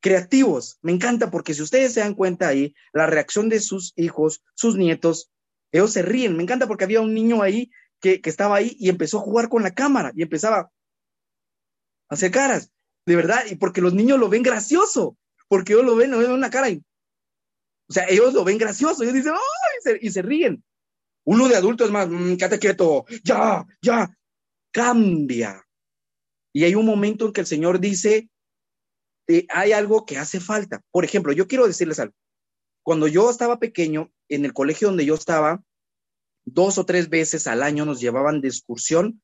creativos. 0.00 0.78
Me 0.82 0.92
encanta 0.92 1.30
porque 1.30 1.54
si 1.54 1.62
ustedes 1.62 1.94
se 1.94 2.00
dan 2.00 2.14
cuenta 2.14 2.48
ahí, 2.48 2.74
la 2.92 3.06
reacción 3.06 3.48
de 3.48 3.60
sus 3.60 3.92
hijos, 3.96 4.42
sus 4.54 4.76
nietos, 4.76 5.30
ellos 5.72 5.92
se 5.92 6.02
ríen. 6.02 6.36
Me 6.36 6.42
encanta 6.42 6.66
porque 6.66 6.84
había 6.84 7.00
un 7.00 7.14
niño 7.14 7.42
ahí 7.42 7.70
que, 8.00 8.20
que 8.20 8.30
estaba 8.30 8.56
ahí 8.56 8.76
y 8.78 8.88
empezó 8.88 9.18
a 9.18 9.22
jugar 9.22 9.48
con 9.48 9.62
la 9.62 9.74
cámara 9.74 10.12
y 10.14 10.22
empezaba 10.22 10.58
a 10.58 10.70
hacer 12.08 12.30
caras 12.30 12.72
de 13.10 13.16
verdad, 13.16 13.44
y 13.50 13.56
porque 13.56 13.80
los 13.80 13.92
niños 13.92 14.20
lo 14.20 14.28
ven 14.28 14.44
gracioso, 14.44 15.18
porque 15.48 15.72
ellos 15.72 15.84
lo 15.84 15.96
ven, 15.96 16.12
lo 16.12 16.18
ven 16.18 16.30
una 16.30 16.48
cara 16.48 16.70
y, 16.70 16.76
o 17.88 17.92
sea, 17.92 18.06
ellos 18.08 18.32
lo 18.32 18.44
ven 18.44 18.56
gracioso, 18.56 19.02
ellos 19.02 19.14
dicen, 19.14 19.32
¡ay! 19.32 19.98
Y 20.00 20.12
se, 20.12 20.22
ríen. 20.22 20.62
Uno 21.24 21.48
de 21.48 21.56
adultos 21.56 21.88
es 21.88 21.92
más, 21.92 22.08
mmm, 22.08 22.36
quédate 22.36 22.60
quieto, 22.60 23.04
ya, 23.24 23.66
ya, 23.82 24.16
cambia. 24.70 25.60
Y 26.52 26.62
hay 26.62 26.76
un 26.76 26.86
momento 26.86 27.26
en 27.26 27.32
que 27.32 27.40
el 27.40 27.48
Señor 27.48 27.80
dice, 27.80 28.30
hay 29.48 29.72
algo 29.72 30.06
que 30.06 30.16
hace 30.16 30.38
falta. 30.38 30.80
Por 30.92 31.04
ejemplo, 31.04 31.32
yo 31.32 31.48
quiero 31.48 31.66
decirles 31.66 31.98
algo. 31.98 32.14
Cuando 32.84 33.08
yo 33.08 33.28
estaba 33.28 33.58
pequeño, 33.58 34.12
en 34.28 34.44
el 34.44 34.52
colegio 34.52 34.86
donde 34.86 35.04
yo 35.04 35.16
estaba, 35.16 35.64
dos 36.44 36.78
o 36.78 36.86
tres 36.86 37.08
veces 37.08 37.48
al 37.48 37.64
año 37.64 37.84
nos 37.84 38.00
llevaban 38.00 38.40
de 38.40 38.46
excursión 38.46 39.20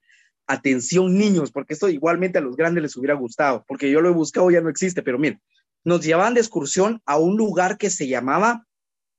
atención 0.46 1.16
niños, 1.16 1.50
porque 1.50 1.74
esto 1.74 1.88
igualmente 1.88 2.38
a 2.38 2.40
los 2.40 2.56
grandes 2.56 2.82
les 2.82 2.96
hubiera 2.96 3.14
gustado, 3.14 3.64
porque 3.66 3.90
yo 3.90 4.00
lo 4.00 4.08
he 4.08 4.12
buscado, 4.12 4.50
ya 4.50 4.60
no 4.60 4.68
existe, 4.68 5.02
pero 5.02 5.18
miren, 5.18 5.40
nos 5.84 6.04
llevaban 6.04 6.34
de 6.34 6.40
excursión 6.40 7.00
a 7.04 7.18
un 7.18 7.36
lugar 7.36 7.78
que 7.78 7.90
se 7.90 8.08
llamaba 8.08 8.66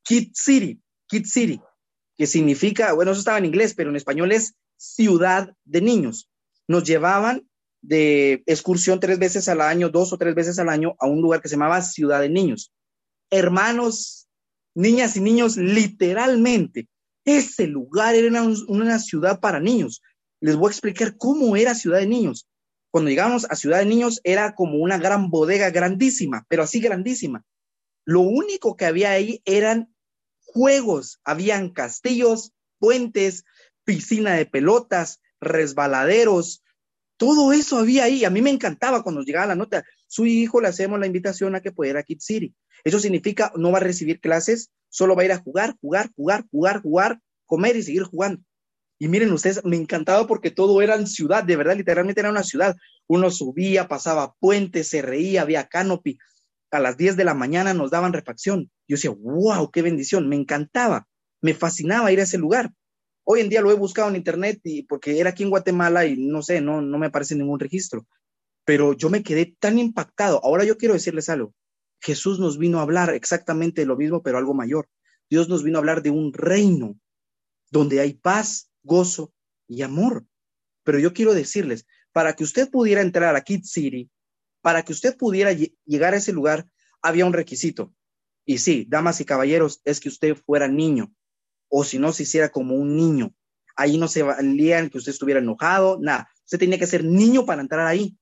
Kid 0.03 0.31
City, 0.33 0.81
Kid 1.07 1.25
City, 1.25 1.61
que 2.17 2.27
significa, 2.27 2.93
bueno, 2.93 3.11
eso 3.11 3.19
estaba 3.19 3.37
en 3.37 3.45
inglés, 3.45 3.73
pero 3.73 3.89
en 3.89 3.95
español 3.95 4.31
es 4.31 4.55
ciudad 4.77 5.53
de 5.65 5.81
niños. 5.81 6.29
Nos 6.67 6.83
llevaban 6.83 7.47
de 7.81 8.43
excursión 8.45 8.99
tres 8.99 9.19
veces 9.19 9.47
al 9.47 9.61
año, 9.61 9.89
dos 9.89 10.11
o 10.13 10.17
tres 10.17 10.35
veces 10.35 10.59
al 10.59 10.69
año, 10.69 10.95
a 10.99 11.07
un 11.07 11.21
lugar 11.21 11.41
que 11.41 11.47
se 11.47 11.55
llamaba 11.55 11.81
Ciudad 11.81 12.19
de 12.19 12.29
Niños. 12.29 12.73
Hermanos, 13.29 14.27
niñas 14.75 15.15
y 15.15 15.21
niños, 15.21 15.57
literalmente, 15.57 16.87
ese 17.23 17.67
lugar 17.67 18.15
era 18.15 18.27
una, 18.27 18.43
una 18.67 18.99
ciudad 18.99 19.39
para 19.39 19.59
niños 19.59 20.01
les 20.39 20.55
voy 20.55 20.69
a 20.69 20.71
explicar 20.71 21.17
cómo 21.17 21.55
era 21.55 21.75
Ciudad 21.75 21.99
de 21.99 22.07
Niños. 22.07 22.47
Cuando 22.91 23.09
llegamos 23.09 23.45
a 23.49 23.55
Ciudad 23.55 23.79
de 23.79 23.85
Niños 23.85 24.21
era 24.23 24.55
como 24.55 24.77
una 24.77 24.97
gran 24.97 25.29
bodega 25.29 25.69
grandísima, 25.69 26.45
pero 26.47 26.63
así 26.63 26.79
grandísima. 26.79 27.43
Lo 28.05 28.21
único 28.21 28.77
que 28.77 28.85
había 28.85 29.11
ahí 29.11 29.41
eran 29.45 29.93
juegos, 30.39 31.19
habían 31.23 31.69
castillos, 31.69 32.53
puentes, 32.79 33.43
piscina 33.83 34.33
de 34.33 34.45
pelotas, 34.45 35.19
resbaladeros, 35.41 36.63
todo 37.17 37.51
eso 37.51 37.79
había 37.79 38.05
ahí. 38.05 38.23
A 38.23 38.29
mí 38.29 38.41
me 38.41 38.51
encantaba 38.51 39.03
cuando 39.03 39.21
llegaba 39.21 39.47
la 39.47 39.55
nota. 39.55 39.83
su 40.07 40.25
hijo 40.25 40.61
le 40.61 40.69
hacemos 40.69 40.99
la 40.99 41.07
invitación 41.07 41.55
a 41.55 41.61
que 41.61 41.71
pueda 41.71 41.91
ir 41.91 41.97
a 41.97 42.03
Kid 42.03 42.19
City. 42.21 42.55
Eso 42.83 42.99
significa 42.99 43.51
no 43.55 43.71
va 43.71 43.79
a 43.79 43.81
recibir 43.81 44.21
clases, 44.21 44.71
solo 44.89 45.15
va 45.15 45.23
a 45.23 45.25
ir 45.25 45.31
a 45.31 45.39
jugar, 45.39 45.75
jugar, 45.81 46.11
jugar, 46.15 46.45
jugar, 46.49 46.81
jugar, 46.81 47.19
comer 47.45 47.75
y 47.75 47.83
seguir 47.83 48.03
jugando. 48.03 48.41
Y 48.99 49.07
miren 49.07 49.31
ustedes, 49.31 49.63
me 49.63 49.75
encantaba 49.75 50.25
porque 50.25 50.49
todo 50.49 50.81
era 50.81 51.03
ciudad, 51.05 51.43
de 51.43 51.55
verdad, 51.55 51.75
literalmente 51.75 52.21
era 52.21 52.31
una 52.31 52.43
ciudad. 52.43 52.75
Uno 53.07 53.29
subía, 53.29 53.87
pasaba 53.87 54.33
puentes, 54.39 54.87
se 54.89 55.01
reía, 55.01 55.43
había 55.43 55.67
canopy. 55.67 56.17
A 56.71 56.79
las 56.79 56.97
10 56.97 57.15
de 57.15 57.23
la 57.23 57.33
mañana 57.33 57.73
nos 57.73 57.91
daban 57.91 58.13
refacción. 58.13 58.71
Yo 58.87 58.95
decía, 58.95 59.11
wow, 59.11 59.69
qué 59.71 59.81
bendición, 59.81 60.27
me 60.27 60.35
encantaba, 60.35 61.07
me 61.41 61.53
fascinaba 61.53 62.11
ir 62.11 62.19
a 62.19 62.23
ese 62.23 62.37
lugar. 62.37 62.71
Hoy 63.23 63.41
en 63.41 63.49
día 63.49 63.61
lo 63.61 63.71
he 63.71 63.75
buscado 63.75 64.09
en 64.09 64.15
internet 64.15 64.61
y 64.63 64.83
porque 64.83 65.19
era 65.19 65.31
aquí 65.31 65.43
en 65.43 65.49
Guatemala 65.49 66.05
y 66.05 66.17
no 66.17 66.41
sé, 66.41 66.61
no, 66.61 66.81
no 66.81 66.97
me 66.97 67.07
aparece 67.07 67.35
ningún 67.35 67.59
registro. 67.59 68.07
Pero 68.65 68.93
yo 68.93 69.09
me 69.09 69.21
quedé 69.21 69.55
tan 69.59 69.79
impactado. 69.79 70.41
Ahora 70.43 70.63
yo 70.63 70.77
quiero 70.77 70.93
decirles 70.93 71.29
algo. 71.29 71.53
Jesús 71.99 72.39
nos 72.39 72.57
vino 72.57 72.79
a 72.79 72.83
hablar 72.83 73.09
exactamente 73.11 73.85
lo 73.85 73.97
mismo, 73.97 74.23
pero 74.23 74.37
algo 74.37 74.53
mayor. 74.53 74.87
Dios 75.29 75.49
nos 75.49 75.63
vino 75.63 75.77
a 75.77 75.79
hablar 75.79 76.01
de 76.01 76.09
un 76.09 76.33
reino 76.33 76.97
donde 77.69 77.99
hay 77.99 78.13
paz, 78.13 78.66
gozo 78.87 79.31
y 79.67 79.83
amor. 79.83 80.25
Pero 80.83 80.97
yo 80.97 81.13
quiero 81.13 81.35
decirles, 81.35 81.85
para 82.11 82.35
que 82.35 82.43
usted 82.43 82.71
pudiera 82.71 83.01
entrar 83.01 83.35
a 83.35 83.41
Kid 83.41 83.63
City, 83.63 84.09
para 84.61 84.83
que 84.83 84.93
usted 84.93 85.15
pudiera 85.15 85.51
llegar 85.85 86.15
a 86.15 86.17
ese 86.17 86.33
lugar, 86.33 86.65
había 87.03 87.25
un 87.25 87.33
requisito. 87.33 87.93
Y 88.45 88.57
sí, 88.57 88.87
damas 88.89 89.21
y 89.21 89.25
caballeros, 89.25 89.81
es 89.85 89.99
que 89.99 90.09
usted 90.09 90.35
fuera 90.35 90.67
niño 90.67 91.13
o 91.69 91.83
si 91.83 91.99
no 91.99 92.11
se 92.11 92.23
hiciera 92.23 92.49
como 92.49 92.75
un 92.75 92.95
niño. 92.95 93.33
Ahí 93.75 93.97
no 93.97 94.07
se 94.07 94.23
valían 94.23 94.89
que 94.89 94.97
usted 94.97 95.11
estuviera 95.11 95.39
enojado, 95.39 95.99
nada. 96.01 96.29
Usted 96.45 96.59
tenía 96.59 96.79
que 96.79 96.87
ser 96.87 97.03
niño 97.03 97.45
para 97.45 97.61
entrar 97.61 97.85
ahí. 97.85 98.17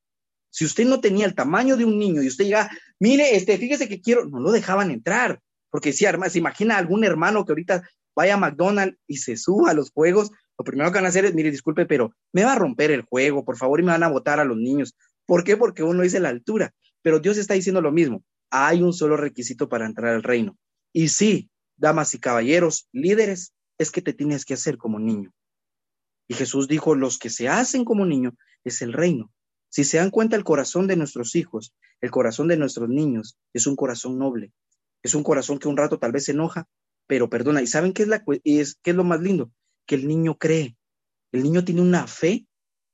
Si 0.50 0.66
usted 0.66 0.86
no 0.86 1.00
tenía 1.00 1.26
el 1.26 1.36
tamaño 1.36 1.78
de 1.78 1.86
un 1.86 1.98
niño 1.98 2.22
y 2.22 2.28
usted 2.28 2.46
llega, 2.46 2.70
mire, 3.00 3.36
este, 3.36 3.58
fíjese 3.58 3.88
que 3.88 4.02
quiero, 4.02 4.26
no 4.26 4.40
lo 4.40 4.52
dejaban 4.52 4.90
entrar, 4.90 5.42
porque 5.70 5.94
si 5.94 6.06
se 6.06 6.38
imagina 6.40 6.78
algún 6.78 7.04
hermano 7.04 7.46
que 7.46 7.52
ahorita 7.52 7.88
vaya 8.16 8.36
a 8.36 8.38
McDonald's 8.38 8.98
y 9.08 9.18
se 9.18 9.36
suba 9.36 9.72
a 9.72 9.74
los 9.74 9.92
juegos, 9.92 10.32
lo 10.58 10.64
primero 10.64 10.92
que 10.92 10.98
van 10.98 11.06
a 11.06 11.10
hacer 11.10 11.26
es, 11.26 11.34
mire, 11.34 11.52
disculpe, 11.52 11.86
pero 11.86 12.14
me 12.32 12.44
va 12.44 12.54
a 12.54 12.58
romper 12.58 12.92
el 12.92 13.02
juego, 13.02 13.44
por 13.44 13.58
favor, 13.58 13.80
y 13.80 13.84
me 13.84 13.92
van 13.92 14.04
a 14.04 14.10
votar 14.10 14.40
a 14.40 14.46
los 14.46 14.58
niños. 14.58 14.96
¿Por 15.26 15.44
qué? 15.44 15.58
Porque 15.58 15.84
uno 15.84 16.04
dice 16.04 16.20
la 16.20 16.30
altura. 16.30 16.74
Pero 17.02 17.20
Dios 17.20 17.38
está 17.38 17.54
diciendo 17.54 17.82
lo 17.82 17.92
mismo. 17.92 18.24
Hay 18.50 18.82
un 18.82 18.94
solo 18.94 19.18
requisito 19.18 19.68
para 19.68 19.86
entrar 19.86 20.14
al 20.14 20.24
reino. 20.24 20.58
Y 20.94 21.10
sí, 21.10 21.50
damas 21.76 22.14
y 22.14 22.20
caballeros, 22.20 22.88
líderes, 22.94 23.54
es 23.78 23.92
que 23.92 24.02
te 24.02 24.14
tienes 24.14 24.46
que 24.46 24.54
hacer 24.54 24.78
como 24.78 25.00
niño. 25.00 25.32
Y 26.28 26.36
Jesús 26.36 26.68
dijo, 26.68 26.96
los 26.96 27.20
que 27.20 27.30
se 27.30 27.50
hacen 27.50 27.86
como 27.86 28.06
niño 28.06 28.36
es 28.64 28.82
el 28.82 28.94
reino. 28.94 29.32
Si 29.70 29.84
se 29.84 29.98
dan 29.98 30.10
cuenta, 30.10 30.38
el 30.38 30.46
corazón 30.46 30.88
de 30.88 30.96
nuestros 30.96 31.36
hijos, 31.36 31.76
el 32.00 32.12
corazón 32.12 32.48
de 32.48 32.58
nuestros 32.58 32.88
niños, 32.88 33.38
es 33.54 33.68
un 33.68 33.76
corazón 33.76 34.18
noble. 34.18 34.54
Es 35.04 35.16
un 35.16 35.24
corazón 35.24 35.60
que 35.60 35.68
un 35.68 35.78
rato 35.78 36.00
tal 36.00 36.14
vez 36.14 36.26
se 36.26 36.32
enoja, 36.32 36.68
pero 37.08 37.30
perdona. 37.30 37.62
¿Y 37.62 37.68
saben 37.68 37.94
qué 37.94 38.04
es, 38.04 38.08
la, 38.08 38.24
qué 38.24 38.42
es 38.46 38.96
lo 38.96 39.04
más 39.04 39.22
lindo? 39.22 39.52
Que 39.86 39.96
el 39.96 40.08
niño 40.08 40.38
cree. 40.38 40.76
El 41.32 41.44
niño 41.44 41.64
tiene 41.66 41.82
una 41.82 42.08
fe. 42.08 42.46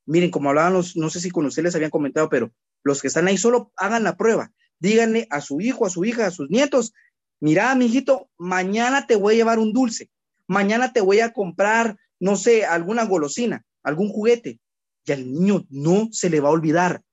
Miren, 0.06 0.32
como 0.32 0.50
hablaban 0.50 0.74
los, 0.74 0.96
no 0.98 1.10
sé 1.10 1.20
si 1.20 1.30
con 1.30 1.46
ustedes 1.46 1.66
les 1.66 1.76
habían 1.76 1.92
comentado, 1.92 2.28
pero 2.30 2.52
los 2.84 3.02
que 3.02 3.08
están 3.08 3.28
ahí 3.28 3.38
solo 3.38 3.72
hagan 3.78 4.04
la 4.04 4.18
prueba. 4.18 4.52
Díganle 4.80 5.28
a 5.30 5.42
su 5.42 5.62
hijo, 5.62 5.86
a 5.86 5.90
su 5.90 6.06
hija, 6.06 6.26
a 6.26 6.32
sus 6.32 6.50
nietos, 6.50 6.94
mira, 7.40 7.74
mijito, 7.76 8.30
mañana 8.38 9.06
te 9.06 9.16
voy 9.16 9.36
a 9.36 9.38
llevar 9.38 9.60
un 9.60 9.74
dulce, 9.74 10.10
mañana 10.48 10.92
te 10.92 11.02
voy 11.02 11.20
a 11.20 11.34
comprar, 11.34 11.98
no 12.20 12.36
sé, 12.36 12.66
alguna 12.66 13.06
golosina, 13.06 13.64
algún 13.84 14.10
juguete. 14.10 14.60
Y 15.06 15.12
al 15.12 15.32
niño 15.32 15.66
no 15.70 16.10
se 16.12 16.30
le 16.30 16.40
va 16.40 16.50
a 16.50 16.54
olvidar. 16.54 17.04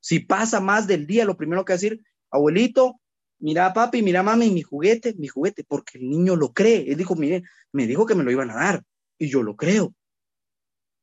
Si 0.00 0.20
pasa 0.20 0.60
más 0.60 0.86
del 0.86 1.06
día, 1.06 1.24
lo 1.24 1.36
primero 1.36 1.64
que 1.64 1.72
va 1.72 1.74
a 1.74 1.78
decir, 1.78 2.02
abuelito, 2.30 3.00
mira 3.38 3.72
papi, 3.72 4.02
mira 4.02 4.22
mami, 4.22 4.50
mi 4.50 4.62
juguete, 4.62 5.14
mi 5.14 5.28
juguete, 5.28 5.64
porque 5.64 5.98
el 5.98 6.08
niño 6.08 6.36
lo 6.36 6.52
cree. 6.52 6.90
Él 6.90 6.96
dijo, 6.96 7.14
mire, 7.14 7.44
me 7.72 7.86
dijo 7.86 8.06
que 8.06 8.14
me 8.14 8.24
lo 8.24 8.30
iban 8.30 8.50
a 8.50 8.56
dar 8.56 8.84
y 9.24 9.30
yo 9.30 9.42
lo 9.42 9.56
creo. 9.56 9.94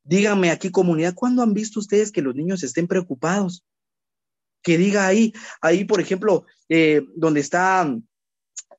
Díganme 0.04 0.50
aquí, 0.50 0.70
comunidad, 0.70 1.14
¿cuándo 1.14 1.42
han 1.42 1.54
visto 1.54 1.78
ustedes 1.78 2.10
que 2.10 2.22
los 2.22 2.34
niños 2.34 2.62
estén 2.62 2.88
preocupados? 2.88 3.64
Que 4.62 4.78
diga 4.78 5.06
ahí, 5.06 5.32
ahí, 5.60 5.84
por 5.84 6.00
ejemplo, 6.00 6.46
eh, 6.68 7.02
donde 7.14 7.40
está 7.40 7.88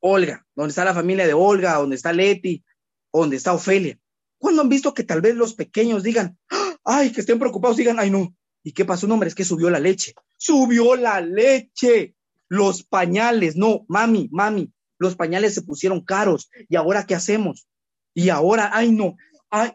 Olga, 0.01 0.45
donde 0.55 0.71
está 0.71 0.83
la 0.83 0.93
familia 0.93 1.25
de 1.25 1.33
Olga, 1.33 1.75
donde 1.75 1.95
está 1.95 2.11
Leti, 2.11 2.63
donde 3.11 3.37
está 3.37 3.53
Ofelia. 3.53 3.97
¿Cuándo 4.37 4.61
han 4.61 4.69
visto 4.69 4.93
que 4.93 5.03
tal 5.03 5.21
vez 5.21 5.35
los 5.35 5.53
pequeños 5.53 6.03
digan, 6.03 6.37
ay, 6.83 7.11
que 7.11 7.21
estén 7.21 7.39
preocupados, 7.39 7.77
digan, 7.77 7.99
ay, 7.99 8.09
no? 8.09 8.35
¿Y 8.63 8.73
qué 8.73 8.83
pasó? 8.83 9.07
No, 9.07 9.13
hombre, 9.13 9.29
es 9.29 9.35
que 9.35 9.45
subió 9.45 9.69
la 9.69 9.79
leche. 9.79 10.13
Subió 10.37 10.95
la 10.95 11.21
leche. 11.21 12.15
Los 12.49 12.83
pañales, 12.83 13.55
no, 13.55 13.85
mami, 13.87 14.29
mami, 14.31 14.71
los 14.99 15.15
pañales 15.15 15.53
se 15.53 15.63
pusieron 15.63 16.01
caros. 16.01 16.49
¿Y 16.69 16.75
ahora 16.75 17.05
qué 17.05 17.15
hacemos? 17.15 17.67
Y 18.13 18.29
ahora, 18.29 18.69
ay, 18.73 18.91
no, 18.91 19.15
ay, 19.53 19.71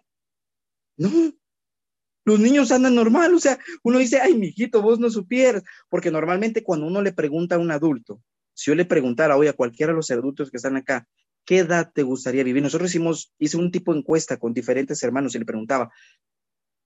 no. 0.98 1.32
Los 2.24 2.40
niños 2.40 2.72
andan 2.72 2.94
normal, 2.94 3.34
o 3.34 3.38
sea, 3.38 3.58
uno 3.82 3.98
dice, 3.98 4.20
ay, 4.20 4.34
mijito, 4.34 4.82
vos 4.82 4.98
no 4.98 5.08
supieras, 5.08 5.62
porque 5.88 6.10
normalmente 6.10 6.62
cuando 6.62 6.86
uno 6.86 7.00
le 7.00 7.12
pregunta 7.12 7.54
a 7.54 7.58
un 7.58 7.70
adulto, 7.70 8.22
si 8.52 8.70
yo 8.70 8.74
le 8.74 8.84
preguntara 8.84 9.36
hoy 9.36 9.46
a 9.46 9.54
cualquiera 9.54 9.92
de 9.92 9.96
los 9.96 10.10
adultos 10.10 10.50
que 10.50 10.58
están 10.58 10.76
acá, 10.76 11.08
¿qué 11.46 11.58
edad 11.60 11.90
te 11.94 12.02
gustaría 12.02 12.44
vivir? 12.44 12.62
Nosotros 12.62 12.90
hicimos, 12.90 13.32
hice 13.38 13.56
un 13.56 13.70
tipo 13.70 13.92
de 13.94 14.00
encuesta 14.00 14.36
con 14.36 14.52
diferentes 14.52 15.02
hermanos 15.02 15.34
y 15.34 15.38
le 15.38 15.46
preguntaba, 15.46 15.90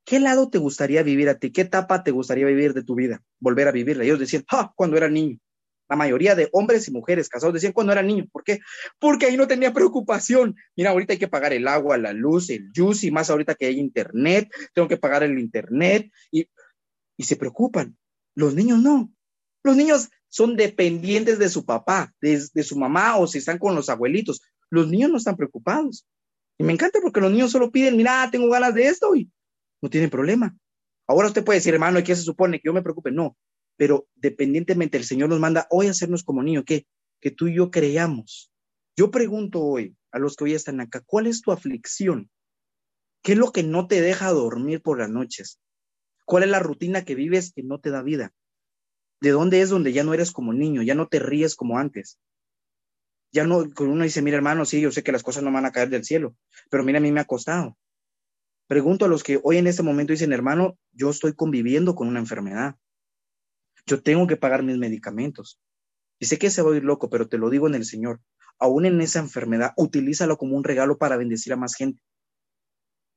¿qué 0.05 0.21
lado 0.21 0.49
te 0.49 0.59
gustaría 0.59 1.03
vivir 1.03 1.29
a 1.29 1.39
ti? 1.39 1.51
¿Qué 1.51 1.63
etapa 1.63 2.05
te 2.05 2.13
gustaría 2.13 2.47
vivir 2.47 2.73
de 2.75 2.85
tu 2.85 2.95
vida? 2.95 3.23
Volver 3.41 3.67
a 3.69 3.73
vivirla. 3.73 4.05
Ellos 4.05 4.21
decían, 4.21 4.45
ah, 4.53 4.73
cuando 4.77 4.97
era 4.97 5.09
niño. 5.09 5.39
La 5.93 5.97
mayoría 5.97 6.35
de 6.35 6.49
hombres 6.53 6.89
y 6.89 6.91
mujeres 6.91 7.29
casados 7.29 7.53
decían 7.53 7.75
cuando 7.75 7.93
era 7.93 8.03
niño. 8.03 8.25
¿Por 8.33 8.45
qué? 8.45 8.61
Porque 8.99 9.27
ahí 9.27 9.37
no 9.37 9.47
tenía 9.47 9.75
preocupación. 9.75 10.57
Mira, 10.75 10.89
ahorita 10.89 11.13
hay 11.13 11.19
que 11.19 11.29
pagar 11.29 11.53
el 11.53 11.69
agua, 11.69 11.99
la 11.99 12.15
luz, 12.15 12.49
el 12.49 12.71
juice, 12.75 13.09
y 13.09 13.11
más 13.11 13.29
ahorita 13.29 13.55
que 13.55 13.67
hay 13.67 13.79
internet, 13.79 14.51
tengo 14.73 14.89
que 14.89 14.97
pagar 14.97 15.23
el 15.23 15.39
internet 15.39 16.11
y, 16.31 16.49
y 17.19 17.25
se 17.25 17.37
preocupan. 17.37 17.95
Los 18.35 18.55
niños 18.55 18.79
no. 18.81 19.13
Los 19.63 19.77
niños 19.77 20.09
son 20.31 20.57
dependientes 20.57 21.39
de 21.39 21.51
su 21.51 21.67
papá, 21.67 22.15
de, 22.23 22.41
su 22.63 22.79
mamá 22.79 23.19
o 23.19 23.27
si 23.27 23.37
están 23.37 23.59
con 23.59 23.75
los 23.75 23.91
abuelitos. 23.91 24.41
Los 24.71 24.89
niños 24.89 25.11
no 25.11 25.19
están 25.19 25.37
preocupados. 25.37 26.07
Y 26.57 26.65
me 26.65 26.73
encanta 26.73 27.01
porque 27.03 27.21
los 27.21 27.31
niños 27.31 27.51
solo 27.51 27.71
piden, 27.71 27.99
mira, 27.99 28.31
tengo 28.33 28.49
ganas 28.49 28.75
de 28.75 28.87
esto 28.87 29.15
y 29.15 29.31
no 29.83 29.91
tienen 29.91 30.09
problema. 30.09 30.57
Ahora 31.07 31.29
usted 31.29 31.45
puede 31.45 31.59
decir, 31.59 31.75
hermano, 31.75 31.99
¿y 31.99 32.03
qué 32.03 32.17
se 32.17 32.23
supone? 32.23 32.61
Que 32.61 32.69
yo 32.69 32.73
me 32.73 32.81
preocupe. 32.81 33.11
No, 33.11 33.37
pero 33.77 34.07
dependientemente 34.15 34.99
el 34.99 35.05
Señor 35.05 35.29
nos 35.29 35.41
manda 35.41 35.67
hoy 35.71 35.89
a 35.89 35.91
hacernos 35.91 36.25
como 36.25 36.43
niños, 36.43 36.65
que, 36.65 36.87
que 37.21 37.31
tú 37.31 37.49
y 37.49 37.57
yo 37.57 37.71
creamos. 37.71 38.51
Yo 38.97 39.11
pregunto 39.11 39.61
hoy 39.61 39.97
a 40.11 40.19
los 40.19 40.37
que 40.37 40.45
hoy 40.45 40.55
están 40.55 40.81
acá, 40.81 41.03
¿cuál 41.05 41.27
es 41.27 41.41
tu 41.41 41.53
aflicción? 41.53 42.31
¿Qué 43.23 43.33
es 43.33 43.39
lo 43.39 43.53
que 43.53 43.63
no 43.63 43.87
te 43.87 44.01
deja 44.01 44.31
dormir 44.31 44.83
por 44.83 44.99
las 44.99 45.09
noches? 45.09 45.59
¿Cuál 46.25 46.45
es 46.45 46.51
la 46.51 46.59
rutina 46.59 47.05
que 47.05 47.15
vives 47.15 47.53
que 47.53 47.63
no 47.63 47.79
te 47.79 47.91
da 47.91 48.03
vida? 48.03 48.33
¿De 49.21 49.31
dónde 49.31 49.61
es 49.61 49.71
donde 49.71 49.93
ya 49.93 50.03
no 50.03 50.15
eres 50.15 50.33
como 50.33 50.53
niño, 50.53 50.83
ya 50.83 50.95
no 50.95 51.07
te 51.07 51.21
ríes 51.21 51.55
como 51.55 51.79
antes? 51.79 52.19
Ya 53.33 53.45
no, 53.45 53.65
uno 53.79 54.05
dice, 54.05 54.21
mira 54.21 54.37
hermano, 54.37 54.65
sí, 54.65 54.81
yo 54.81 54.91
sé 54.91 55.03
que 55.03 55.13
las 55.13 55.23
cosas 55.23 55.43
no 55.43 55.53
van 55.53 55.65
a 55.65 55.73
caer 55.73 55.89
del 55.89 56.05
cielo, 56.05 56.37
pero 56.71 56.85
mira, 56.85 56.99
a 56.99 57.01
mí 57.01 57.13
me 57.13 57.21
ha 57.21 57.25
costado. 57.25 57.79
Pregunto 58.67 59.05
a 59.05 59.09
los 59.09 59.23
que 59.23 59.41
hoy 59.43 59.57
en 59.57 59.67
este 59.67 59.83
momento 59.83 60.13
dicen, 60.13 60.33
hermano, 60.33 60.79
yo 60.93 61.11
estoy 61.11 61.35
conviviendo 61.35 61.95
con 61.95 62.09
una 62.09 62.21
enfermedad. 62.21 62.77
Yo 63.87 64.03
tengo 64.03 64.27
que 64.27 64.37
pagar 64.37 64.63
mis 64.63 64.79
medicamentos. 64.79 65.61
Y 66.19 66.27
sé 66.27 66.39
que 66.39 66.51
se 66.51 66.63
va 66.63 66.69
a 66.69 66.73
oír 66.73 66.85
loco, 66.85 67.11
pero 67.11 67.29
te 67.29 67.39
lo 67.39 67.51
digo 67.51 67.67
en 67.67 67.75
el 67.75 67.85
Señor. 67.85 68.21
Aún 68.59 68.87
en 68.87 69.01
esa 69.01 69.19
enfermedad, 69.19 69.73
utilízalo 69.77 70.37
como 70.37 70.57
un 70.57 70.65
regalo 70.65 70.99
para 70.99 71.17
bendecir 71.17 71.53
a 71.53 71.57
más 71.57 71.75
gente. 71.75 72.01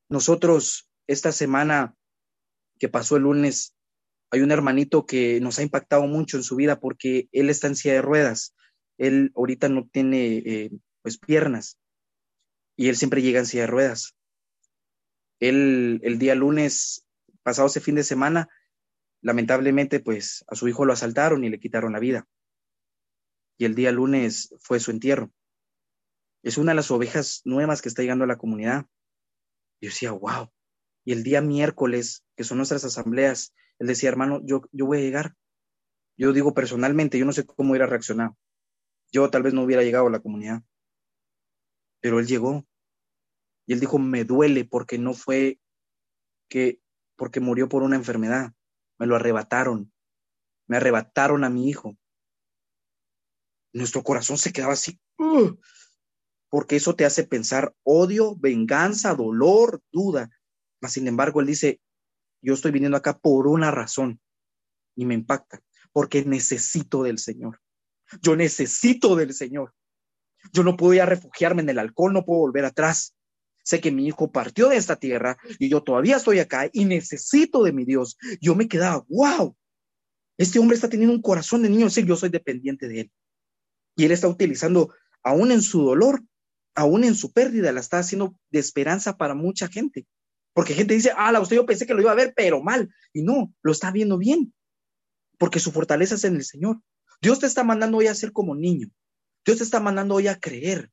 Nosotros, 0.09 0.89
esta 1.07 1.31
semana 1.31 1.95
que 2.79 2.89
pasó 2.89 3.17
el 3.17 3.23
lunes, 3.23 3.75
hay 4.31 4.41
un 4.41 4.51
hermanito 4.51 5.05
que 5.05 5.39
nos 5.39 5.59
ha 5.59 5.63
impactado 5.63 6.07
mucho 6.07 6.37
en 6.37 6.43
su 6.43 6.55
vida 6.55 6.79
porque 6.79 7.29
él 7.31 7.49
está 7.49 7.67
en 7.67 7.75
silla 7.75 7.95
de 7.95 8.01
ruedas. 8.01 8.55
Él 8.97 9.31
ahorita 9.35 9.69
no 9.69 9.87
tiene 9.87 10.37
eh, 10.37 10.71
pues 11.01 11.17
piernas 11.17 11.77
y 12.75 12.89
él 12.89 12.95
siempre 12.95 13.21
llega 13.21 13.39
en 13.39 13.45
silla 13.45 13.63
de 13.63 13.67
ruedas. 13.67 14.15
Él 15.39 15.99
el 16.03 16.17
día 16.17 16.35
lunes, 16.35 17.05
pasado 17.43 17.67
ese 17.67 17.81
fin 17.81 17.95
de 17.95 18.03
semana, 18.03 18.49
lamentablemente 19.25 19.99
pues 19.99 20.45
a 20.47 20.53
su 20.53 20.67
hijo 20.67 20.85
lo 20.85 20.93
asaltaron 20.93 21.43
y 21.43 21.49
le 21.49 21.59
quitaron 21.59 21.93
la 21.93 21.99
vida. 21.99 22.27
Y 23.57 23.65
el 23.65 23.73
día 23.73 23.91
lunes 23.91 24.53
fue 24.59 24.79
su 24.79 24.91
entierro. 24.91 25.31
Es 26.43 26.59
una 26.59 26.73
de 26.73 26.75
las 26.75 26.91
ovejas 26.91 27.41
nuevas 27.43 27.81
que 27.81 27.89
está 27.89 28.03
llegando 28.03 28.25
a 28.25 28.27
la 28.27 28.37
comunidad. 28.37 28.85
Yo 29.81 29.89
decía, 29.89 30.11
wow. 30.11 30.51
Y 31.05 31.11
el 31.11 31.23
día 31.23 31.41
miércoles, 31.41 32.23
que 32.35 32.43
son 32.43 32.57
nuestras 32.57 32.85
asambleas, 32.85 33.55
él 33.79 33.87
decía, 33.87 34.09
hermano, 34.09 34.41
yo, 34.43 34.61
yo 34.71 34.85
voy 34.85 34.99
a 34.99 35.01
llegar. 35.01 35.33
Yo 36.17 36.31
digo 36.31 36.53
personalmente, 36.53 37.17
yo 37.17 37.25
no 37.25 37.33
sé 37.33 37.47
cómo 37.47 37.71
hubiera 37.71 37.87
reaccionado. 37.87 38.37
Yo 39.11 39.31
tal 39.31 39.41
vez 39.41 39.55
no 39.55 39.63
hubiera 39.63 39.81
llegado 39.81 40.05
a 40.05 40.11
la 40.11 40.19
comunidad. 40.19 40.61
Pero 41.99 42.19
él 42.19 42.27
llegó. 42.27 42.63
Y 43.65 43.73
él 43.73 43.79
dijo, 43.79 43.97
me 43.97 44.23
duele 44.23 44.65
porque 44.65 44.99
no 44.99 45.15
fue 45.15 45.59
que, 46.47 46.79
porque 47.15 47.39
murió 47.39 47.67
por 47.67 47.81
una 47.81 47.95
enfermedad. 47.95 48.53
Me 48.99 49.05
lo 49.07 49.15
arrebataron. 49.15 49.91
me 50.67 50.77
arrebataron 50.77 51.43
a 51.43 51.49
mi 51.49 51.69
hijo. 51.69 51.95
Nuestro 53.71 54.01
corazón 54.03 54.37
se 54.37 54.51
quedaba 54.51 54.73
así, 54.73 54.99
"Ugh", 55.19 55.59
porque 56.49 56.77
eso 56.77 56.95
te 56.95 57.05
hace 57.05 57.23
pensar 57.23 57.75
odio, 57.83 58.35
venganza, 58.37 59.13
dolor, 59.13 59.81
duda. 59.91 60.29
Mas, 60.81 60.93
sin 60.93 61.07
embargo, 61.07 61.41
él 61.41 61.47
dice, 61.47 61.81
yo 62.41 62.53
estoy 62.53 62.71
viniendo 62.71 62.97
acá 62.97 63.17
por 63.17 63.47
una 63.47 63.71
razón 63.71 64.19
y 64.95 65.05
me 65.05 65.13
impacta, 65.13 65.61
porque 65.91 66.23
necesito 66.25 67.03
del 67.03 67.19
Señor. 67.19 67.61
Yo 68.21 68.35
necesito 68.35 69.15
del 69.15 69.33
Señor. 69.33 69.73
Yo 70.53 70.63
no 70.63 70.77
puedo 70.77 70.93
ya 70.93 71.05
refugiarme 71.05 71.61
en 71.61 71.69
el 71.69 71.79
alcohol, 71.79 72.13
no 72.13 72.25
puedo 72.25 72.39
volver 72.39 72.65
atrás. 72.65 73.15
Sé 73.65 73.81
que 73.81 73.91
mi 73.91 74.05
hijo 74.05 74.31
partió 74.31 74.69
de 74.69 74.77
esta 74.77 74.95
tierra 74.95 75.39
y 75.57 75.69
yo 75.69 75.81
todavía 75.81 76.17
estoy 76.17 76.37
acá 76.37 76.69
y 76.71 76.85
necesito 76.85 77.63
de 77.63 77.73
mi 77.73 77.83
Dios. 77.83 78.15
Yo 78.39 78.53
me 78.53 78.67
quedaba, 78.67 79.03
wow, 79.09 79.57
este 80.37 80.59
hombre 80.59 80.75
está 80.75 80.87
teniendo 80.87 81.15
un 81.15 81.21
corazón 81.21 81.63
de 81.63 81.69
niño, 81.69 81.87
es 81.87 81.95
decir, 81.95 82.07
yo 82.07 82.15
soy 82.15 82.29
dependiente 82.29 82.87
de 82.87 83.01
él. 83.01 83.11
Y 83.95 84.05
él 84.05 84.11
está 84.11 84.27
utilizando, 84.27 84.93
aún 85.23 85.51
en 85.51 85.63
su 85.63 85.81
dolor, 85.81 86.23
aún 86.75 87.05
en 87.05 87.15
su 87.15 87.31
pérdida, 87.31 87.71
la 87.71 87.79
está 87.79 87.97
haciendo 87.97 88.37
de 88.51 88.59
esperanza 88.59 89.17
para 89.17 89.33
mucha 89.33 89.67
gente. 89.67 90.05
Porque 90.53 90.75
gente 90.75 90.93
dice, 90.93 91.11
ah, 91.17 91.31
la 91.31 91.39
usted 91.39 91.55
yo 91.55 91.65
pensé 91.65 91.87
que 91.87 91.95
lo 91.95 92.01
iba 92.01 92.11
a 92.11 92.15
ver, 92.15 92.33
pero 92.35 92.61
mal. 92.61 92.93
Y 93.13 93.23
no, 93.23 93.51
lo 93.63 93.71
está 93.71 93.89
viendo 93.89 94.19
bien. 94.19 94.53
Porque 95.39 95.59
su 95.59 95.71
fortaleza 95.71 96.15
es 96.15 96.23
en 96.23 96.35
el 96.35 96.45
Señor. 96.45 96.81
Dios 97.19 97.39
te 97.39 97.47
está 97.47 97.63
mandando 97.63 97.97
hoy 97.97 98.07
a 98.07 98.15
ser 98.15 98.31
como 98.31 98.53
niño. 98.53 98.89
Dios 99.43 99.57
te 99.57 99.63
está 99.63 99.79
mandando 99.79 100.15
hoy 100.15 100.27
a 100.27 100.39
creer. 100.39 100.91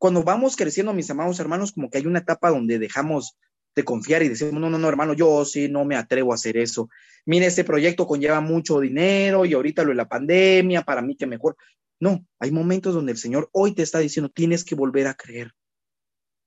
Cuando 0.00 0.22
vamos 0.22 0.56
creciendo, 0.56 0.94
mis 0.94 1.10
amados 1.10 1.38
hermanos, 1.40 1.72
como 1.72 1.90
que 1.90 1.98
hay 1.98 2.06
una 2.06 2.20
etapa 2.20 2.48
donde 2.48 2.78
dejamos 2.78 3.36
de 3.76 3.84
confiar 3.84 4.22
y 4.22 4.30
decimos, 4.30 4.54
no, 4.54 4.70
no, 4.70 4.78
no, 4.78 4.88
hermano, 4.88 5.12
yo 5.12 5.44
sí 5.44 5.68
no 5.68 5.84
me 5.84 5.94
atrevo 5.94 6.32
a 6.32 6.36
hacer 6.36 6.56
eso. 6.56 6.88
Mire, 7.26 7.44
este 7.44 7.64
proyecto 7.64 8.06
conlleva 8.06 8.40
mucho 8.40 8.80
dinero 8.80 9.44
y 9.44 9.52
ahorita 9.52 9.82
lo 9.82 9.90
de 9.90 9.96
la 9.96 10.08
pandemia, 10.08 10.84
para 10.84 11.02
mí 11.02 11.16
que 11.16 11.26
mejor. 11.26 11.54
No, 12.00 12.26
hay 12.38 12.50
momentos 12.50 12.94
donde 12.94 13.12
el 13.12 13.18
Señor 13.18 13.50
hoy 13.52 13.74
te 13.74 13.82
está 13.82 13.98
diciendo, 13.98 14.30
tienes 14.34 14.64
que 14.64 14.74
volver 14.74 15.06
a 15.06 15.12
creer. 15.12 15.52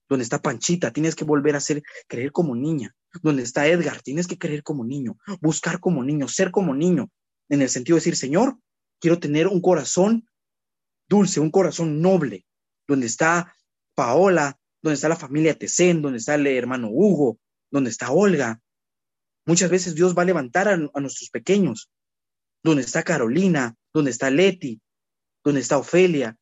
Donde 0.08 0.24
está 0.24 0.42
Panchita, 0.42 0.92
tienes 0.92 1.14
que 1.14 1.24
volver 1.24 1.54
a 1.54 1.60
creer 2.08 2.32
como 2.32 2.56
niña. 2.56 2.92
Donde 3.22 3.44
está 3.44 3.68
Edgar, 3.68 4.02
tienes 4.02 4.26
que 4.26 4.36
creer 4.36 4.64
como 4.64 4.84
niño, 4.84 5.16
buscar 5.40 5.78
como 5.78 6.02
niño, 6.02 6.26
ser 6.26 6.50
como 6.50 6.74
niño, 6.74 7.08
en 7.48 7.62
el 7.62 7.68
sentido 7.68 7.94
de 7.94 8.00
decir, 8.00 8.16
Señor, 8.16 8.58
quiero 9.00 9.20
tener 9.20 9.46
un 9.46 9.60
corazón 9.60 10.28
dulce, 11.08 11.38
un 11.38 11.52
corazón 11.52 12.02
noble, 12.02 12.44
donde 12.86 13.06
está 13.06 13.54
Paola, 13.94 14.58
donde 14.82 14.94
está 14.94 15.08
la 15.08 15.16
familia 15.16 15.58
Tecén, 15.58 16.02
donde 16.02 16.18
está 16.18 16.34
el 16.34 16.46
hermano 16.46 16.88
Hugo, 16.90 17.38
donde 17.70 17.90
está 17.90 18.10
Olga. 18.10 18.60
Muchas 19.46 19.70
veces 19.70 19.94
Dios 19.94 20.16
va 20.16 20.22
a 20.22 20.26
levantar 20.26 20.68
a, 20.68 20.72
a 20.72 21.00
nuestros 21.00 21.30
pequeños, 21.30 21.90
donde 22.62 22.82
está 22.82 23.02
Carolina, 23.02 23.76
donde 23.92 24.10
está 24.10 24.30
Leti, 24.30 24.80
donde 25.44 25.60
está 25.60 25.78
Ofelia, 25.78 26.36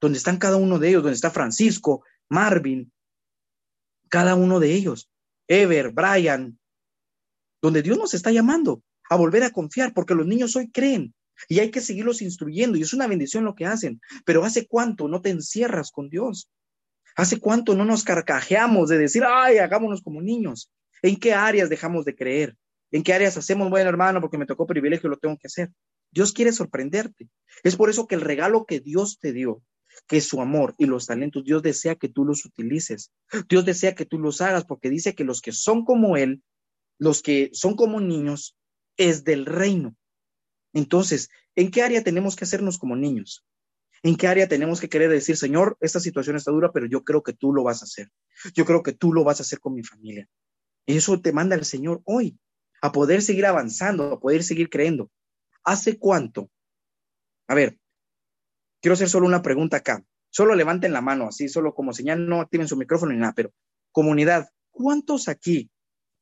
donde 0.00 0.18
están 0.18 0.38
cada 0.38 0.56
uno 0.56 0.78
de 0.78 0.88
ellos, 0.88 1.02
donde 1.02 1.14
está 1.14 1.30
Francisco, 1.30 2.04
Marvin, 2.28 2.92
cada 4.08 4.34
uno 4.34 4.60
de 4.60 4.74
ellos, 4.74 5.08
Ever, 5.48 5.92
Brian, 5.92 6.58
donde 7.62 7.82
Dios 7.82 7.98
nos 7.98 8.14
está 8.14 8.30
llamando 8.30 8.82
a 9.08 9.16
volver 9.16 9.42
a 9.42 9.50
confiar, 9.50 9.92
porque 9.92 10.14
los 10.14 10.26
niños 10.26 10.56
hoy 10.56 10.70
creen 10.70 11.14
y 11.48 11.60
hay 11.60 11.70
que 11.70 11.80
seguirlos 11.80 12.22
instruyendo 12.22 12.76
y 12.76 12.82
es 12.82 12.92
una 12.92 13.06
bendición 13.06 13.44
lo 13.44 13.54
que 13.54 13.66
hacen, 13.66 14.00
pero 14.24 14.44
¿hace 14.44 14.66
cuánto 14.66 15.08
no 15.08 15.20
te 15.20 15.30
encierras 15.30 15.90
con 15.90 16.08
Dios? 16.08 16.50
¿Hace 17.16 17.40
cuánto 17.40 17.74
no 17.74 17.84
nos 17.84 18.04
carcajeamos 18.04 18.88
de 18.88 18.98
decir, 18.98 19.24
ay, 19.26 19.58
hagámonos 19.58 20.02
como 20.02 20.22
niños? 20.22 20.70
¿En 21.02 21.16
qué 21.18 21.32
áreas 21.34 21.68
dejamos 21.68 22.04
de 22.04 22.14
creer? 22.14 22.56
¿En 22.92 23.02
qué 23.02 23.12
áreas 23.12 23.36
hacemos, 23.36 23.70
bueno, 23.70 23.88
hermano, 23.88 24.20
porque 24.20 24.38
me 24.38 24.46
tocó 24.46 24.66
privilegio, 24.66 25.08
lo 25.08 25.18
tengo 25.18 25.36
que 25.36 25.46
hacer? 25.46 25.70
Dios 26.10 26.32
quiere 26.32 26.52
sorprenderte. 26.52 27.28
Es 27.62 27.76
por 27.76 27.90
eso 27.90 28.06
que 28.06 28.16
el 28.16 28.20
regalo 28.20 28.64
que 28.64 28.80
Dios 28.80 29.18
te 29.20 29.32
dio, 29.32 29.62
que 30.06 30.18
es 30.18 30.26
su 30.26 30.40
amor 30.40 30.74
y 30.76 30.86
los 30.86 31.06
talentos, 31.06 31.44
Dios 31.44 31.62
desea 31.62 31.94
que 31.94 32.08
tú 32.08 32.24
los 32.24 32.44
utilices. 32.44 33.12
Dios 33.48 33.64
desea 33.64 33.94
que 33.94 34.06
tú 34.06 34.18
los 34.18 34.40
hagas 34.40 34.64
porque 34.64 34.90
dice 34.90 35.14
que 35.14 35.24
los 35.24 35.40
que 35.40 35.52
son 35.52 35.84
como 35.84 36.16
Él, 36.16 36.42
los 36.98 37.22
que 37.22 37.50
son 37.52 37.76
como 37.76 38.00
niños, 38.00 38.56
es 38.96 39.24
del 39.24 39.46
reino. 39.46 39.96
Entonces, 40.72 41.30
¿en 41.54 41.70
qué 41.70 41.82
área 41.82 42.02
tenemos 42.02 42.36
que 42.36 42.44
hacernos 42.44 42.78
como 42.78 42.96
niños? 42.96 43.44
¿En 44.02 44.16
qué 44.16 44.28
área 44.28 44.48
tenemos 44.48 44.80
que 44.80 44.88
querer 44.88 45.10
decir, 45.10 45.36
Señor, 45.36 45.76
esta 45.80 46.00
situación 46.00 46.36
está 46.36 46.50
dura, 46.50 46.72
pero 46.72 46.86
yo 46.86 47.04
creo 47.04 47.22
que 47.22 47.32
tú 47.32 47.52
lo 47.52 47.62
vas 47.62 47.82
a 47.82 47.84
hacer? 47.84 48.10
Yo 48.54 48.64
creo 48.64 48.82
que 48.82 48.92
tú 48.92 49.12
lo 49.12 49.24
vas 49.24 49.40
a 49.40 49.42
hacer 49.42 49.60
con 49.60 49.74
mi 49.74 49.82
familia. 49.82 50.28
Y 50.86 50.96
eso 50.96 51.20
te 51.20 51.32
manda 51.32 51.54
el 51.54 51.64
Señor 51.64 52.00
hoy, 52.04 52.38
a 52.80 52.92
poder 52.92 53.20
seguir 53.20 53.44
avanzando, 53.46 54.12
a 54.12 54.20
poder 54.20 54.42
seguir 54.42 54.70
creyendo. 54.70 55.10
¿Hace 55.64 55.98
cuánto? 55.98 56.50
A 57.46 57.54
ver, 57.54 57.78
quiero 58.80 58.94
hacer 58.94 59.08
solo 59.08 59.26
una 59.26 59.42
pregunta 59.42 59.78
acá. 59.78 60.02
Solo 60.30 60.54
levanten 60.54 60.92
la 60.92 61.00
mano, 61.00 61.26
así, 61.26 61.48
solo 61.48 61.74
como 61.74 61.92
señal, 61.92 62.26
no 62.26 62.40
activen 62.40 62.68
su 62.68 62.76
micrófono 62.76 63.12
ni 63.12 63.18
nada, 63.18 63.34
pero 63.34 63.52
comunidad, 63.90 64.48
¿cuántos 64.70 65.28
aquí 65.28 65.70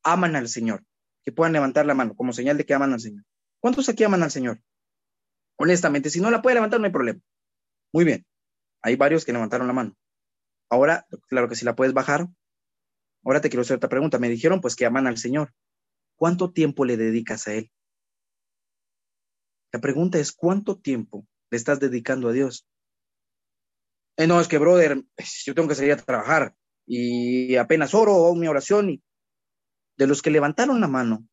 aman 0.03 0.34
al 0.34 0.49
Señor? 0.49 0.84
Que 1.24 1.30
puedan 1.30 1.53
levantar 1.53 1.86
la 1.86 1.94
mano 1.94 2.16
como 2.16 2.32
señal 2.32 2.57
de 2.57 2.64
que 2.64 2.74
aman 2.74 2.94
al 2.94 3.01
Señor. 3.01 3.24
¿Cuántos 3.61 3.88
aquí 3.88 4.04
aman 4.04 4.22
al 4.22 4.30
Señor? 4.30 4.61
Honestamente, 5.56 6.11
si 6.11 6.20
no 6.20 6.30
la 6.30 6.42
puede 6.42 6.54
levantar, 6.54 6.80
no 6.80 6.86
hay 6.86 6.92
problema. 6.92 7.20
Muy 7.92 8.04
bien. 8.04 8.26
Hay 8.82 8.96
varios 8.96 9.24
que 9.24 9.32
levantaron 9.32 9.66
la 9.66 9.72
mano. 9.72 9.96
Ahora, 10.70 11.06
claro 11.28 11.48
que 11.48 11.56
si 11.56 11.64
la 11.64 11.74
puedes 11.74 11.94
bajar. 11.94 12.28
Ahora 13.24 13.40
te 13.40 13.48
quiero 13.48 13.62
hacer 13.62 13.76
otra 13.76 13.88
pregunta. 13.88 14.18
Me 14.18 14.28
dijeron 14.28 14.61
pues 14.61 14.76
que 14.76 14.86
aman 14.86 15.06
al 15.06 15.18
Señor. 15.18 15.52
¿Cuánto 16.16 16.52
tiempo 16.52 16.84
le 16.84 16.96
dedicas 16.96 17.48
a 17.48 17.54
Él? 17.54 17.70
La 19.72 19.80
pregunta 19.80 20.18
es, 20.18 20.32
¿cuánto 20.32 20.78
tiempo 20.78 21.26
le 21.50 21.56
estás 21.56 21.80
dedicando 21.80 22.28
a 22.28 22.32
Dios? 22.32 22.66
Eh, 24.16 24.26
no, 24.26 24.40
es 24.40 24.48
que, 24.48 24.59
brother, 24.59 25.04
yo 25.44 25.54
tengo 25.54 25.68
que 25.68 25.74
salir 25.74 25.92
a 25.92 25.96
trabajar 25.96 26.54
y 26.86 27.56
apenas 27.56 27.94
oro 27.94 28.34
mi 28.34 28.48
oración 28.48 28.90
y 28.90 29.02
de 29.96 30.06
los 30.06 30.22
que 30.22 30.30
levantaron 30.30 30.80
la 30.80 30.88
mano, 30.88 31.28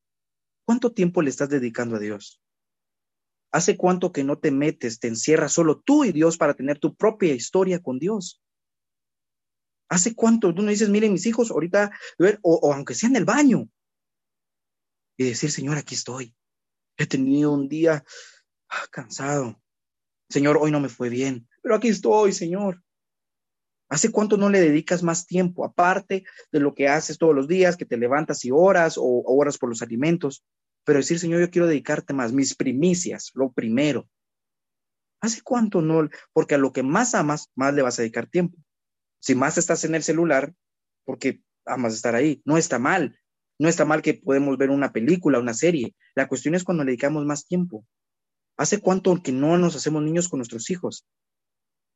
¿cuánto 0.65 0.91
tiempo 0.91 1.21
le 1.21 1.29
estás 1.29 1.49
dedicando 1.49 1.95
a 1.95 1.99
Dios? 1.99 2.41
¿Hace 3.51 3.77
cuánto 3.77 4.11
que 4.11 4.23
no 4.23 4.37
te 4.37 4.51
metes, 4.51 4.99
te 4.99 5.07
encierras 5.07 5.53
solo 5.53 5.79
tú 5.79 6.03
y 6.03 6.11
Dios 6.11 6.37
para 6.37 6.55
tener 6.55 6.79
tu 6.79 6.95
propia 6.95 7.33
historia 7.33 7.81
con 7.81 7.99
Dios? 7.99 8.41
¿Hace 9.87 10.15
cuánto 10.15 10.53
tú 10.53 10.61
no 10.61 10.71
dices, 10.71 10.89
miren 10.89 11.13
mis 11.13 11.25
hijos, 11.25 11.51
ahorita, 11.51 11.91
o, 12.41 12.55
o 12.55 12.73
aunque 12.73 12.95
sea 12.95 13.09
en 13.09 13.15
el 13.15 13.25
baño, 13.25 13.69
y 15.17 15.25
decir, 15.25 15.51
Señor, 15.51 15.77
aquí 15.77 15.95
estoy. 15.95 16.35
He 16.97 17.05
tenido 17.05 17.51
un 17.51 17.67
día 17.67 18.03
ah, 18.69 18.85
cansado. 18.91 19.61
Señor, 20.29 20.57
hoy 20.59 20.71
no 20.71 20.79
me 20.79 20.89
fue 20.89 21.09
bien, 21.09 21.47
pero 21.61 21.75
aquí 21.75 21.89
estoy, 21.89 22.33
Señor. 22.33 22.83
¿Hace 23.89 24.11
cuánto 24.11 24.37
no 24.37 24.49
le 24.49 24.59
dedicas 24.59 25.03
más 25.03 25.27
tiempo, 25.27 25.63
aparte 25.63 26.23
de 26.51 26.59
lo 26.59 26.73
que 26.73 26.87
haces 26.87 27.17
todos 27.17 27.35
los 27.35 27.47
días, 27.47 27.77
que 27.77 27.85
te 27.85 27.97
levantas 27.97 28.43
y 28.43 28.51
oras 28.51 28.97
o, 28.97 29.23
oras 29.25 29.57
por 29.57 29.69
los 29.69 29.81
alimentos? 29.81 30.43
Pero 30.83 30.99
decir, 30.99 31.19
Señor, 31.19 31.41
yo 31.41 31.49
quiero 31.49 31.67
dedicarte 31.67 32.13
más, 32.13 32.33
mis 32.33 32.55
primicias, 32.55 33.31
lo 33.35 33.51
primero. 33.51 34.07
¿Hace 35.21 35.41
cuánto 35.41 35.81
no? 35.81 36.09
Porque 36.33 36.55
a 36.55 36.57
lo 36.57 36.71
que 36.71 36.83
más 36.83 37.15
amas, 37.15 37.49
más 37.55 37.73
le 37.73 37.81
vas 37.81 37.97
a 37.99 38.01
dedicar 38.01 38.27
tiempo. 38.27 38.57
Si 39.19 39.35
más 39.35 39.57
estás 39.57 39.83
en 39.83 39.95
el 39.95 40.03
celular, 40.03 40.53
porque 41.03 41.41
amas 41.65 41.93
estar 41.93 42.15
ahí, 42.15 42.41
no 42.45 42.57
está 42.57 42.79
mal. 42.79 43.19
No 43.57 43.69
está 43.69 43.85
mal 43.85 44.01
que 44.01 44.15
podemos 44.15 44.57
ver 44.57 44.69
una 44.69 44.91
película, 44.91 45.39
una 45.39 45.53
serie. 45.53 45.95
La 46.13 46.27
cuestión 46.27 46.55
es 46.55 46.63
cuando 46.63 46.83
le 46.83 46.91
dedicamos 46.91 47.25
más 47.25 47.45
tiempo. 47.45 47.85
¿Hace 48.57 48.79
cuánto 48.79 49.21
que 49.21 49.31
no 49.31 49.57
nos 49.57 49.75
hacemos 49.75 50.03
niños 50.03 50.27
con 50.27 50.39
nuestros 50.39 50.69
hijos? 50.69 51.05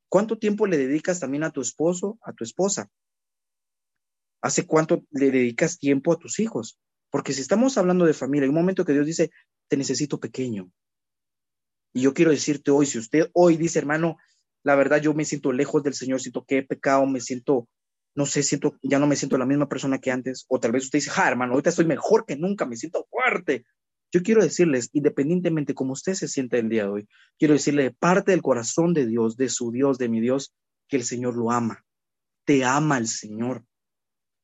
¿Cuánto 0.09 0.37
tiempo 0.37 0.65
le 0.67 0.77
dedicas 0.77 1.19
también 1.19 1.43
a 1.43 1.51
tu 1.51 1.61
esposo, 1.61 2.17
a 2.21 2.33
tu 2.33 2.43
esposa? 2.43 2.89
¿Hace 4.41 4.65
cuánto 4.65 5.05
le 5.11 5.31
dedicas 5.31 5.77
tiempo 5.77 6.11
a 6.11 6.17
tus 6.17 6.39
hijos? 6.39 6.79
Porque 7.09 7.33
si 7.33 7.41
estamos 7.41 7.77
hablando 7.77 8.05
de 8.05 8.13
familia, 8.13 8.45
hay 8.45 8.49
un 8.49 8.55
momento 8.55 8.85
que 8.85 8.93
Dios 8.93 9.05
dice, 9.05 9.31
te 9.67 9.77
necesito 9.77 10.19
pequeño. 10.19 10.71
Y 11.93 12.01
yo 12.01 12.13
quiero 12.13 12.31
decirte 12.31 12.71
hoy, 12.71 12.85
si 12.85 12.97
usted 12.97 13.29
hoy 13.33 13.57
dice, 13.57 13.79
hermano, 13.79 14.17
la 14.63 14.75
verdad 14.75 15.01
yo 15.01 15.13
me 15.13 15.25
siento 15.25 15.51
lejos 15.51 15.83
del 15.83 15.93
Señor, 15.93 16.21
siento 16.21 16.43
que 16.45 16.59
he 16.59 16.63
pecado, 16.63 17.05
me 17.05 17.21
siento 17.21 17.67
no 18.15 18.25
sé, 18.25 18.43
siento, 18.43 18.75
ya 18.81 18.99
no 18.99 19.07
me 19.07 19.15
siento 19.15 19.37
la 19.37 19.45
misma 19.45 19.69
persona 19.69 19.99
que 19.99 20.11
antes, 20.11 20.45
o 20.49 20.59
tal 20.59 20.73
vez 20.73 20.83
usted 20.83 20.99
dice, 20.99 21.11
ah, 21.15 21.29
hermano, 21.29 21.53
ahorita 21.53 21.69
estoy 21.69 21.85
mejor 21.85 22.25
que 22.25 22.35
nunca, 22.35 22.65
me 22.65 22.75
siento 22.75 23.07
fuerte. 23.09 23.65
Yo 24.11 24.23
quiero 24.23 24.41
decirles, 24.41 24.89
independientemente 24.93 25.75
como 25.75 25.93
usted 25.93 26.13
se 26.13 26.27
sienta 26.27 26.57
el 26.57 26.69
día 26.69 26.83
de 26.83 26.89
hoy, 26.89 27.09
quiero 27.37 27.53
decirle 27.53 27.83
de 27.83 27.91
parte 27.91 28.31
del 28.31 28.41
corazón 28.41 28.93
de 28.93 29.05
Dios, 29.05 29.37
de 29.37 29.49
su 29.49 29.71
Dios, 29.71 29.97
de 29.97 30.09
mi 30.09 30.19
Dios, 30.19 30.55
que 30.87 30.97
el 30.97 31.03
Señor 31.03 31.37
lo 31.37 31.51
ama. 31.51 31.85
Te 32.45 32.65
ama 32.65 32.97
el 32.97 33.07
Señor. 33.07 33.65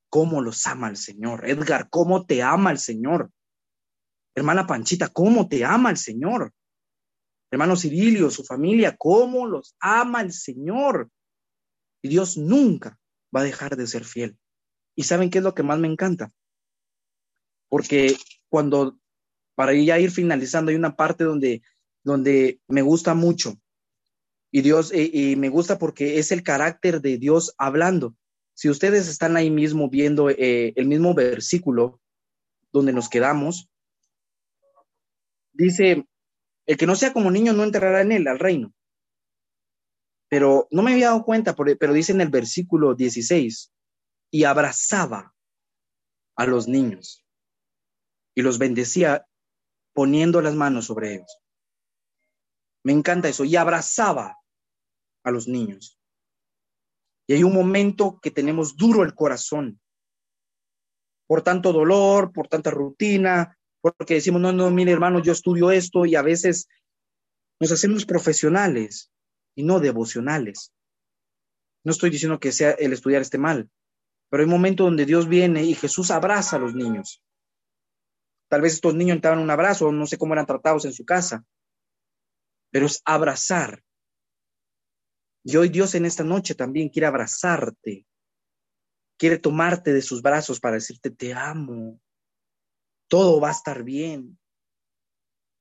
¿Cómo 0.09 0.41
los 0.41 0.65
ama 0.67 0.89
el 0.89 0.97
Señor? 0.97 1.49
Edgar, 1.49 1.89
¿cómo 1.89 2.25
te 2.25 2.43
ama 2.43 2.71
el 2.71 2.77
Señor? 2.77 3.31
Hermana 4.35 4.67
Panchita, 4.67 5.07
¿cómo 5.09 5.47
te 5.47 5.65
ama 5.65 5.89
el 5.89 5.97
Señor? 5.97 6.53
Hermano 7.51 7.75
Cirilio, 7.75 8.29
su 8.29 8.43
familia, 8.43 8.95
¿cómo 8.97 9.47
los 9.47 9.75
ama 9.79 10.21
el 10.21 10.31
Señor? 10.31 11.09
Y 12.01 12.09
Dios 12.09 12.37
nunca 12.37 12.99
va 13.35 13.41
a 13.41 13.43
dejar 13.45 13.75
de 13.77 13.87
ser 13.87 14.03
fiel. 14.03 14.37
¿Y 14.95 15.03
saben 15.03 15.29
qué 15.29 15.39
es 15.39 15.43
lo 15.43 15.55
que 15.55 15.63
más 15.63 15.79
me 15.79 15.87
encanta? 15.87 16.31
Porque 17.69 18.15
cuando, 18.49 18.99
para 19.55 19.73
ya 19.73 19.99
ir 19.99 20.11
finalizando, 20.11 20.69
hay 20.69 20.75
una 20.75 20.95
parte 20.95 21.23
donde 21.23 21.61
donde 22.05 22.61
me 22.67 22.83
gusta 22.83 23.13
mucho. 23.15 23.59
Y 24.51 24.61
Dios, 24.61 24.93
y, 24.93 25.31
y 25.31 25.35
me 25.35 25.49
gusta 25.49 25.77
porque 25.77 26.19
es 26.19 26.31
el 26.31 26.43
carácter 26.43 27.01
de 27.01 27.17
Dios 27.17 27.53
hablando. 27.57 28.15
Si 28.53 28.69
ustedes 28.69 29.09
están 29.09 29.35
ahí 29.35 29.49
mismo 29.49 29.89
viendo 29.89 30.29
eh, 30.29 30.71
el 30.77 30.87
mismo 30.87 31.13
versículo 31.13 31.99
donde 32.71 32.93
nos 32.93 33.09
quedamos, 33.09 33.69
dice, 35.51 36.05
el 36.67 36.77
que 36.77 36.85
no 36.85 36.95
sea 36.95 37.11
como 37.11 37.31
niño 37.31 37.51
no 37.51 37.63
entrará 37.63 38.01
en 38.01 38.11
él, 38.11 38.27
al 38.27 38.39
reino. 38.39 38.71
Pero 40.29 40.67
no 40.71 40.83
me 40.83 40.93
había 40.93 41.07
dado 41.07 41.25
cuenta, 41.25 41.55
pero 41.55 41.93
dice 41.93 42.11
en 42.11 42.21
el 42.21 42.29
versículo 42.29 42.93
16, 42.93 43.73
y 44.31 44.43
abrazaba 44.43 45.33
a 46.35 46.45
los 46.45 46.67
niños 46.67 47.25
y 48.35 48.41
los 48.41 48.57
bendecía 48.57 49.25
poniendo 49.95 50.41
las 50.41 50.53
manos 50.53 50.85
sobre 50.85 51.15
ellos. 51.15 51.41
Me 52.83 52.91
encanta 52.91 53.29
eso, 53.29 53.45
y 53.45 53.55
abrazaba 53.55 54.37
a 55.23 55.31
los 55.31 55.47
niños. 55.47 55.97
Y 57.27 57.33
hay 57.33 57.43
un 57.43 57.53
momento 57.53 58.19
que 58.21 58.29
tenemos 58.29 58.75
duro 58.75 59.01
el 59.01 59.15
corazón 59.15 59.81
por 61.27 61.41
tanto 61.41 61.73
dolor, 61.73 62.31
por 62.31 62.47
tanta 62.47 62.69
rutina, 62.69 63.57
porque 63.81 64.15
decimos, 64.15 64.41
no, 64.41 64.51
no, 64.51 64.69
mire 64.69 64.91
hermano, 64.91 65.21
yo 65.21 65.31
estudio 65.31 65.71
esto 65.71 66.05
y 66.05 66.15
a 66.15 66.21
veces 66.21 66.67
nos 67.59 67.71
hacemos 67.71 68.05
profesionales 68.05 69.11
y 69.55 69.63
no 69.63 69.79
devocionales. 69.79 70.71
No 71.83 71.91
estoy 71.91 72.09
diciendo 72.09 72.39
que 72.39 72.51
sea 72.51 72.71
el 72.71 72.93
estudiar 72.93 73.21
esté 73.21 73.37
mal, 73.37 73.69
pero 74.29 74.43
hay 74.43 74.49
momentos 74.49 74.85
donde 74.85 75.05
Dios 75.05 75.27
viene 75.27 75.63
y 75.63 75.73
Jesús 75.73 76.11
abraza 76.11 76.57
a 76.57 76.59
los 76.59 76.73
niños. 76.75 77.23
Tal 78.47 78.61
vez 78.61 78.73
estos 78.73 78.93
niños 78.93 79.15
necesitaban 79.15 79.39
un 79.39 79.49
abrazo, 79.49 79.91
no 79.91 80.05
sé 80.05 80.17
cómo 80.17 80.33
eran 80.33 80.45
tratados 80.45 80.85
en 80.85 80.93
su 80.93 81.03
casa, 81.03 81.43
pero 82.71 82.85
es 82.85 83.01
abrazar. 83.05 83.83
Y 85.43 85.57
hoy 85.57 85.69
Dios 85.69 85.95
en 85.95 86.05
esta 86.05 86.23
noche 86.23 86.55
también 86.55 86.89
quiere 86.89 87.07
abrazarte, 87.07 88.05
quiere 89.17 89.37
tomarte 89.37 89.93
de 89.93 90.01
sus 90.01 90.21
brazos 90.21 90.59
para 90.59 90.75
decirte, 90.75 91.11
te 91.11 91.33
amo, 91.33 91.99
todo 93.07 93.39
va 93.39 93.49
a 93.49 93.53
estar 93.53 93.83
bien. 93.83 94.39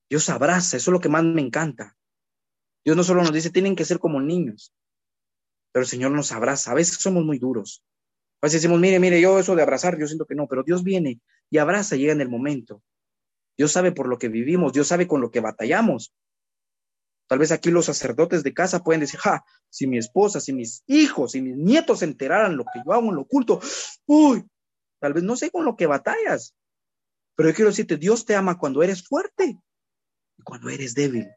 Dios 0.09 0.29
abraza, 0.29 0.77
eso 0.77 0.91
es 0.91 0.93
lo 0.93 1.01
que 1.01 1.09
más 1.09 1.25
me 1.25 1.41
encanta. 1.41 1.97
Dios 2.85 2.97
no 2.97 3.03
solo 3.03 3.23
nos 3.23 3.33
dice, 3.33 3.51
tienen 3.51 3.77
que 3.77 3.87
ser 3.87 3.99
como 3.99 4.21
niños, 4.21 4.75
pero 5.73 5.83
el 5.83 5.89
Señor 5.89 6.13
nos 6.13 6.33
abraza. 6.33 6.71
A 6.71 6.75
veces 6.75 6.97
somos 6.97 7.25
muy 7.25 7.39
duros. 7.39 7.83
A 8.43 8.47
veces 8.47 8.61
decimos, 8.61 8.81
mire, 8.81 9.01
mire, 9.01 9.21
yo 9.21 9.39
eso 9.39 9.57
de 9.57 9.63
abrazar, 9.63 9.99
yo 9.99 10.07
siento 10.07 10.27
que 10.27 10.35
no, 10.35 10.47
pero 10.47 10.63
Dios 10.63 10.85
viene 10.85 11.21
y 11.51 11.59
abraza, 11.59 11.97
llega 11.97 12.13
en 12.13 12.21
el 12.21 12.29
momento. 12.29 12.83
Dios 13.57 13.73
sabe 13.73 13.93
por 13.93 14.09
lo 14.09 14.19
que 14.19 14.29
vivimos, 14.29 14.73
Dios 14.73 14.89
sabe 14.89 15.07
con 15.07 15.21
lo 15.21 15.31
que 15.31 15.41
batallamos. 15.41 16.13
Tal 17.27 17.39
vez 17.39 17.53
aquí 17.53 17.71
los 17.71 17.87
sacerdotes 17.87 18.43
de 18.43 18.53
casa 18.53 18.83
pueden 18.83 19.01
decir, 19.01 19.19
ja, 19.21 19.45
si 19.71 19.87
mi 19.87 19.99
esposa, 19.99 20.41
si 20.41 20.53
mis 20.53 20.83
hijos, 20.87 21.33
si 21.33 21.41
mis 21.41 21.57
nietos 21.57 22.01
se 22.01 22.05
enteraran 22.05 22.57
lo 22.57 22.65
que 22.65 22.81
yo 22.85 22.93
hago 22.93 23.09
en 23.09 23.15
lo 23.15 23.23
oculto, 23.23 23.61
uy, 24.07 24.45
tal 25.01 25.15
vez 25.15 25.23
no 25.23 25.37
sé 25.37 25.51
con 25.51 25.65
lo 25.65 25.77
que 25.77 25.87
batallas, 25.87 26.55
pero 27.35 27.49
yo 27.49 27.55
quiero 27.55 27.71
decirte, 27.71 27.97
Dios 27.97 28.25
te 28.25 28.37
ama 28.37 28.59
cuando 28.59 28.83
eres 28.83 29.07
fuerte 29.07 29.59
y 30.37 30.43
cuando 30.43 30.69
eres 30.69 30.95
débil, 30.95 31.29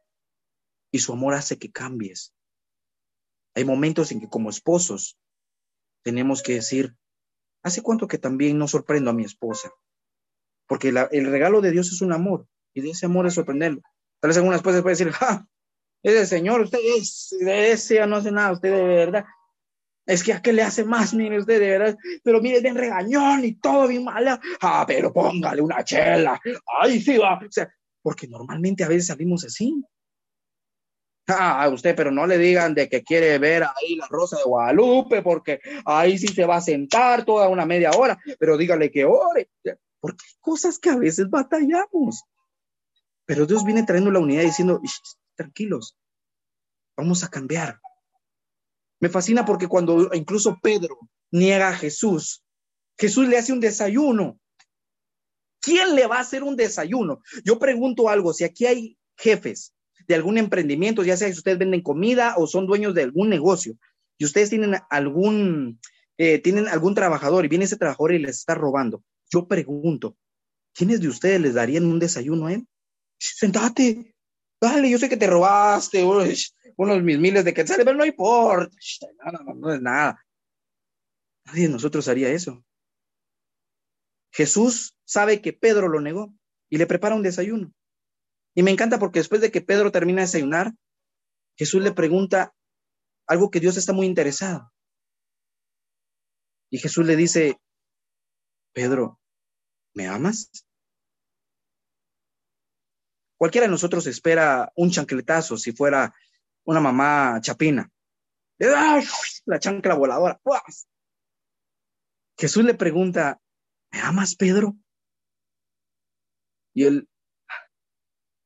y 0.91 0.99
su 0.99 1.13
amor 1.13 1.33
hace 1.33 1.57
que 1.57 1.71
cambies. 1.71 2.33
Hay 3.55 3.65
momentos 3.65 4.11
en 4.11 4.19
que 4.19 4.29
como 4.29 4.49
esposos 4.49 5.17
tenemos 6.03 6.43
que 6.43 6.55
decir, 6.55 6.95
¿hace 7.63 7.81
cuánto 7.81 8.07
que 8.07 8.17
también 8.17 8.57
no 8.57 8.67
sorprendo 8.67 9.09
a 9.09 9.13
mi 9.13 9.23
esposa? 9.23 9.71
Porque 10.68 10.89
el 10.89 11.32
regalo 11.32 11.61
de 11.61 11.72
Dios 11.72 11.91
es 11.91 12.01
un 12.01 12.13
amor, 12.13 12.45
y 12.74 12.82
de 12.82 12.91
ese 12.91 13.05
amor 13.05 13.26
es 13.26 13.34
sorprenderlo. 13.34 13.82
Tal 14.20 14.30
vez 14.30 14.38
algunas 14.38 14.57
esposas 14.57 14.82
pueden 14.82 14.97
decir, 14.97 15.13
ja, 15.13 15.47
ese 16.03 16.26
señor, 16.26 16.61
usted 16.61 16.80
es, 16.97 17.36
ese 17.39 17.95
ya 17.95 18.07
no 18.07 18.18
hace 18.18 18.32
nada, 18.32 18.51
usted 18.51 18.72
de 18.72 18.84
verdad. 18.84 19.26
Es 20.05 20.24
que 20.24 20.32
a 20.32 20.41
qué 20.41 20.53
le 20.53 20.61
hace 20.61 20.86
más, 20.86 21.13
mire 21.13 21.39
usted 21.39 21.59
de 21.59 21.70
verdad, 21.70 21.97
pero 22.24 22.41
mire, 22.41 22.61
de 22.61 22.74
regañón 22.74 23.43
y 23.43 23.55
todo 23.55 23.88
bien 23.88 24.05
mala. 24.05 24.39
Ah, 24.61 24.86
pero 24.88 25.11
póngale 25.11 25.61
una 25.61 25.84
chela. 25.84 26.39
Ay, 26.82 27.01
sí 27.01 27.18
va. 27.18 27.39
Porque 28.01 28.28
normalmente 28.28 28.86
a 28.86 28.88
veces 28.88 29.07
salimos 29.07 29.43
así. 29.43 29.84
Ah, 31.28 31.68
usted, 31.68 31.93
pero 31.93 32.09
no 32.09 32.26
le 32.26 32.38
digan 32.38 32.74
de 32.74 32.88
que 32.88 33.03
quiere 33.03 33.38
ver 33.38 33.63
ahí 33.63 33.97
la 33.97 34.07
Rosa 34.07 34.38
de 34.38 34.43
Guadalupe, 34.43 35.22
porque 35.22 35.59
ahí 35.84 36.18
sí 36.18 36.28
se 36.28 36.45
va 36.45 36.55
a 36.55 36.61
sentar 36.61 37.26
toda 37.26 37.49
una 37.49 37.65
media 37.65 37.91
hora, 37.91 38.18
pero 38.39 38.55
dígale 38.55 38.89
que 38.89 39.03
ore, 39.03 39.49
porque 39.99 40.25
hay 40.27 40.35
cosas 40.39 40.79
que 40.79 40.89
a 40.89 40.97
veces 40.97 41.29
batallamos. 41.29 42.23
Pero 43.25 43.45
Dios 43.45 43.65
viene 43.65 43.83
trayendo 43.83 44.11
la 44.11 44.19
unidad 44.19 44.43
diciendo, 44.43 44.79
"Ish, 44.83 45.01
tranquilos, 45.35 45.97
vamos 46.95 47.23
a 47.23 47.29
cambiar. 47.29 47.79
Me 48.99 49.09
fascina 49.09 49.45
porque 49.45 49.67
cuando 49.67 50.09
incluso 50.13 50.57
Pedro 50.61 50.97
niega 51.31 51.69
a 51.69 51.75
Jesús, 51.75 52.43
Jesús 52.97 53.27
le 53.27 53.37
hace 53.37 53.53
un 53.53 53.59
desayuno. 53.59 54.39
¿Quién 55.61 55.95
le 55.95 56.07
va 56.07 56.17
a 56.17 56.21
hacer 56.21 56.43
un 56.43 56.55
desayuno? 56.55 57.21
Yo 57.43 57.59
pregunto 57.59 58.09
algo, 58.09 58.33
si 58.33 58.43
aquí 58.43 58.65
hay 58.65 58.97
jefes 59.17 59.73
de 60.07 60.15
algún 60.15 60.37
emprendimiento, 60.37 61.03
ya 61.03 61.17
sea 61.17 61.27
que 61.27 61.33
ustedes 61.33 61.57
venden 61.57 61.81
comida 61.81 62.35
o 62.37 62.47
son 62.47 62.65
dueños 62.65 62.95
de 62.95 63.03
algún 63.03 63.29
negocio, 63.29 63.77
y 64.17 64.25
ustedes 64.25 64.49
tienen 64.49 64.75
algún, 64.89 65.79
eh, 66.17 66.39
tienen 66.39 66.67
algún 66.67 66.95
trabajador 66.95 67.45
y 67.45 67.49
viene 67.49 67.65
ese 67.65 67.77
trabajador 67.77 68.13
y 68.13 68.19
les 68.19 68.37
está 68.37 68.55
robando, 68.55 69.03
yo 69.30 69.47
pregunto, 69.47 70.17
¿quiénes 70.73 71.01
de 71.01 71.07
ustedes 71.07 71.41
les 71.41 71.53
darían 71.53 71.86
un 71.86 71.99
desayuno 71.99 72.47
a 72.47 72.53
él? 72.53 72.67
Sentate, 73.19 74.15
dale, 74.61 74.89
yo 74.89 74.97
sé 74.97 75.09
que 75.09 75.17
te 75.17 75.28
robaste 75.28 76.03
unos 76.03 77.03
mis 77.03 77.19
miles 77.19 77.43
de 77.45 77.53
quetzales, 77.53 77.86
pero 77.86 77.97
no 77.97 78.05
importa, 78.05 78.75
no, 79.25 79.32
no, 79.32 79.53
no 79.55 79.73
es 79.73 79.82
nada. 79.82 80.23
Nadie 81.45 81.63
de 81.63 81.69
nosotros 81.69 82.07
haría 82.07 82.30
eso. 82.30 82.63
Jesús 84.32 84.95
sabe 85.05 85.41
que 85.41 85.53
Pedro 85.53 85.88
lo 85.88 86.01
negó 86.01 86.34
y 86.69 86.78
le 86.78 86.86
prepara 86.86 87.15
un 87.15 87.23
desayuno. 87.23 87.73
Y 88.53 88.63
me 88.63 88.71
encanta 88.71 88.99
porque 88.99 89.19
después 89.19 89.41
de 89.41 89.51
que 89.51 89.61
Pedro 89.61 89.91
termina 89.91 90.21
de 90.21 90.28
desayunar, 90.28 90.73
Jesús 91.55 91.82
le 91.82 91.91
pregunta 91.91 92.53
algo 93.28 93.49
que 93.49 93.59
Dios 93.59 93.78
está 93.78 93.93
muy 93.93 94.05
interesado. 94.05 94.71
Y 96.69 96.80
Jesús 96.80 97.05
le 97.05 97.15
dice, 97.15 97.59
Pedro, 98.78 99.19
¿me 99.95 100.05
amas? 100.05 100.51
Cualquiera 103.36 103.65
de 103.65 103.71
nosotros 103.71 104.05
espera 104.05 104.71
un 104.75 104.91
chancletazo 104.91 105.57
si 105.57 105.71
fuera 105.71 106.13
una 106.63 106.80
mamá 106.80 107.41
chapina. 107.41 107.91
La 108.59 109.57
chancla 109.57 109.95
voladora. 109.95 110.39
Jesús 112.38 112.63
le 112.65 112.75
pregunta, 112.75 113.41
¿me 113.91 113.99
amas, 113.99 114.36
Pedro? 114.36 114.78
Y 116.75 116.84
él, 116.84 117.09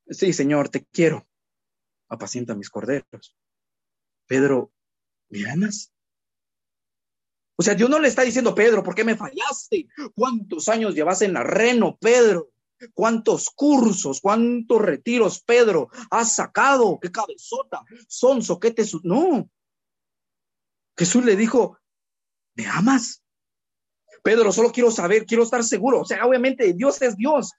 sí, 0.08 0.32
Señor, 0.32 0.70
te 0.70 0.86
quiero. 0.86 1.28
Apacienta 2.08 2.56
mis 2.56 2.70
corderos. 2.70 3.36
Pedro, 4.28 4.72
¿me 5.28 5.52
amas? 5.52 5.92
O 7.62 7.64
sea, 7.64 7.76
Dios 7.76 7.92
no 7.92 8.00
le 8.00 8.08
está 8.08 8.24
diciendo, 8.24 8.56
Pedro, 8.56 8.82
¿por 8.82 8.96
qué 8.96 9.04
me 9.04 9.16
fallaste? 9.16 9.88
¿Cuántos 10.16 10.68
años 10.68 10.96
llevas 10.96 11.22
en 11.22 11.34
la 11.34 11.44
reno, 11.44 11.96
Pedro? 11.96 12.50
¿Cuántos 12.96 13.52
cursos, 13.52 14.20
cuántos 14.20 14.82
retiros, 14.82 15.44
Pedro, 15.44 15.88
has 16.10 16.34
sacado? 16.34 16.98
¿Qué 17.00 17.12
cabezota? 17.12 17.84
Sonso, 18.08 18.60
¿qué 18.60 18.72
te... 18.72 18.84
su-?" 18.84 19.02
No. 19.04 19.48
Jesús 20.98 21.24
le 21.24 21.36
dijo, 21.36 21.78
¿me 22.56 22.66
amas? 22.66 23.22
Pedro, 24.24 24.52
solo 24.52 24.72
quiero 24.72 24.90
saber, 24.90 25.28
quiero 25.28 25.44
estar 25.44 25.64
seguro. 25.64 26.02
O 26.02 26.06
sea, 26.06 26.26
obviamente 26.26 26.74
Dios 26.74 27.00
es 27.04 27.16
Dios, 27.16 27.52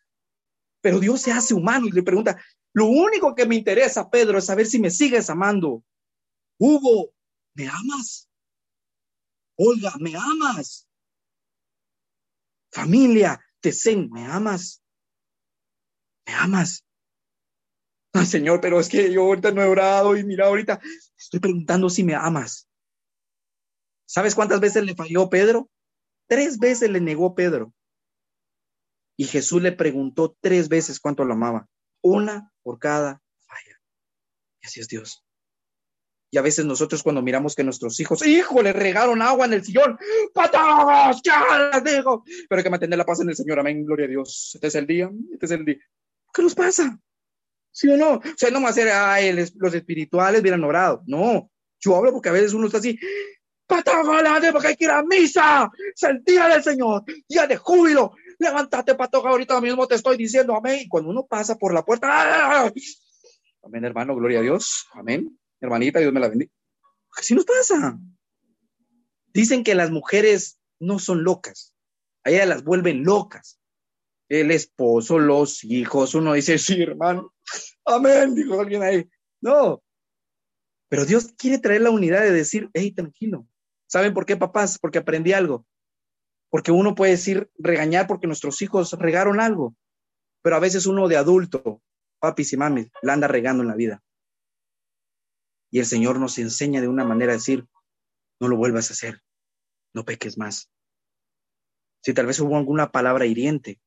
pero 0.80 0.98
Dios 0.98 1.20
se 1.20 1.30
hace 1.30 1.54
humano 1.54 1.86
y 1.86 1.92
le 1.92 2.02
pregunta, 2.02 2.42
lo 2.72 2.86
único 2.86 3.36
que 3.36 3.46
me 3.46 3.54
interesa, 3.54 4.10
Pedro, 4.10 4.36
es 4.36 4.46
saber 4.46 4.66
si 4.66 4.80
me 4.80 4.90
sigues 4.90 5.30
amando. 5.30 5.84
Hugo, 6.58 7.12
¿me 7.54 7.68
amas? 7.68 8.28
Olga, 9.64 9.92
¿me 10.00 10.14
amas? 10.16 10.88
Familia, 12.72 13.40
Tesen, 13.60 14.10
¿me 14.10 14.26
amas? 14.26 14.82
¿Me 16.26 16.34
amas? 16.34 16.84
Ay, 18.12 18.26
Señor, 18.26 18.60
pero 18.60 18.80
es 18.80 18.88
que 18.88 19.12
yo 19.12 19.22
ahorita 19.22 19.52
no 19.52 19.62
he 19.62 19.66
orado 19.66 20.16
y 20.16 20.24
mira, 20.24 20.46
ahorita 20.46 20.80
estoy 21.16 21.38
preguntando 21.38 21.88
si 21.88 22.02
me 22.02 22.14
amas. 22.14 22.68
¿Sabes 24.04 24.34
cuántas 24.34 24.60
veces 24.60 24.84
le 24.84 24.96
falló 24.96 25.30
Pedro? 25.30 25.70
Tres 26.28 26.58
veces 26.58 26.90
le 26.90 27.00
negó 27.00 27.34
Pedro. 27.34 27.72
Y 29.16 29.26
Jesús 29.26 29.62
le 29.62 29.72
preguntó 29.72 30.36
tres 30.40 30.68
veces 30.68 30.98
cuánto 30.98 31.24
lo 31.24 31.34
amaba. 31.34 31.68
Una 32.02 32.52
por 32.62 32.78
cada 32.80 33.22
falla. 33.38 33.80
Y 34.60 34.66
así 34.66 34.80
es 34.80 34.88
Dios. 34.88 35.24
Y 36.34 36.38
a 36.38 36.42
veces 36.42 36.64
nosotros 36.64 37.02
cuando 37.02 37.20
miramos 37.20 37.54
que 37.54 37.62
nuestros 37.62 38.00
hijos, 38.00 38.26
hijo, 38.26 38.62
le 38.62 38.72
regaron 38.72 39.20
agua 39.20 39.44
en 39.44 39.52
el 39.52 39.62
sillón, 39.62 39.98
patadas, 40.32 41.20
ya 41.22 41.44
las 41.70 41.84
dejo. 41.84 42.24
Pero 42.48 42.58
hay 42.58 42.62
que 42.64 42.70
mantener 42.70 42.96
la 42.96 43.04
paz 43.04 43.20
en 43.20 43.28
el 43.28 43.36
Señor, 43.36 43.60
amén, 43.60 43.84
gloria 43.84 44.06
a 44.06 44.08
Dios. 44.08 44.52
Este 44.54 44.68
es 44.68 44.74
el 44.76 44.86
día, 44.86 45.10
este 45.30 45.44
es 45.44 45.52
el 45.52 45.66
día. 45.66 45.76
¿Qué 46.32 46.42
nos 46.42 46.54
pasa? 46.54 46.98
¿Sí 47.70 47.86
o 47.90 47.98
no? 47.98 48.14
O 48.14 48.22
sea, 48.34 48.50
no 48.50 48.62
va 48.62 48.70
a 48.70 48.72
ser, 48.72 48.88
ay, 48.88 49.30
los 49.56 49.74
espirituales 49.74 50.40
hubieran 50.40 50.64
orado. 50.64 51.02
No, 51.06 51.50
yo 51.78 51.96
hablo 51.96 52.12
porque 52.12 52.30
a 52.30 52.32
veces 52.32 52.54
uno 52.54 52.64
está 52.64 52.78
así, 52.78 52.98
patoja, 53.66 54.40
porque 54.52 54.68
hay 54.68 54.76
que 54.76 54.84
ir 54.84 54.90
a 54.90 55.02
misa, 55.02 55.70
es 55.94 56.02
el 56.02 56.24
día 56.24 56.48
del 56.48 56.62
Señor, 56.62 57.04
día 57.28 57.46
de 57.46 57.58
júbilo, 57.58 58.12
levántate, 58.38 58.94
patoja, 58.94 59.28
ahorita 59.28 59.60
mismo 59.60 59.86
te 59.86 59.96
estoy 59.96 60.16
diciendo 60.16 60.56
amén. 60.56 60.80
Y 60.80 60.88
cuando 60.88 61.10
uno 61.10 61.26
pasa 61.26 61.56
por 61.56 61.74
la 61.74 61.84
puerta, 61.84 62.08
¡ah! 62.10 62.72
amén, 63.62 63.84
hermano, 63.84 64.16
gloria 64.16 64.38
a 64.38 64.42
Dios, 64.42 64.86
amén, 64.94 65.38
hermanita, 65.62 66.00
Dios 66.00 66.12
me 66.12 66.20
la 66.20 66.28
bendiga. 66.28 66.52
Así 67.16 67.34
nos 67.34 67.44
pasa. 67.44 67.98
Dicen 69.32 69.64
que 69.64 69.74
las 69.74 69.90
mujeres 69.90 70.58
no 70.78 70.98
son 70.98 71.24
locas, 71.24 71.74
a 72.24 72.30
ellas 72.30 72.48
las 72.48 72.64
vuelven 72.64 73.04
locas. 73.04 73.58
El 74.28 74.50
esposo, 74.50 75.18
los 75.18 75.62
hijos, 75.64 76.14
uno 76.14 76.32
dice, 76.32 76.58
sí, 76.58 76.82
hermano, 76.82 77.34
amén, 77.84 78.34
dijo 78.34 78.60
alguien 78.60 78.82
ahí. 78.82 79.08
No, 79.40 79.82
pero 80.92 81.06
Dios 81.06 81.32
quiere 81.38 81.58
traer 81.58 81.80
la 81.80 81.90
unidad 81.90 82.20
de 82.20 82.32
decir, 82.32 82.68
hey, 82.74 82.92
tranquilo. 82.92 83.46
¿Saben 83.86 84.12
por 84.12 84.26
qué, 84.26 84.36
papás? 84.36 84.78
Porque 84.78 84.98
aprendí 84.98 85.32
algo. 85.32 85.64
Porque 86.50 86.70
uno 86.70 86.94
puede 86.94 87.12
decir, 87.12 87.50
regañar 87.56 88.06
porque 88.06 88.26
nuestros 88.26 88.60
hijos 88.60 88.92
regaron 88.98 89.40
algo. 89.40 89.74
Pero 90.42 90.54
a 90.54 90.58
veces 90.58 90.84
uno 90.84 91.08
de 91.08 91.16
adulto, 91.16 91.80
papis 92.18 92.52
y 92.52 92.58
mamis, 92.58 92.88
la 93.00 93.14
anda 93.14 93.26
regando 93.26 93.62
en 93.62 93.70
la 93.70 93.74
vida. 93.74 94.02
Y 95.72 95.80
el 95.80 95.86
Señor 95.86 96.20
nos 96.20 96.38
enseña 96.38 96.80
de 96.80 96.86
una 96.86 97.04
manera 97.04 97.32
a 97.32 97.36
decir, 97.36 97.66
no 98.38 98.46
lo 98.46 98.56
vuelvas 98.56 98.90
a 98.90 98.92
hacer, 98.92 99.22
no 99.94 100.04
peques 100.04 100.38
más. 100.38 100.70
Si 102.04 102.12
tal 102.12 102.26
vez 102.26 102.38
hubo 102.40 102.56
alguna 102.56 102.92
palabra 102.92 103.26
hiriente, 103.26 103.80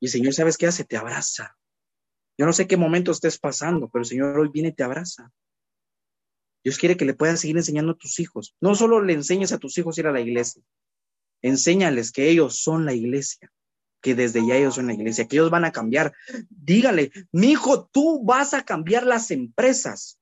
y 0.00 0.06
el 0.06 0.12
Señor, 0.12 0.34
¿sabes 0.34 0.58
qué 0.58 0.66
hace? 0.66 0.84
Te 0.84 0.96
abraza. 0.96 1.56
Yo 2.36 2.44
no 2.44 2.52
sé 2.52 2.66
qué 2.66 2.76
momento 2.76 3.12
estés 3.12 3.38
pasando, 3.38 3.88
pero 3.88 4.02
el 4.02 4.08
Señor 4.08 4.38
hoy 4.38 4.48
viene 4.48 4.70
y 4.70 4.72
te 4.72 4.82
abraza. 4.82 5.32
Dios 6.64 6.76
quiere 6.78 6.96
que 6.96 7.04
le 7.04 7.14
puedas 7.14 7.40
seguir 7.40 7.56
enseñando 7.56 7.92
a 7.92 7.96
tus 7.96 8.18
hijos. 8.18 8.56
No 8.60 8.74
solo 8.74 9.00
le 9.00 9.12
enseñes 9.12 9.52
a 9.52 9.58
tus 9.58 9.78
hijos 9.78 9.96
a 9.96 10.00
ir 10.00 10.06
a 10.08 10.12
la 10.12 10.20
iglesia, 10.20 10.62
enséñales 11.40 12.10
que 12.10 12.28
ellos 12.28 12.60
son 12.60 12.84
la 12.84 12.94
iglesia, 12.94 13.52
que 14.00 14.14
desde 14.14 14.46
ya 14.46 14.56
ellos 14.56 14.74
son 14.74 14.88
la 14.88 14.94
iglesia, 14.94 15.26
que 15.26 15.36
ellos 15.36 15.50
van 15.50 15.64
a 15.64 15.72
cambiar. 15.72 16.14
Dígale, 16.48 17.12
mi 17.32 17.52
hijo, 17.52 17.86
tú 17.86 18.24
vas 18.24 18.54
a 18.54 18.64
cambiar 18.64 19.06
las 19.06 19.30
empresas. 19.30 20.17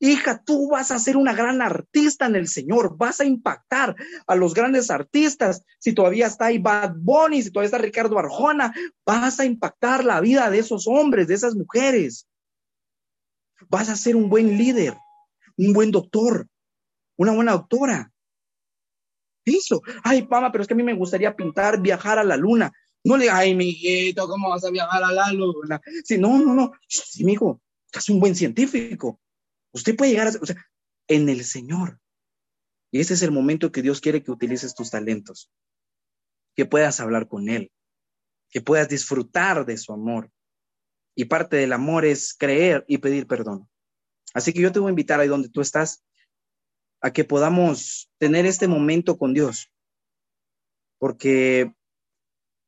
Hija, 0.00 0.42
tú 0.44 0.68
vas 0.70 0.92
a 0.92 0.98
ser 1.00 1.16
una 1.16 1.32
gran 1.32 1.60
artista 1.60 2.26
en 2.26 2.36
el 2.36 2.46
Señor, 2.46 2.96
vas 2.96 3.20
a 3.20 3.24
impactar 3.24 3.96
a 4.28 4.36
los 4.36 4.54
grandes 4.54 4.90
artistas. 4.90 5.64
Si 5.80 5.92
todavía 5.92 6.28
está 6.28 6.46
ahí 6.46 6.58
Bad 6.58 6.94
Bunny, 6.96 7.42
si 7.42 7.50
todavía 7.50 7.66
está 7.66 7.78
Ricardo 7.78 8.18
Arjona, 8.18 8.72
vas 9.04 9.40
a 9.40 9.44
impactar 9.44 10.04
la 10.04 10.20
vida 10.20 10.50
de 10.50 10.60
esos 10.60 10.86
hombres, 10.86 11.26
de 11.26 11.34
esas 11.34 11.56
mujeres. 11.56 12.28
Vas 13.68 13.88
a 13.88 13.96
ser 13.96 14.14
un 14.14 14.28
buen 14.28 14.56
líder, 14.56 14.96
un 15.56 15.72
buen 15.72 15.90
doctor, 15.90 16.46
una 17.16 17.32
buena 17.32 17.52
doctora. 17.52 18.12
Eso. 19.44 19.82
Ay, 20.04 20.28
mamá, 20.30 20.52
pero 20.52 20.62
es 20.62 20.68
que 20.68 20.74
a 20.74 20.76
mí 20.76 20.84
me 20.84 20.94
gustaría 20.94 21.34
pintar, 21.34 21.80
viajar 21.80 22.20
a 22.20 22.24
la 22.24 22.36
luna. 22.36 22.70
No 23.02 23.16
le, 23.16 23.30
ay, 23.30 23.56
mijito, 23.56 24.28
¿cómo 24.28 24.50
vas 24.50 24.64
a 24.64 24.70
viajar 24.70 25.02
a 25.02 25.10
la 25.10 25.32
luna? 25.32 25.80
Sí, 26.04 26.18
no, 26.18 26.38
no, 26.38 26.54
no. 26.54 26.72
Sí, 26.86 27.24
mijo, 27.24 27.60
estás 27.86 28.08
un 28.10 28.20
buen 28.20 28.36
científico 28.36 29.18
Usted 29.72 29.96
puede 29.96 30.12
llegar 30.12 30.28
a, 30.28 30.30
o 30.40 30.46
sea, 30.46 30.56
en 31.08 31.28
el 31.28 31.44
Señor. 31.44 32.00
Y 32.90 33.00
ese 33.00 33.14
es 33.14 33.22
el 33.22 33.30
momento 33.30 33.72
que 33.72 33.82
Dios 33.82 34.00
quiere 34.00 34.22
que 34.22 34.30
utilices 34.30 34.74
tus 34.74 34.90
talentos, 34.90 35.50
que 36.54 36.66
puedas 36.66 37.00
hablar 37.00 37.28
con 37.28 37.48
Él, 37.48 37.70
que 38.50 38.60
puedas 38.60 38.88
disfrutar 38.88 39.66
de 39.66 39.76
su 39.76 39.92
amor. 39.92 40.30
Y 41.14 41.26
parte 41.26 41.56
del 41.56 41.72
amor 41.72 42.04
es 42.04 42.34
creer 42.34 42.84
y 42.88 42.98
pedir 42.98 43.26
perdón. 43.26 43.68
Así 44.34 44.52
que 44.52 44.60
yo 44.60 44.72
te 44.72 44.78
voy 44.78 44.88
a 44.88 44.90
invitar 44.90 45.20
ahí 45.20 45.28
donde 45.28 45.48
tú 45.48 45.60
estás 45.60 46.04
a 47.00 47.12
que 47.12 47.24
podamos 47.24 48.10
tener 48.18 48.46
este 48.46 48.68
momento 48.68 49.18
con 49.18 49.34
Dios, 49.34 49.72
porque 50.98 51.72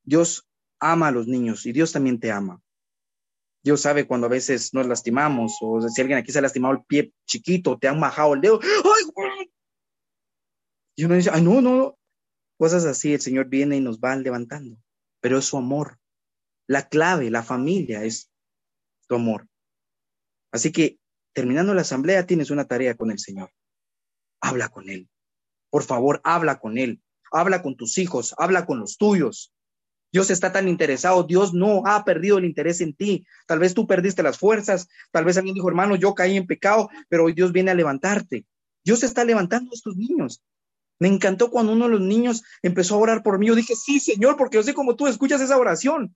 Dios 0.04 0.48
ama 0.78 1.08
a 1.08 1.12
los 1.12 1.26
niños 1.26 1.66
y 1.66 1.72
Dios 1.72 1.92
también 1.92 2.20
te 2.20 2.30
ama. 2.30 2.62
Dios 3.62 3.82
sabe 3.82 4.06
cuando 4.06 4.26
a 4.26 4.30
veces 4.30 4.72
nos 4.72 4.86
lastimamos 4.86 5.58
o 5.60 5.80
si 5.82 6.00
alguien 6.00 6.18
aquí 6.18 6.32
se 6.32 6.38
ha 6.38 6.42
lastimado 6.42 6.74
el 6.74 6.84
pie 6.84 7.12
chiquito, 7.26 7.78
te 7.78 7.88
han 7.88 8.00
bajado 8.00 8.34
el 8.34 8.40
dedo. 8.40 8.60
¡Ay! 8.62 9.50
Y 10.96 11.04
uno 11.04 11.14
dice, 11.14 11.30
ay, 11.32 11.42
no, 11.42 11.60
no. 11.60 11.98
Cosas 12.58 12.84
así, 12.84 13.14
el 13.14 13.20
Señor 13.20 13.46
viene 13.46 13.76
y 13.76 13.80
nos 13.80 14.00
va 14.00 14.16
levantando. 14.16 14.78
Pero 15.20 15.38
es 15.38 15.44
su 15.44 15.56
amor. 15.56 15.98
La 16.66 16.88
clave, 16.88 17.30
la 17.30 17.42
familia 17.42 18.04
es 18.04 18.30
tu 19.06 19.14
amor. 19.14 19.48
Así 20.52 20.72
que 20.72 20.98
terminando 21.32 21.74
la 21.74 21.82
asamblea 21.82 22.26
tienes 22.26 22.50
una 22.50 22.66
tarea 22.66 22.96
con 22.96 23.10
el 23.10 23.18
Señor. 23.18 23.50
Habla 24.40 24.68
con 24.68 24.88
Él. 24.88 25.08
Por 25.70 25.84
favor, 25.84 26.20
habla 26.24 26.60
con 26.60 26.78
Él. 26.78 27.02
Habla 27.32 27.62
con 27.62 27.76
tus 27.76 27.96
hijos, 27.98 28.34
habla 28.38 28.66
con 28.66 28.80
los 28.80 28.98
tuyos. 28.98 29.52
Dios 30.12 30.30
está 30.30 30.50
tan 30.50 30.68
interesado, 30.68 31.22
Dios 31.22 31.54
no 31.54 31.82
ha 31.86 32.04
perdido 32.04 32.38
el 32.38 32.44
interés 32.44 32.80
en 32.80 32.94
ti. 32.94 33.26
Tal 33.46 33.58
vez 33.58 33.74
tú 33.74 33.86
perdiste 33.86 34.22
las 34.22 34.38
fuerzas, 34.38 34.88
tal 35.12 35.24
vez 35.24 35.36
alguien 35.36 35.54
dijo, 35.54 35.68
hermano, 35.68 35.96
yo 35.96 36.14
caí 36.14 36.36
en 36.36 36.46
pecado, 36.46 36.90
pero 37.08 37.24
hoy 37.24 37.32
Dios 37.32 37.52
viene 37.52 37.70
a 37.70 37.74
levantarte. 37.74 38.44
Dios 38.84 39.02
está 39.02 39.24
levantando 39.24 39.70
a 39.70 39.74
estos 39.74 39.96
niños. 39.96 40.42
Me 40.98 41.08
encantó 41.08 41.50
cuando 41.50 41.72
uno 41.72 41.86
de 41.86 41.92
los 41.92 42.00
niños 42.00 42.42
empezó 42.62 42.94
a 42.94 42.98
orar 42.98 43.22
por 43.22 43.38
mí. 43.38 43.46
Yo 43.46 43.54
dije, 43.54 43.74
sí, 43.74 44.00
Señor, 44.00 44.36
porque 44.36 44.56
yo 44.56 44.62
sé 44.62 44.74
cómo 44.74 44.96
tú 44.96 45.06
escuchas 45.06 45.40
esa 45.40 45.56
oración. 45.56 46.14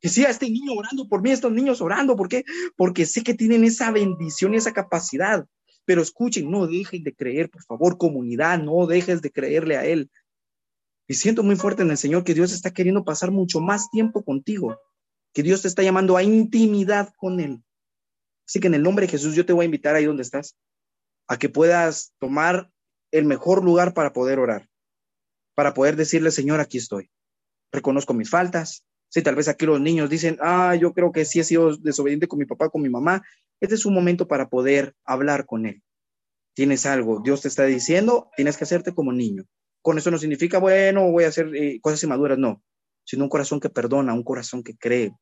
Que 0.00 0.08
sea 0.08 0.30
este 0.30 0.50
niño 0.50 0.72
orando 0.72 1.08
por 1.08 1.22
mí, 1.22 1.30
estos 1.30 1.52
niños 1.52 1.80
orando. 1.80 2.16
¿Por 2.16 2.28
qué? 2.28 2.44
Porque 2.76 3.06
sé 3.06 3.22
que 3.22 3.34
tienen 3.34 3.64
esa 3.64 3.90
bendición 3.90 4.54
y 4.54 4.56
esa 4.56 4.72
capacidad. 4.72 5.46
Pero 5.84 6.02
escuchen, 6.02 6.50
no 6.50 6.66
dejen 6.66 7.02
de 7.04 7.14
creer, 7.14 7.48
por 7.48 7.62
favor, 7.62 7.96
comunidad, 7.96 8.58
no 8.60 8.86
dejes 8.86 9.22
de 9.22 9.30
creerle 9.30 9.76
a 9.76 9.86
Él. 9.86 10.10
Y 11.08 11.14
siento 11.14 11.42
muy 11.42 11.56
fuerte 11.56 11.82
en 11.82 11.90
el 11.90 11.96
Señor 11.96 12.22
que 12.22 12.34
Dios 12.34 12.52
está 12.52 12.70
queriendo 12.70 13.02
pasar 13.02 13.30
mucho 13.30 13.60
más 13.60 13.90
tiempo 13.90 14.22
contigo, 14.22 14.78
que 15.32 15.42
Dios 15.42 15.62
te 15.62 15.68
está 15.68 15.82
llamando 15.82 16.18
a 16.18 16.22
intimidad 16.22 17.14
con 17.16 17.40
Él. 17.40 17.64
Así 18.46 18.60
que 18.60 18.66
en 18.66 18.74
el 18.74 18.82
nombre 18.82 19.06
de 19.06 19.12
Jesús 19.12 19.34
yo 19.34 19.46
te 19.46 19.54
voy 19.54 19.64
a 19.64 19.66
invitar 19.66 19.94
ahí 19.94 20.04
donde 20.04 20.22
estás, 20.22 20.54
a 21.26 21.38
que 21.38 21.48
puedas 21.48 22.12
tomar 22.18 22.70
el 23.10 23.24
mejor 23.24 23.64
lugar 23.64 23.94
para 23.94 24.12
poder 24.12 24.38
orar, 24.38 24.68
para 25.54 25.72
poder 25.72 25.96
decirle, 25.96 26.30
Señor, 26.30 26.60
aquí 26.60 26.76
estoy. 26.76 27.10
Reconozco 27.72 28.12
mis 28.12 28.28
faltas. 28.28 28.84
Si 29.10 29.22
tal 29.22 29.34
vez 29.34 29.48
aquí 29.48 29.64
los 29.64 29.80
niños 29.80 30.10
dicen, 30.10 30.36
ah, 30.42 30.74
yo 30.74 30.92
creo 30.92 31.10
que 31.12 31.24
sí 31.24 31.40
he 31.40 31.44
sido 31.44 31.74
desobediente 31.78 32.28
con 32.28 32.38
mi 32.38 32.44
papá, 32.44 32.68
con 32.68 32.82
mi 32.82 32.90
mamá, 32.90 33.22
este 33.60 33.74
es 33.74 33.86
un 33.86 33.94
momento 33.94 34.28
para 34.28 34.50
poder 34.50 34.94
hablar 35.04 35.46
con 35.46 35.64
Él. 35.64 35.82
Tienes 36.54 36.84
algo, 36.84 37.20
Dios 37.24 37.40
te 37.40 37.48
está 37.48 37.64
diciendo, 37.64 38.30
tienes 38.36 38.58
que 38.58 38.64
hacerte 38.64 38.94
como 38.94 39.12
niño. 39.12 39.44
Con 39.82 39.98
eso 39.98 40.10
no 40.10 40.18
significa, 40.18 40.58
bueno, 40.58 41.10
voy 41.10 41.24
a 41.24 41.28
hacer 41.28 41.54
eh, 41.54 41.80
cosas 41.80 42.02
inmaduras, 42.02 42.38
no, 42.38 42.62
sino 43.04 43.24
un 43.24 43.30
corazón 43.30 43.60
que 43.60 43.70
perdona, 43.70 44.12
un 44.12 44.24
corazón 44.24 44.62
que 44.62 44.76
cree. 44.76 45.06
En 45.06 45.16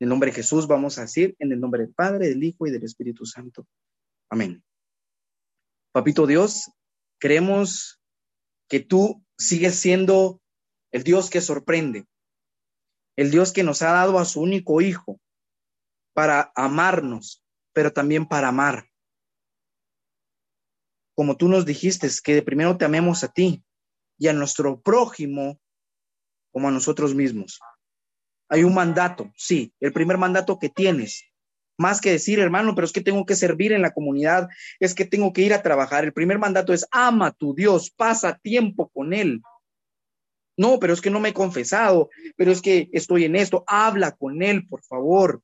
el 0.00 0.08
nombre 0.08 0.30
de 0.30 0.36
Jesús 0.36 0.66
vamos 0.66 0.98
a 0.98 1.02
decir, 1.02 1.34
en 1.38 1.52
el 1.52 1.60
nombre 1.60 1.82
del 1.82 1.94
Padre, 1.94 2.28
del 2.28 2.42
Hijo 2.42 2.66
y 2.66 2.70
del 2.70 2.84
Espíritu 2.84 3.24
Santo. 3.24 3.66
Amén. 4.30 4.62
Papito 5.92 6.26
Dios, 6.26 6.70
creemos 7.18 8.00
que 8.68 8.80
tú 8.80 9.24
sigues 9.38 9.76
siendo 9.76 10.40
el 10.92 11.02
Dios 11.02 11.30
que 11.30 11.40
sorprende, 11.40 12.06
el 13.16 13.30
Dios 13.30 13.52
que 13.52 13.64
nos 13.64 13.82
ha 13.82 13.92
dado 13.92 14.18
a 14.18 14.24
su 14.24 14.40
único 14.40 14.80
Hijo 14.80 15.18
para 16.14 16.52
amarnos, 16.54 17.42
pero 17.72 17.92
también 17.92 18.26
para 18.26 18.48
amar. 18.48 18.88
Como 21.14 21.36
tú 21.36 21.48
nos 21.48 21.64
dijiste, 21.64 22.08
que 22.22 22.42
primero 22.42 22.76
te 22.76 22.84
amemos 22.84 23.24
a 23.24 23.28
ti 23.28 23.64
y 24.18 24.28
a 24.28 24.32
nuestro 24.32 24.80
prójimo 24.80 25.60
como 26.52 26.68
a 26.68 26.72
nosotros 26.72 27.14
mismos. 27.14 27.60
Hay 28.48 28.64
un 28.64 28.74
mandato, 28.74 29.32
sí, 29.36 29.72
el 29.80 29.92
primer 29.92 30.18
mandato 30.18 30.58
que 30.58 30.68
tienes, 30.68 31.24
más 31.78 32.00
que 32.00 32.10
decir, 32.10 32.40
hermano, 32.40 32.74
pero 32.74 32.84
es 32.84 32.92
que 32.92 33.00
tengo 33.00 33.24
que 33.24 33.36
servir 33.36 33.72
en 33.72 33.82
la 33.82 33.92
comunidad, 33.92 34.48
es 34.80 34.94
que 34.94 35.04
tengo 35.04 35.32
que 35.32 35.42
ir 35.42 35.54
a 35.54 35.62
trabajar. 35.62 36.04
El 36.04 36.12
primer 36.12 36.38
mandato 36.38 36.72
es 36.72 36.86
ama 36.90 37.28
a 37.28 37.32
tu 37.32 37.54
Dios, 37.54 37.90
pasa 37.90 38.36
tiempo 38.42 38.88
con 38.88 39.12
Él. 39.12 39.42
No, 40.56 40.80
pero 40.80 40.92
es 40.92 41.00
que 41.00 41.10
no 41.10 41.20
me 41.20 41.28
he 41.28 41.34
confesado, 41.34 42.10
pero 42.36 42.50
es 42.50 42.60
que 42.60 42.88
estoy 42.92 43.24
en 43.24 43.36
esto. 43.36 43.62
Habla 43.68 44.10
con 44.16 44.42
Él, 44.42 44.66
por 44.66 44.82
favor. 44.82 45.40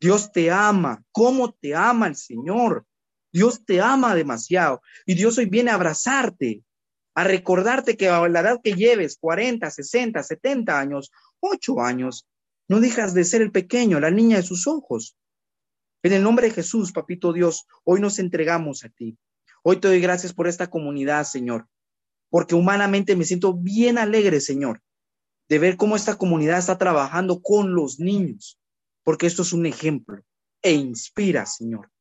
Dios 0.00 0.32
te 0.32 0.50
ama. 0.50 1.04
¿Cómo 1.12 1.52
te 1.52 1.74
ama 1.74 2.06
el 2.06 2.16
Señor? 2.16 2.86
Dios 3.30 3.62
te 3.64 3.80
ama 3.80 4.14
demasiado 4.14 4.82
y 5.06 5.14
Dios 5.14 5.36
hoy 5.38 5.46
viene 5.46 5.70
a 5.70 5.74
abrazarte 5.74 6.62
a 7.14 7.24
recordarte 7.24 7.96
que 7.96 8.08
a 8.08 8.26
la 8.28 8.40
edad 8.40 8.60
que 8.62 8.74
lleves, 8.74 9.16
40, 9.18 9.70
60, 9.70 10.22
70 10.22 10.78
años, 10.78 11.10
8 11.40 11.80
años, 11.80 12.26
no 12.68 12.80
dejas 12.80 13.12
de 13.14 13.24
ser 13.24 13.42
el 13.42 13.52
pequeño, 13.52 14.00
la 14.00 14.10
niña 14.10 14.38
de 14.38 14.42
sus 14.42 14.66
ojos. 14.66 15.16
En 16.02 16.12
el 16.12 16.22
nombre 16.22 16.48
de 16.48 16.54
Jesús, 16.54 16.92
papito 16.92 17.32
Dios, 17.32 17.66
hoy 17.84 18.00
nos 18.00 18.18
entregamos 18.18 18.84
a 18.84 18.88
ti. 18.88 19.18
Hoy 19.62 19.78
te 19.78 19.88
doy 19.88 20.00
gracias 20.00 20.32
por 20.32 20.48
esta 20.48 20.70
comunidad, 20.70 21.24
Señor, 21.24 21.68
porque 22.30 22.54
humanamente 22.54 23.14
me 23.14 23.24
siento 23.24 23.54
bien 23.54 23.98
alegre, 23.98 24.40
Señor, 24.40 24.80
de 25.48 25.58
ver 25.58 25.76
cómo 25.76 25.96
esta 25.96 26.16
comunidad 26.16 26.58
está 26.58 26.78
trabajando 26.78 27.42
con 27.42 27.74
los 27.74 28.00
niños, 28.00 28.58
porque 29.04 29.26
esto 29.26 29.42
es 29.42 29.52
un 29.52 29.66
ejemplo. 29.66 30.24
e 30.64 30.72
inspira, 30.72 31.44
Señor. 31.44 31.91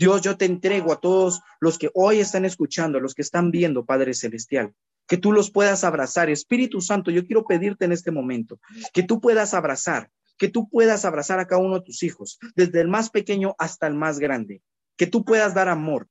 Dios, 0.00 0.22
yo 0.22 0.38
te 0.38 0.46
entrego 0.46 0.94
a 0.94 0.98
todos 0.98 1.42
los 1.60 1.76
que 1.76 1.90
hoy 1.92 2.20
están 2.20 2.46
escuchando, 2.46 3.00
los 3.00 3.14
que 3.14 3.20
están 3.20 3.50
viendo, 3.50 3.84
Padre 3.84 4.14
Celestial, 4.14 4.72
que 5.06 5.18
tú 5.18 5.30
los 5.30 5.50
puedas 5.50 5.84
abrazar. 5.84 6.30
Espíritu 6.30 6.80
Santo, 6.80 7.10
yo 7.10 7.26
quiero 7.26 7.44
pedirte 7.44 7.84
en 7.84 7.92
este 7.92 8.10
momento 8.10 8.58
que 8.94 9.02
tú 9.02 9.20
puedas 9.20 9.52
abrazar, 9.52 10.10
que 10.38 10.48
tú 10.48 10.70
puedas 10.70 11.04
abrazar 11.04 11.38
a 11.38 11.46
cada 11.46 11.60
uno 11.60 11.74
de 11.74 11.84
tus 11.84 12.02
hijos, 12.02 12.38
desde 12.56 12.80
el 12.80 12.88
más 12.88 13.10
pequeño 13.10 13.54
hasta 13.58 13.86
el 13.88 13.92
más 13.92 14.18
grande, 14.18 14.62
que 14.96 15.06
tú 15.06 15.22
puedas 15.22 15.52
dar 15.52 15.68
amor. 15.68 16.08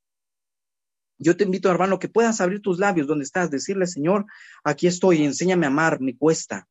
Yo 1.18 1.36
te 1.36 1.45
invito, 1.45 1.72
hermano, 1.72 1.98
que 1.98 2.10
puedas 2.10 2.41
abrir 2.41 2.61
tus 2.61 2.78
labios 2.78 3.07
donde 3.07 3.24
estás, 3.24 3.49
decirle, 3.49 3.88
Señor, 3.88 4.28
aquí 4.64 4.86
estoy, 4.86 5.24
enséñame 5.24 5.66
a 5.66 5.70
amar, 5.70 5.99
me 5.99 6.16
cuesta, 6.16 6.68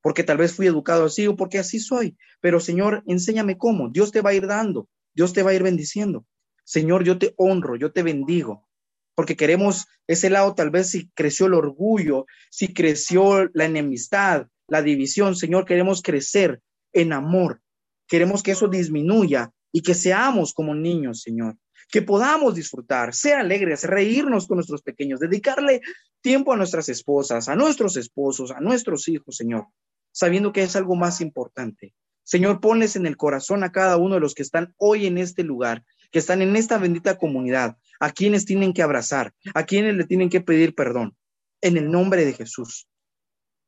porque 0.00 0.22
tal 0.22 0.36
vez 0.36 0.54
fui 0.54 0.68
educado 0.68 1.06
así 1.06 1.26
o 1.26 1.34
porque 1.34 1.58
así 1.58 1.80
soy, 1.80 2.16
pero 2.40 2.60
Señor, 2.60 3.02
enséñame 3.08 3.58
cómo. 3.58 3.88
Dios 3.88 4.12
te 4.12 4.20
va 4.20 4.30
a 4.30 4.34
ir 4.34 4.46
dando, 4.46 4.88
Dios 5.12 5.32
te 5.32 5.42
va 5.42 5.50
a 5.50 5.54
ir 5.54 5.64
bendiciendo. 5.64 6.24
Señor, 6.66 7.04
yo 7.04 7.16
te 7.16 7.32
honro, 7.36 7.76
yo 7.76 7.92
te 7.92 8.02
bendigo, 8.02 8.68
porque 9.14 9.36
queremos 9.36 9.86
ese 10.08 10.30
lado, 10.30 10.54
tal 10.56 10.70
vez 10.70 10.90
si 10.90 11.08
creció 11.10 11.46
el 11.46 11.54
orgullo, 11.54 12.26
si 12.50 12.74
creció 12.74 13.48
la 13.54 13.66
enemistad, 13.66 14.48
la 14.66 14.82
división, 14.82 15.36
Señor, 15.36 15.64
queremos 15.64 16.02
crecer 16.02 16.60
en 16.92 17.12
amor. 17.12 17.62
Queremos 18.08 18.42
que 18.42 18.50
eso 18.50 18.66
disminuya 18.66 19.52
y 19.72 19.82
que 19.82 19.94
seamos 19.94 20.52
como 20.52 20.74
niños, 20.74 21.22
Señor. 21.22 21.56
Que 21.88 22.02
podamos 22.02 22.56
disfrutar, 22.56 23.14
ser 23.14 23.34
alegres, 23.34 23.84
reírnos 23.84 24.48
con 24.48 24.56
nuestros 24.56 24.82
pequeños, 24.82 25.20
dedicarle 25.20 25.82
tiempo 26.20 26.52
a 26.52 26.56
nuestras 26.56 26.88
esposas, 26.88 27.48
a 27.48 27.54
nuestros 27.54 27.96
esposos, 27.96 28.50
a 28.50 28.58
nuestros 28.58 29.06
hijos, 29.06 29.36
Señor, 29.36 29.66
sabiendo 30.10 30.52
que 30.52 30.64
es 30.64 30.74
algo 30.74 30.96
más 30.96 31.20
importante. 31.20 31.94
Señor, 32.24 32.60
ponles 32.60 32.96
en 32.96 33.06
el 33.06 33.16
corazón 33.16 33.62
a 33.62 33.70
cada 33.70 33.98
uno 33.98 34.16
de 34.16 34.20
los 34.20 34.34
que 34.34 34.42
están 34.42 34.74
hoy 34.78 35.06
en 35.06 35.16
este 35.16 35.44
lugar, 35.44 35.84
que 36.16 36.20
están 36.20 36.40
en 36.40 36.56
esta 36.56 36.78
bendita 36.78 37.18
comunidad, 37.18 37.76
a 38.00 38.10
quienes 38.10 38.46
tienen 38.46 38.72
que 38.72 38.80
abrazar, 38.80 39.34
a 39.52 39.66
quienes 39.66 39.96
le 39.96 40.04
tienen 40.04 40.30
que 40.30 40.40
pedir 40.40 40.74
perdón. 40.74 41.14
En 41.60 41.76
el 41.76 41.90
nombre 41.90 42.24
de 42.24 42.32
Jesús. 42.32 42.88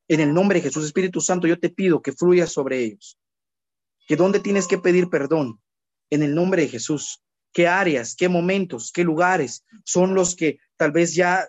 En 0.09 0.21
el 0.21 0.33
nombre 0.33 0.59
de 0.59 0.63
Jesús, 0.63 0.87
Espíritu 0.87 1.21
Santo, 1.21 1.47
yo 1.47 1.61
te 1.61 1.69
pido 1.69 2.01
que 2.01 2.15
fluya 2.15 2.47
sobre 2.47 2.83
ellos. 2.83 3.19
Que 4.07 4.17
dónde 4.17 4.41
tienes 4.41 4.67
que 4.67 4.79
pedir 4.79 5.11
perdón. 5.11 5.61
En 6.09 6.23
el 6.23 6.35
nombre 6.35 6.63
de 6.63 6.69
Jesús. 6.69 7.23
¿Qué 7.53 7.69
áreas, 7.69 8.17
qué 8.17 8.31
momentos, 8.31 8.93
qué 8.93 9.05
lugares 9.05 9.67
son 9.85 10.15
los 10.15 10.35
que 10.35 10.59
tal 10.79 10.91
vez 10.91 11.15
ya 11.15 11.47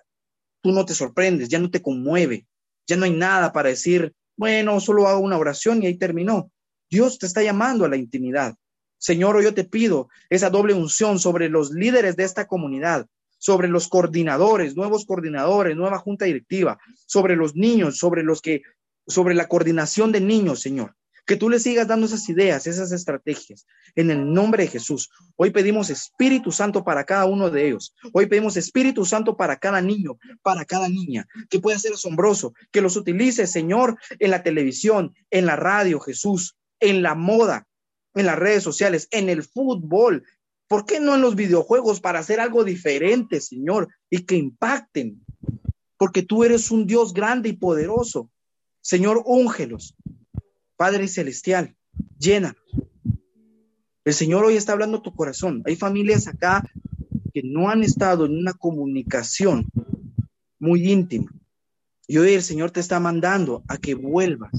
tú 0.62 0.74
no 0.74 0.84
te 0.84 0.94
sorprendes, 0.94 1.48
ya 1.48 1.60
no 1.60 1.72
te 1.72 1.82
conmueve, 1.82 2.46
ya 2.86 2.98
no 2.98 3.06
hay 3.06 3.12
nada 3.12 3.54
para 3.54 3.70
decir, 3.70 4.14
bueno, 4.36 4.82
solo 4.82 5.08
hago 5.08 5.22
una 5.22 5.38
oración 5.38 5.82
y 5.82 5.86
ahí 5.86 5.98
terminó. 5.98 6.52
Dios 6.90 7.20
te 7.20 7.26
está 7.26 7.42
llamando 7.42 7.86
a 7.86 7.90
la 7.90 7.96
intimidad. 7.96 8.54
Señor, 9.00 9.38
hoy 9.38 9.46
yo 9.46 9.54
te 9.54 9.64
pido 9.64 10.10
esa 10.30 10.50
doble 10.50 10.74
unción 10.74 11.20
sobre 11.20 11.50
los 11.50 11.72
líderes 11.72 12.18
de 12.18 12.26
esta 12.26 12.48
comunidad, 12.48 13.08
sobre 13.38 13.70
los 13.70 13.88
coordinadores, 13.88 14.76
nuevos 14.76 15.06
coordinadores, 15.06 15.76
nueva 15.78 16.00
junta 16.00 16.26
directiva, 16.26 16.78
sobre 17.08 17.38
los 17.38 17.56
niños, 17.56 17.98
sobre 17.98 18.24
los 18.24 18.42
que, 18.42 18.62
sobre 19.08 19.36
la 19.36 19.48
coordinación 19.48 20.12
de 20.12 20.20
niños, 20.20 20.60
Señor. 20.60 20.96
Que 21.26 21.38
tú 21.38 21.50
le 21.50 21.60
sigas 21.60 21.88
dando 21.88 22.08
esas 22.08 22.28
ideas, 22.28 22.68
esas 22.68 22.92
estrategias. 22.92 23.66
En 23.96 24.12
el 24.12 24.34
nombre 24.34 24.64
de 24.64 24.70
Jesús. 24.70 25.10
Hoy 25.38 25.52
pedimos 25.52 25.90
Espíritu 25.90 26.52
Santo 26.52 26.84
para 26.84 27.06
cada 27.06 27.26
uno 27.26 27.50
de 27.50 27.68
ellos. 27.68 27.94
Hoy 28.12 28.26
pedimos 28.26 28.58
Espíritu 28.58 29.06
Santo 29.06 29.38
para 29.38 29.58
cada 29.58 29.80
niño, 29.80 30.18
para 30.42 30.66
cada 30.66 30.90
niña, 30.90 31.26
que 31.50 31.60
pueda 31.60 31.80
ser 31.80 31.94
asombroso, 31.94 32.54
que 32.72 32.82
los 32.82 32.98
utilice, 32.98 33.48
Señor, 33.48 33.98
en 34.18 34.32
la 34.32 34.44
televisión, 34.44 35.14
en 35.30 35.46
la 35.46 35.56
radio, 35.56 36.00
Jesús, 36.02 36.58
en 36.80 37.04
la 37.04 37.14
moda, 37.14 37.69
en 38.16 38.26
las 38.26 38.38
redes 38.38 38.64
sociales, 38.64 39.08
en 39.12 39.30
el 39.30 39.44
fútbol, 39.44 40.24
¿Por 40.70 40.86
qué 40.86 41.00
no 41.00 41.16
en 41.16 41.22
los 41.22 41.36
videojuegos 41.36 42.00
para 42.00 42.20
hacer 42.20 42.40
algo 42.40 42.64
diferente, 42.64 43.42
Señor, 43.42 43.90
y 44.08 44.20
que 44.20 44.36
impacten? 44.36 45.26
Porque 45.98 46.22
tú 46.22 46.44
eres 46.44 46.70
un 46.70 46.86
Dios 46.86 47.12
grande 47.12 47.50
y 47.50 47.54
poderoso. 47.54 48.30
Señor, 48.80 49.24
úngelos. 49.26 49.96
Padre 50.78 51.08
Celestial, 51.08 51.76
llena. 52.20 52.56
El 54.06 54.14
Señor 54.14 54.46
hoy 54.46 54.58
está 54.58 54.74
hablando 54.74 55.00
a 55.00 55.02
tu 55.02 55.16
corazón. 55.16 55.64
Hay 55.66 55.76
familias 55.76 56.28
acá 56.28 56.64
que 57.34 57.42
no 57.44 57.68
han 57.68 57.82
estado 57.82 58.28
en 58.28 58.38
una 58.38 58.54
comunicación 58.54 59.66
muy 60.60 60.92
íntima. 60.92 61.32
Y 62.06 62.20
hoy 62.20 62.36
el 62.36 62.44
Señor 62.44 62.70
te 62.70 62.80
está 62.80 63.00
mandando 63.00 63.64
a 63.68 63.80
que 63.80 63.96
vuelvas, 63.96 64.52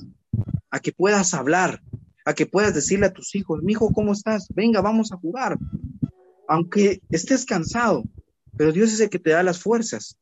a 0.71 0.81
que 0.81 0.91
puedas 0.91 1.35
hablar, 1.35 1.81
a 2.25 2.35
que 2.35 2.47
puedas 2.47 2.75
decirle 2.75 3.07
a 3.07 3.13
tus 3.13 3.35
hijos, 3.35 3.63
mi 3.63 3.73
hijo, 3.73 3.93
¿cómo 3.93 4.13
estás? 4.13 4.47
Venga, 4.55 4.81
vamos 4.81 5.13
a 5.13 5.17
jugar 5.17 5.59
aunque 6.51 7.01
estés 7.11 7.45
cansado, 7.45 8.03
pero 8.57 8.73
Dios 8.73 8.93
es 8.93 8.99
el 8.99 9.09
que 9.09 9.21
te 9.21 9.31
da 9.31 9.45
las 9.45 9.61
fuerzas, 9.61 10.19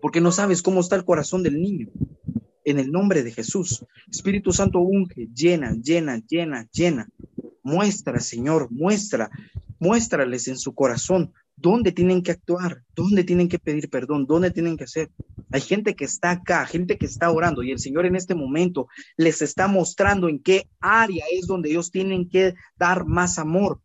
porque 0.00 0.22
no 0.22 0.32
sabes 0.32 0.62
cómo 0.62 0.80
está 0.80 0.96
el 0.96 1.04
corazón 1.04 1.42
del 1.42 1.60
niño. 1.60 1.90
En 2.64 2.78
el 2.78 2.90
nombre 2.90 3.22
de 3.22 3.32
Jesús, 3.32 3.84
Espíritu 4.10 4.52
Santo 4.52 4.80
unge, 4.80 5.28
llena, 5.34 5.74
llena, 5.74 6.22
llena, 6.26 6.66
llena. 6.72 7.10
Muestra, 7.62 8.20
Señor, 8.20 8.68
muestra, 8.70 9.30
muéstrales 9.78 10.48
en 10.48 10.56
su 10.56 10.74
corazón 10.74 11.34
dónde 11.60 11.92
tienen 11.92 12.22
que 12.22 12.32
actuar, 12.32 12.82
dónde 12.94 13.24
tienen 13.24 13.48
que 13.48 13.58
pedir 13.58 13.90
perdón, 13.90 14.26
dónde 14.26 14.50
tienen 14.50 14.76
que 14.76 14.84
hacer. 14.84 15.10
Hay 15.50 15.60
gente 15.60 15.94
que 15.94 16.04
está 16.04 16.30
acá, 16.30 16.66
gente 16.66 16.98
que 16.98 17.06
está 17.06 17.30
orando 17.30 17.62
y 17.62 17.72
el 17.72 17.78
Señor 17.78 18.06
en 18.06 18.16
este 18.16 18.34
momento 18.34 18.88
les 19.16 19.42
está 19.42 19.66
mostrando 19.68 20.28
en 20.28 20.38
qué 20.38 20.68
área 20.80 21.24
es 21.32 21.46
donde 21.46 21.70
ellos 21.70 21.90
tienen 21.90 22.28
que 22.28 22.54
dar 22.76 23.04
más 23.06 23.38
amor, 23.38 23.80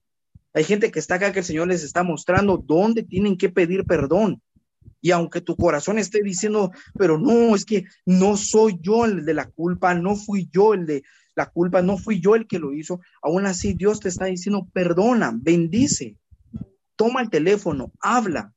hay 0.54 0.64
gente 0.64 0.92
que 0.92 1.00
está 1.00 1.16
acá 1.16 1.32
que 1.32 1.40
el 1.40 1.46
Señor 1.46 1.68
les 1.68 1.84
está 1.84 2.04
mostrando 2.04 2.58
dónde 2.58 3.04
tienen 3.04 3.38
que 3.38 3.50
pedir 3.50 3.86
perdón. 3.86 4.42
Y 5.02 5.12
aunque 5.12 5.42
tu 5.42 5.58
corazón 5.58 5.98
esté 5.98 6.22
diciendo, 6.22 6.72
pero 6.98 7.18
no, 7.18 7.56
es 7.56 7.66
que 7.66 7.86
no 8.06 8.38
soy 8.38 8.78
yo 8.80 9.06
el 9.06 9.26
de 9.26 9.34
la 9.34 9.50
culpa, 9.50 9.94
no 9.96 10.16
fui 10.16 10.48
yo 10.52 10.74
el 10.74 10.86
de 10.86 11.04
la 11.36 11.48
culpa, 11.48 11.82
no 11.82 11.98
fui 11.98 12.22
yo 12.22 12.36
el 12.36 12.48
que 12.48 12.60
lo 12.60 12.74
hizo, 12.74 13.02
aún 13.22 13.46
así 13.46 13.74
Dios 13.74 14.00
te 14.00 14.10
está 14.10 14.26
diciendo, 14.26 14.68
perdona, 14.72 15.34
bendice, 15.36 16.16
toma 16.96 17.22
el 17.22 17.30
teléfono, 17.30 17.92
habla. 18.00 18.54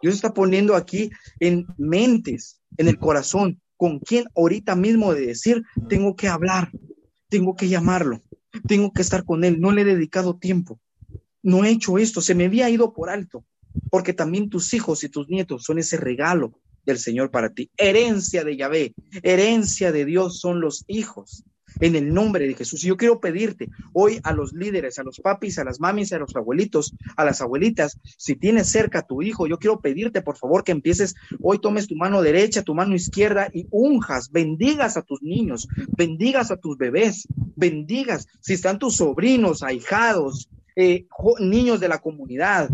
Dios 0.00 0.14
está 0.14 0.32
poniendo 0.32 0.76
aquí 0.76 1.10
en 1.40 1.66
mentes, 1.76 2.60
en 2.76 2.88
el 2.88 2.98
corazón, 2.98 3.60
con 3.76 3.98
quien 3.98 4.26
ahorita 4.36 4.74
mismo 4.76 5.12
de 5.12 5.26
decir, 5.26 5.64
tengo 5.88 6.16
que 6.16 6.28
hablar, 6.28 6.70
tengo 7.28 7.56
que 7.56 7.68
llamarlo, 7.68 8.20
tengo 8.66 8.92
que 8.92 9.02
estar 9.02 9.24
con 9.24 9.44
él, 9.44 9.60
no 9.60 9.72
le 9.72 9.82
he 9.82 9.84
dedicado 9.84 10.36
tiempo 10.36 10.80
no 11.42 11.64
he 11.64 11.70
hecho 11.70 11.98
esto, 11.98 12.20
se 12.20 12.34
me 12.34 12.46
había 12.46 12.68
ido 12.70 12.92
por 12.92 13.10
alto, 13.10 13.44
porque 13.90 14.12
también 14.12 14.50
tus 14.50 14.74
hijos 14.74 15.04
y 15.04 15.08
tus 15.08 15.28
nietos 15.28 15.64
son 15.64 15.78
ese 15.78 15.96
regalo 15.96 16.60
del 16.84 16.98
Señor 16.98 17.30
para 17.30 17.52
ti. 17.52 17.70
Herencia 17.76 18.44
de 18.44 18.56
Yahvé, 18.56 18.94
herencia 19.22 19.92
de 19.92 20.04
Dios 20.04 20.40
son 20.40 20.60
los 20.60 20.84
hijos. 20.88 21.44
En 21.80 21.96
el 21.96 22.12
nombre 22.12 22.46
de 22.46 22.54
Jesús. 22.54 22.84
Y 22.84 22.88
yo 22.88 22.96
quiero 22.96 23.20
pedirte 23.20 23.68
hoy 23.92 24.20
a 24.22 24.32
los 24.32 24.52
líderes, 24.52 24.98
a 24.98 25.02
los 25.02 25.20
papis, 25.20 25.58
a 25.58 25.64
las 25.64 25.80
mamis, 25.80 26.12
a 26.12 26.18
los 26.18 26.34
abuelitos, 26.36 26.94
a 27.16 27.24
las 27.24 27.40
abuelitas, 27.40 27.98
si 28.16 28.36
tienes 28.36 28.68
cerca 28.68 29.00
a 29.00 29.06
tu 29.06 29.22
hijo, 29.22 29.46
yo 29.46 29.58
quiero 29.58 29.80
pedirte 29.80 30.22
por 30.22 30.36
favor 30.36 30.64
que 30.64 30.72
empieces, 30.72 31.14
hoy 31.40 31.60
tomes 31.60 31.86
tu 31.86 31.96
mano 31.96 32.22
derecha, 32.22 32.62
tu 32.62 32.74
mano 32.74 32.94
izquierda 32.94 33.48
y 33.52 33.66
unjas, 33.70 34.30
bendigas 34.30 34.96
a 34.96 35.02
tus 35.02 35.22
niños, 35.22 35.68
bendigas 35.96 36.50
a 36.50 36.56
tus 36.56 36.76
bebés, 36.76 37.26
bendigas, 37.56 38.26
si 38.40 38.54
están 38.54 38.78
tus 38.78 38.96
sobrinos, 38.96 39.62
ahijados, 39.62 40.48
eh, 40.76 41.06
niños 41.40 41.80
de 41.80 41.88
la 41.88 41.98
comunidad, 41.98 42.70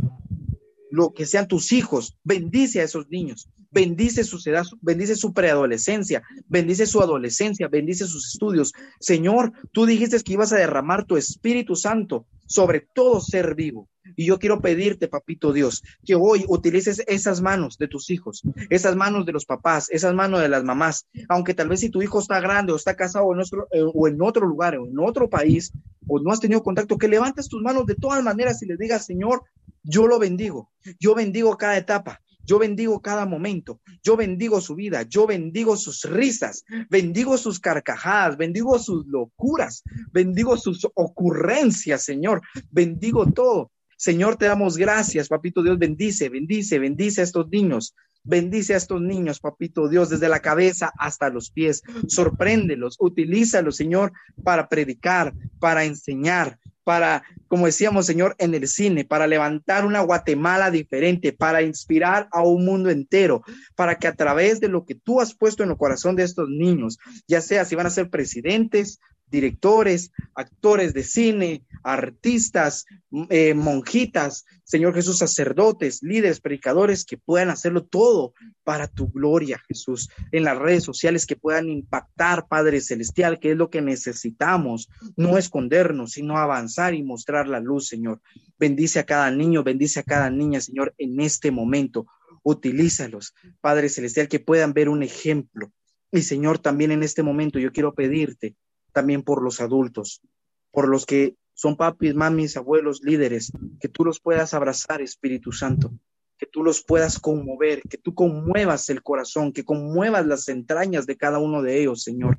lo 0.94 1.12
que 1.12 1.26
sean 1.26 1.48
tus 1.48 1.72
hijos, 1.72 2.16
bendice 2.22 2.80
a 2.80 2.84
esos 2.84 3.08
niños, 3.08 3.48
bendice 3.72 4.22
su 4.22 4.38
edad, 4.48 4.64
bendice 4.80 5.16
su 5.16 5.32
preadolescencia, 5.32 6.22
bendice 6.46 6.86
su 6.86 7.02
adolescencia, 7.02 7.66
bendice 7.66 8.06
sus 8.06 8.32
estudios. 8.32 8.72
Señor, 9.00 9.52
tú 9.72 9.86
dijiste 9.86 10.22
que 10.22 10.34
ibas 10.34 10.52
a 10.52 10.56
derramar 10.56 11.04
tu 11.04 11.16
Espíritu 11.16 11.74
Santo 11.74 12.26
sobre 12.46 12.80
todo 12.94 13.20
ser 13.20 13.56
vivo. 13.56 13.88
Y 14.16 14.26
yo 14.26 14.38
quiero 14.38 14.60
pedirte, 14.60 15.08
papito 15.08 15.52
Dios, 15.52 15.82
que 16.04 16.14
hoy 16.14 16.44
utilices 16.48 17.02
esas 17.06 17.40
manos 17.40 17.78
de 17.78 17.88
tus 17.88 18.10
hijos, 18.10 18.42
esas 18.70 18.96
manos 18.96 19.26
de 19.26 19.32
los 19.32 19.46
papás, 19.46 19.88
esas 19.90 20.14
manos 20.14 20.40
de 20.40 20.48
las 20.48 20.64
mamás, 20.64 21.06
aunque 21.28 21.54
tal 21.54 21.68
vez 21.68 21.80
si 21.80 21.90
tu 21.90 22.02
hijo 22.02 22.18
está 22.18 22.40
grande 22.40 22.72
o 22.72 22.76
está 22.76 22.94
casado 22.96 23.32
en 23.32 23.40
otro, 23.40 23.68
eh, 23.72 23.82
o 23.82 24.08
en 24.08 24.20
otro 24.22 24.46
lugar 24.46 24.76
o 24.76 24.86
en 24.86 24.98
otro 24.98 25.28
país, 25.28 25.72
o 26.06 26.20
no 26.20 26.30
has 26.30 26.40
tenido 26.40 26.62
contacto, 26.62 26.98
que 26.98 27.08
levantes 27.08 27.48
tus 27.48 27.62
manos 27.62 27.86
de 27.86 27.94
todas 27.94 28.22
maneras 28.22 28.62
y 28.62 28.66
le 28.66 28.76
digas, 28.76 29.06
Señor, 29.06 29.42
yo 29.82 30.06
lo 30.06 30.18
bendigo, 30.18 30.70
yo 30.98 31.14
bendigo 31.14 31.56
cada 31.56 31.76
etapa, 31.76 32.20
yo 32.44 32.58
bendigo 32.58 33.00
cada 33.00 33.26
momento, 33.26 33.80
yo 34.02 34.16
bendigo 34.16 34.60
su 34.60 34.74
vida, 34.74 35.02
yo 35.02 35.26
bendigo 35.26 35.76
sus 35.76 36.04
risas, 36.04 36.64
bendigo 36.90 37.38
sus 37.38 37.58
carcajadas, 37.58 38.36
bendigo 38.36 38.78
sus 38.78 39.06
locuras, 39.06 39.82
bendigo 40.12 40.56
sus 40.56 40.86
ocurrencias, 40.94 42.04
Señor, 42.04 42.42
bendigo 42.70 43.26
todo. 43.32 43.70
Señor, 44.04 44.36
te 44.36 44.44
damos 44.44 44.76
gracias, 44.76 45.28
papito 45.28 45.62
Dios, 45.62 45.78
bendice, 45.78 46.28
bendice, 46.28 46.78
bendice 46.78 47.22
a 47.22 47.24
estos 47.24 47.48
niños. 47.48 47.94
Bendice 48.22 48.74
a 48.74 48.76
estos 48.76 49.00
niños, 49.00 49.40
papito 49.40 49.88
Dios, 49.88 50.10
desde 50.10 50.28
la 50.28 50.40
cabeza 50.40 50.92
hasta 50.98 51.30
los 51.30 51.50
pies. 51.50 51.82
Sorpréndelos, 52.06 52.98
utilízalos, 53.00 53.76
Señor, 53.76 54.12
para 54.42 54.68
predicar, 54.68 55.32
para 55.58 55.86
enseñar, 55.86 56.58
para, 56.84 57.22
como 57.48 57.64
decíamos, 57.64 58.04
Señor, 58.04 58.36
en 58.36 58.54
el 58.54 58.68
cine, 58.68 59.06
para 59.06 59.26
levantar 59.26 59.86
una 59.86 60.00
Guatemala 60.00 60.70
diferente, 60.70 61.32
para 61.32 61.62
inspirar 61.62 62.28
a 62.30 62.42
un 62.42 62.66
mundo 62.66 62.90
entero, 62.90 63.42
para 63.74 63.94
que 63.94 64.06
a 64.06 64.14
través 64.14 64.60
de 64.60 64.68
lo 64.68 64.84
que 64.84 64.96
tú 64.96 65.22
has 65.22 65.34
puesto 65.34 65.62
en 65.62 65.70
el 65.70 65.78
corazón 65.78 66.14
de 66.14 66.24
estos 66.24 66.50
niños, 66.50 66.98
ya 67.26 67.40
sea 67.40 67.64
si 67.64 67.74
van 67.74 67.86
a 67.86 67.90
ser 67.90 68.10
presidentes, 68.10 69.00
directores, 69.30 70.12
actores 70.34 70.94
de 70.94 71.02
cine, 71.02 71.64
artistas, 71.82 72.86
eh, 73.30 73.54
monjitas, 73.54 74.44
Señor 74.64 74.94
Jesús, 74.94 75.18
sacerdotes, 75.18 76.02
líderes, 76.02 76.40
predicadores, 76.40 77.04
que 77.04 77.18
puedan 77.18 77.50
hacerlo 77.50 77.84
todo 77.84 78.32
para 78.62 78.88
tu 78.88 79.08
gloria, 79.08 79.60
Jesús, 79.68 80.08
en 80.32 80.44
las 80.44 80.58
redes 80.58 80.84
sociales 80.84 81.26
que 81.26 81.36
puedan 81.36 81.68
impactar, 81.68 82.46
Padre 82.48 82.80
Celestial, 82.80 83.38
que 83.38 83.52
es 83.52 83.56
lo 83.56 83.70
que 83.70 83.82
necesitamos, 83.82 84.88
no 85.16 85.36
escondernos, 85.36 86.12
sino 86.12 86.38
avanzar 86.38 86.94
y 86.94 87.02
mostrar 87.02 87.48
la 87.48 87.60
luz, 87.60 87.88
Señor. 87.88 88.20
Bendice 88.58 89.00
a 89.00 89.04
cada 89.04 89.30
niño, 89.30 89.62
bendice 89.62 90.00
a 90.00 90.04
cada 90.04 90.30
niña, 90.30 90.60
Señor, 90.60 90.94
en 90.98 91.20
este 91.20 91.50
momento. 91.50 92.06
Utilízalos, 92.42 93.34
Padre 93.60 93.88
Celestial, 93.88 94.28
que 94.28 94.38
puedan 94.38 94.74
ver 94.74 94.88
un 94.88 95.02
ejemplo. 95.02 95.72
Y 96.12 96.22
Señor, 96.22 96.58
también 96.58 96.92
en 96.92 97.02
este 97.02 97.22
momento 97.22 97.58
yo 97.58 97.72
quiero 97.72 97.94
pedirte 97.94 98.54
también 98.94 99.22
por 99.22 99.42
los 99.42 99.60
adultos, 99.60 100.22
por 100.70 100.88
los 100.88 101.04
que 101.04 101.36
son 101.52 101.76
papis, 101.76 102.14
mamis, 102.14 102.56
abuelos, 102.56 103.02
líderes, 103.02 103.52
que 103.80 103.88
tú 103.88 104.04
los 104.04 104.20
puedas 104.20 104.54
abrazar, 104.54 105.02
Espíritu 105.02 105.52
Santo, 105.52 105.92
que 106.38 106.46
tú 106.46 106.64
los 106.64 106.82
puedas 106.82 107.18
conmover, 107.18 107.82
que 107.82 107.98
tú 107.98 108.14
conmuevas 108.14 108.88
el 108.88 109.02
corazón, 109.02 109.52
que 109.52 109.64
conmuevas 109.64 110.26
las 110.26 110.48
entrañas 110.48 111.06
de 111.06 111.16
cada 111.16 111.38
uno 111.38 111.62
de 111.62 111.80
ellos, 111.80 112.02
Señor, 112.02 112.38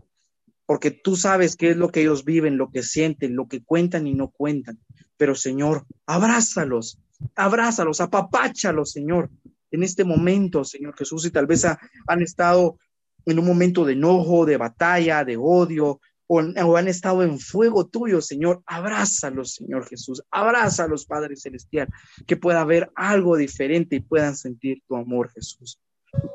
porque 0.65 0.91
tú 0.91 1.15
sabes 1.15 1.56
qué 1.56 1.72
es 1.72 1.77
lo 1.77 1.90
que 1.90 2.02
ellos 2.02 2.26
viven, 2.26 2.57
lo 2.57 2.72
que 2.72 2.84
sienten, 2.84 3.36
lo 3.36 3.48
que 3.48 3.64
cuentan 3.64 4.07
y 4.07 4.14
no 4.14 4.30
cuentan. 4.30 4.80
Pero, 5.18 5.36
Señor, 5.36 5.86
abrázalos, 6.06 6.99
abrázalos, 7.36 8.02
apapáchalos, 8.02 8.91
Señor, 8.91 9.30
en 9.72 9.84
este 9.84 10.03
momento, 10.03 10.64
Señor 10.64 10.95
Jesús, 10.98 11.26
y 11.26 11.32
tal 11.32 11.45
vez 11.45 11.65
han 11.65 12.22
estado 12.22 12.77
en 13.26 13.40
un 13.40 13.45
momento 13.45 13.86
de 13.86 13.94
enojo, 13.94 14.45
de 14.45 14.57
batalla, 14.57 15.23
de 15.23 15.38
odio, 15.38 15.99
o, 16.27 16.77
han 16.77 16.88
estado 16.88 17.23
en 17.23 17.39
fuego 17.39 17.88
tuyo, 17.88 18.22
Señor, 18.22 18.64
abrázalos, 18.65 19.53
Señor 19.53 19.85
Jesús, 19.88 20.23
abrázalos, 20.31 21.06
Padre 21.06 21.35
Celestial, 21.35 21.89
que 22.26 22.38
pueda 22.38 22.61
haber 22.61 22.91
algo 22.95 23.38
diferente 23.38 23.97
y 23.97 23.99
puedan 23.99 24.35
sentir 24.35 24.81
tu 24.88 24.95
amor, 24.95 25.31
Jesús. 25.31 25.80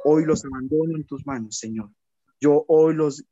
Hoy 0.05 0.25
los 0.25 0.45
abandono 0.45 0.97
en 0.97 1.05
tus 1.05 1.27
manos, 1.27 1.59
Señor. 1.59 1.91
Yo 2.41 2.65
hoy 2.69 2.95
los 2.95 3.25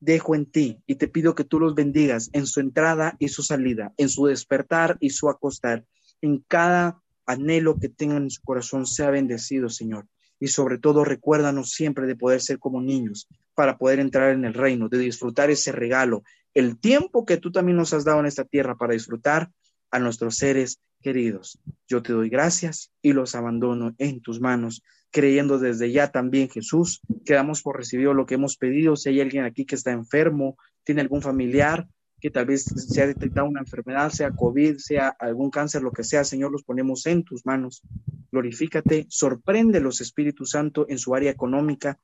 dejo 0.00 0.34
en 0.34 0.46
ti 0.46 0.82
y 0.86 0.96
te 0.96 1.08
pido 1.08 1.34
que 1.34 1.44
tú 1.44 1.60
los 1.60 1.74
bendigas 1.74 2.30
en 2.32 2.46
su 2.46 2.60
entrada 2.60 3.16
y 3.18 3.28
su 3.28 3.42
salida, 3.42 3.92
en 3.96 4.08
su 4.08 4.26
despertar 4.26 4.96
y 5.00 5.10
su 5.10 5.28
acostar, 5.28 5.84
en 6.22 6.38
cada 6.48 7.02
anhelo 7.26 7.78
que 7.78 7.88
tengan 7.88 8.24
en 8.24 8.30
su 8.30 8.42
corazón, 8.42 8.86
sea 8.86 9.10
bendecido, 9.10 9.68
Señor. 9.68 10.06
Y 10.40 10.48
sobre 10.48 10.78
todo, 10.78 11.04
recuérdanos 11.04 11.70
siempre 11.70 12.06
de 12.06 12.16
poder 12.16 12.40
ser 12.40 12.58
como 12.58 12.80
niños, 12.80 13.28
para 13.54 13.78
poder 13.78 14.00
entrar 14.00 14.32
en 14.32 14.44
el 14.44 14.54
reino, 14.54 14.88
de 14.88 14.98
disfrutar 14.98 15.50
ese 15.50 15.70
regalo, 15.70 16.24
el 16.54 16.78
tiempo 16.78 17.24
que 17.24 17.36
tú 17.36 17.52
también 17.52 17.76
nos 17.76 17.92
has 17.92 18.04
dado 18.04 18.20
en 18.20 18.26
esta 18.26 18.44
tierra 18.44 18.76
para 18.76 18.94
disfrutar 18.94 19.50
a 19.90 19.98
nuestros 19.98 20.36
seres 20.36 20.80
queridos. 21.00 21.58
Yo 21.88 22.02
te 22.02 22.12
doy 22.12 22.28
gracias 22.28 22.90
y 23.02 23.12
los 23.12 23.34
abandono 23.34 23.94
en 23.98 24.20
tus 24.20 24.40
manos, 24.40 24.82
creyendo 25.10 25.58
desde 25.58 25.92
ya 25.92 26.10
también, 26.10 26.48
Jesús, 26.48 27.00
que 27.24 27.34
damos 27.34 27.62
por 27.62 27.76
recibido 27.76 28.14
lo 28.14 28.26
que 28.26 28.34
hemos 28.34 28.56
pedido. 28.56 28.96
Si 28.96 29.08
hay 29.08 29.20
alguien 29.20 29.44
aquí 29.44 29.64
que 29.64 29.74
está 29.74 29.92
enfermo, 29.92 30.56
tiene 30.84 31.00
algún 31.00 31.22
familiar 31.22 31.86
que 32.20 32.30
tal 32.30 32.46
vez 32.46 32.64
se 32.64 33.02
ha 33.02 33.06
detectado 33.06 33.46
una 33.46 33.60
enfermedad, 33.60 34.10
sea 34.10 34.30
COVID, 34.30 34.76
sea 34.76 35.08
algún 35.08 35.50
cáncer, 35.50 35.82
lo 35.82 35.92
que 35.92 36.04
sea, 36.04 36.24
Señor, 36.24 36.52
los 36.52 36.62
ponemos 36.62 37.06
en 37.06 37.24
tus 37.24 37.46
manos. 37.46 37.82
Glorifícate, 38.30 39.06
sorprende 39.08 39.80
los 39.80 40.00
Espíritu 40.00 40.44
Santo 40.44 40.86
en 40.88 40.98
su 40.98 41.14
área 41.14 41.30
económica, 41.30 41.98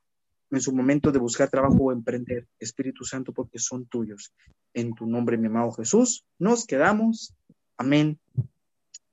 en 0.49 0.61
su 0.61 0.73
momento 0.73 1.11
de 1.11 1.19
buscar 1.19 1.49
trabajo 1.49 1.75
o 1.75 1.91
emprender, 1.91 2.47
Espíritu 2.59 3.05
Santo, 3.05 3.31
porque 3.31 3.59
son 3.59 3.85
tuyos. 3.85 4.33
En 4.73 4.93
tu 4.93 5.05
nombre, 5.05 5.37
mi 5.37 5.47
amado 5.47 5.71
Jesús, 5.71 6.25
nos 6.39 6.65
quedamos. 6.65 7.33
Amén 7.77 8.19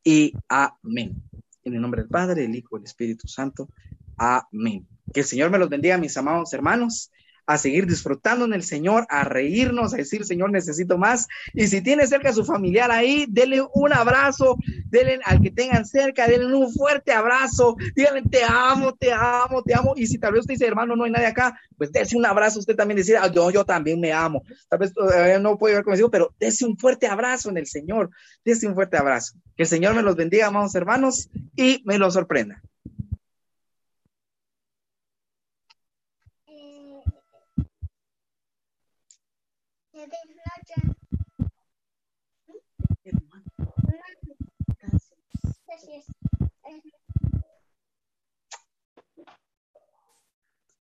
y 0.02 0.32
amén. 0.48 1.22
En 1.64 1.74
el 1.74 1.80
nombre 1.80 2.02
del 2.02 2.10
Padre, 2.10 2.44
el 2.44 2.54
Hijo, 2.54 2.76
el 2.76 2.84
Espíritu 2.84 3.28
Santo. 3.28 3.68
Amén. 4.16 4.86
Que 5.12 5.20
el 5.20 5.26
Señor 5.26 5.50
me 5.50 5.58
los 5.58 5.68
bendiga, 5.68 5.98
mis 5.98 6.16
amados 6.16 6.52
hermanos 6.52 7.10
a 7.46 7.58
seguir 7.58 7.86
disfrutando 7.86 8.44
en 8.44 8.54
el 8.54 8.62
Señor, 8.62 9.06
a 9.08 9.24
reírnos, 9.24 9.94
a 9.94 9.96
decir, 9.96 10.24
Señor, 10.24 10.50
necesito 10.50 10.98
más. 10.98 11.28
Y 11.52 11.66
si 11.66 11.80
tiene 11.80 12.06
cerca 12.06 12.30
a 12.30 12.32
su 12.32 12.44
familiar 12.44 12.90
ahí, 12.90 13.26
denle 13.28 13.62
un 13.74 13.92
abrazo, 13.92 14.56
denle 14.86 15.20
al 15.24 15.40
que 15.40 15.50
tengan 15.50 15.84
cerca, 15.84 16.26
denle 16.26 16.54
un 16.54 16.72
fuerte 16.72 17.12
abrazo, 17.12 17.76
díganle, 17.94 18.22
te 18.22 18.42
amo, 18.44 18.94
te 18.94 19.12
amo, 19.12 19.62
te 19.62 19.74
amo. 19.74 19.94
Y 19.96 20.06
si 20.06 20.18
tal 20.18 20.32
vez 20.32 20.40
usted 20.40 20.54
dice, 20.54 20.66
hermano, 20.66 20.96
no 20.96 21.04
hay 21.04 21.10
nadie 21.10 21.26
acá, 21.26 21.58
pues 21.76 21.92
dése 21.92 22.16
un 22.16 22.26
abrazo, 22.26 22.58
usted 22.58 22.76
también 22.76 22.96
decir, 22.96 23.16
ah, 23.16 23.30
yo, 23.30 23.50
yo 23.50 23.64
también 23.64 24.00
me 24.00 24.12
amo. 24.12 24.42
Tal 24.68 24.78
vez 24.78 24.92
todavía 24.92 25.38
no 25.38 25.58
puede 25.58 25.74
ver 25.76 25.84
conmigo, 25.84 26.10
pero 26.10 26.34
dése 26.38 26.64
un 26.64 26.76
fuerte 26.76 27.06
abrazo 27.06 27.50
en 27.50 27.58
el 27.58 27.66
Señor, 27.66 28.10
dése 28.44 28.66
un 28.66 28.74
fuerte 28.74 28.96
abrazo. 28.96 29.34
Que 29.56 29.64
el 29.64 29.68
Señor 29.68 29.94
me 29.94 30.02
los 30.02 30.16
bendiga, 30.16 30.46
amados 30.46 30.74
hermanos, 30.74 31.28
y 31.56 31.82
me 31.84 31.98
los 31.98 32.14
sorprenda. 32.14 32.62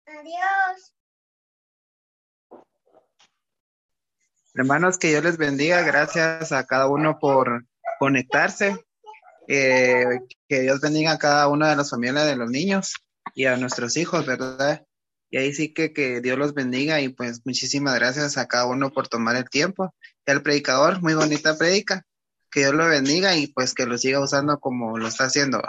Adiós. 0.07 0.95
Hermanos, 4.55 4.99
que 4.99 5.09
Dios 5.09 5.23
les 5.23 5.37
bendiga. 5.37 5.83
Gracias 5.83 6.51
a 6.51 6.67
cada 6.67 6.89
uno 6.89 7.19
por 7.21 7.67
conectarse. 8.01 8.85
Eh, 9.47 10.05
que 10.49 10.61
Dios 10.61 10.81
bendiga 10.81 11.13
a 11.13 11.19
cada 11.19 11.47
una 11.47 11.71
de 11.71 11.77
las 11.77 11.91
familias 11.91 12.27
de 12.27 12.37
los 12.37 12.51
niños 12.51 12.95
y 13.35 13.47
a 13.47 13.57
nuestros 13.57 13.97
hijos, 13.97 14.27
¿verdad? 14.27 14.85
Y 15.31 15.39
ahí 15.39 15.53
sí 15.53 15.73
que, 15.73 15.93
que 15.93 16.21
Dios 16.21 16.37
los 16.37 16.53
bendiga 16.53 17.01
y 17.01 17.11
pues 17.11 17.43
muchísimas 17.45 17.95
gracias 17.95 18.37
a 18.37 18.49
cada 18.49 18.67
uno 18.67 18.91
por 18.91 19.07
tomar 19.07 19.37
el 19.37 19.49
tiempo. 19.49 19.95
Y 20.27 20.31
al 20.33 20.43
predicador, 20.43 21.01
muy 21.01 21.15
bonita 21.15 21.57
predica. 21.57 22.05
Que 22.51 22.61
Dios 22.61 22.75
lo 22.75 22.87
bendiga 22.87 23.37
y 23.37 23.47
pues 23.49 23.75
que 23.75 23.87
lo 23.87 23.97
siga 23.99 24.21
usando 24.21 24.59
como 24.59 24.99
lo 24.99 25.09
está 25.09 25.25
haciendo. 25.25 25.63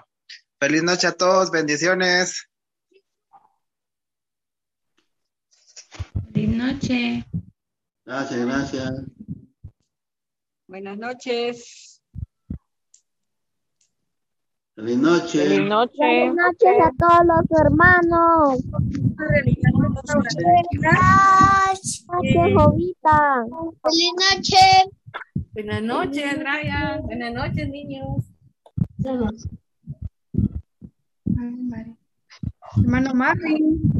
Feliz 0.60 0.84
noche 0.84 1.08
a 1.08 1.14
todos, 1.14 1.52
bendiciones. 1.52 2.48
Feliz 6.34 6.50
noche. 6.50 7.26
Gracias, 8.06 8.46
gracias. 8.46 8.92
Buenas 10.68 10.98
noches. 10.98 11.91
Feliz 14.82 14.98
noche. 14.98 15.38
Feliz 15.44 15.70
noche. 15.70 15.94
Buenas 16.00 16.36
noches 16.36 16.74
a 16.82 16.92
todos 16.98 17.22
los 17.28 17.46
hermanos. 17.62 18.64
Gracias, 20.72 22.06
Jovita. 22.56 23.46
Feliz 23.84 24.12
noche. 24.18 24.66
Buenas 25.54 25.84
noches, 25.84 26.40
Brian. 26.40 27.04
Buenas 27.04 27.32
noches, 27.32 27.70
niños. 27.70 28.26
Hermano 32.76 33.14
Marvin. 33.14 33.92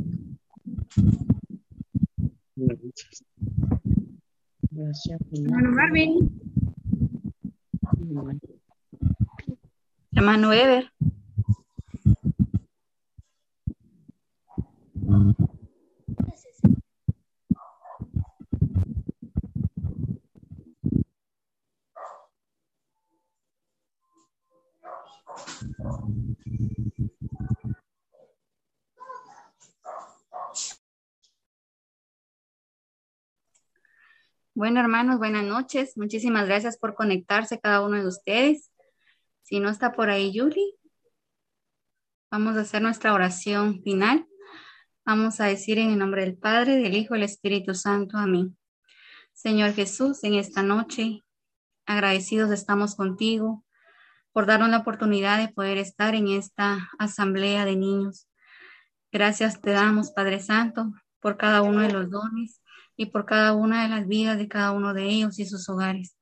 Hermano 5.28 5.74
Marvin. 8.24 8.51
Hermano 10.14 10.52
Ever. 10.54 10.92
Bueno, 34.54 34.80
hermanos, 34.82 35.18
buenas 35.18 35.44
noches. 35.46 35.98
Muchísimas 35.98 36.46
gracias 36.46 36.78
por 36.78 36.94
conectarse 36.94 37.60
cada 37.60 37.84
uno 37.86 37.98
de 37.98 38.08
ustedes. 38.08 38.71
Si 39.52 39.60
no 39.60 39.68
está 39.68 39.92
por 39.92 40.10
ahí 40.10 40.32
Yuli, 40.32 40.78
vamos 42.32 42.56
a 42.56 42.62
hacer 42.62 42.82
nuestra 42.82 43.14
oración 43.14 43.84
final. 43.84 44.26
Vamos 45.06 45.42
a 45.42 45.46
decir 45.48 45.78
en 45.78 45.90
el 45.90 46.00
nombre 46.00 46.22
del 46.24 46.38
Padre, 46.38 46.78
del 46.78 46.96
Hijo 46.96 47.16
y 47.16 47.20
del 47.20 47.26
Espíritu 47.30 47.76
Santo. 47.76 48.18
Amén. 48.18 48.58
Señor 49.34 49.74
Jesús, 49.74 50.24
en 50.24 50.36
esta 50.36 50.64
noche 50.64 51.26
Agradecidos 51.86 52.50
estamos 52.52 52.96
contigo 52.96 53.66
por 54.32 54.46
darnos 54.46 54.70
la 54.70 54.78
oportunidad 54.78 55.38
de 55.38 55.54
poder 55.54 55.78
estar 55.78 56.16
en 56.16 56.30
esta 56.30 56.90
asamblea 56.98 57.66
de 57.66 57.76
niños. 57.76 58.30
Gracias 59.12 59.60
te 59.60 59.72
damos, 59.72 60.12
Padre 60.12 60.40
Santo, 60.40 60.94
por 61.20 61.36
cada 61.36 61.62
uno 61.62 61.82
de 61.82 61.92
los 61.92 62.10
dones 62.10 62.62
y 62.96 63.08
por 63.08 63.26
cada 63.26 63.52
una 63.52 63.84
de 63.84 63.90
las 63.90 64.08
vidas 64.08 64.38
de 64.38 64.48
cada 64.48 64.72
uno 64.72 64.94
de 64.94 65.10
ellos 65.10 65.40
y 65.40 65.46
sus 65.46 65.68
hogares. 65.68 66.16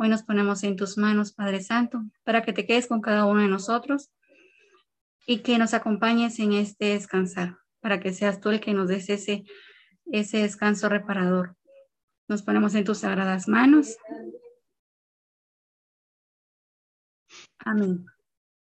Hoy 0.00 0.08
nos 0.08 0.22
ponemos 0.22 0.62
en 0.62 0.76
tus 0.76 0.96
manos, 0.96 1.32
Padre 1.32 1.60
Santo, 1.60 2.04
para 2.22 2.42
que 2.42 2.52
te 2.52 2.64
quedes 2.64 2.86
con 2.86 3.00
cada 3.00 3.24
uno 3.24 3.40
de 3.42 3.48
nosotros 3.48 4.12
y 5.26 5.40
que 5.40 5.58
nos 5.58 5.74
acompañes 5.74 6.38
en 6.38 6.52
este 6.52 6.90
descansar, 6.90 7.58
para 7.80 7.98
que 7.98 8.12
seas 8.12 8.40
tú 8.40 8.50
el 8.50 8.60
que 8.60 8.74
nos 8.74 8.86
des 8.86 9.10
ese, 9.10 9.42
ese 10.06 10.38
descanso 10.38 10.88
reparador. 10.88 11.56
Nos 12.28 12.42
ponemos 12.42 12.76
en 12.76 12.84
tus 12.84 12.98
sagradas 12.98 13.48
manos. 13.48 13.96
Amén. 17.58 18.06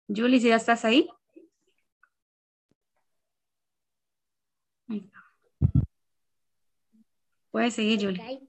Julie, 0.07 0.39
¿ya 0.39 0.55
estás 0.55 0.85
ahí? 0.85 1.07
Puedes 7.51 7.75
seguir, 7.75 7.99
Julie. 8.03 8.41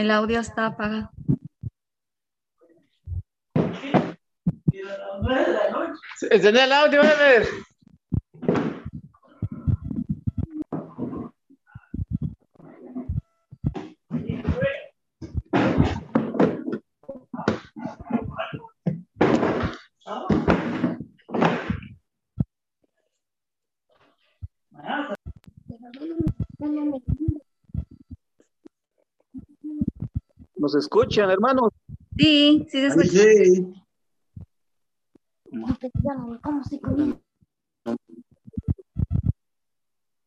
El 0.00 0.10
audio 0.10 0.40
está 0.40 0.64
apagado. 0.64 1.10
Encender 6.30 6.64
el 6.64 6.72
audio, 6.72 7.02
Ever. 7.02 7.46
¿Nos 30.60 30.74
escuchan, 30.74 31.30
hermanos? 31.30 31.70
Sí, 32.18 32.66
sí 32.68 32.80
se 32.80 32.86
escucha. 32.88 33.08
Sí. 33.08 33.72
¿Cómo 36.42 36.64
se 36.64 36.80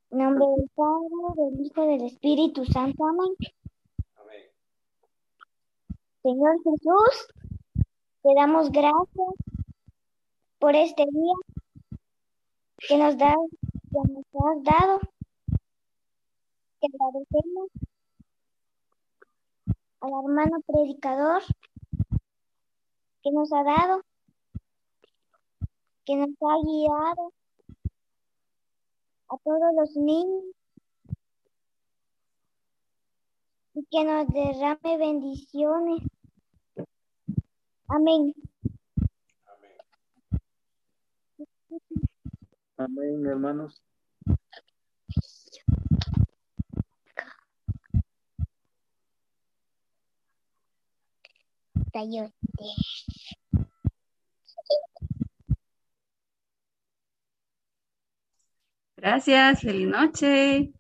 nombre 0.10 0.46
del 0.58 0.70
Padre, 0.74 1.52
del 1.52 1.66
Hijo 1.66 1.84
y 1.84 1.88
del 1.88 2.06
Espíritu 2.08 2.66
Santo. 2.66 3.06
Amén. 3.06 3.36
Señor 6.24 6.56
Jesús, 6.64 7.28
te 8.24 8.30
damos 8.36 8.72
gracias 8.72 9.36
por 10.58 10.76
este 10.76 11.06
día 11.12 11.34
que 12.88 12.98
nos, 12.98 13.18
da, 13.20 13.36
que 13.92 14.12
nos 14.12 14.26
has 14.34 14.64
dado. 14.64 15.00
Te 16.80 16.88
agradecemos 16.88 17.70
al 20.04 20.12
hermano 20.12 20.60
predicador 20.68 21.42
que 23.24 23.32
nos 23.32 23.54
ha 23.54 23.64
dado, 23.64 24.02
que 26.04 26.18
nos 26.18 26.30
ha 26.42 26.56
guiado 26.62 27.34
a 29.30 29.38
todos 29.38 29.74
los 29.78 29.96
niños 29.96 30.44
y 33.76 33.86
que 33.86 34.04
nos 34.04 34.28
derrame 34.28 34.98
bendiciones. 34.98 36.04
Amén. 37.88 38.34
Amén, 42.76 43.26
hermanos. 43.26 43.82
Gracias, 58.98 59.62
feliz 59.62 59.88
noche. 59.88 60.74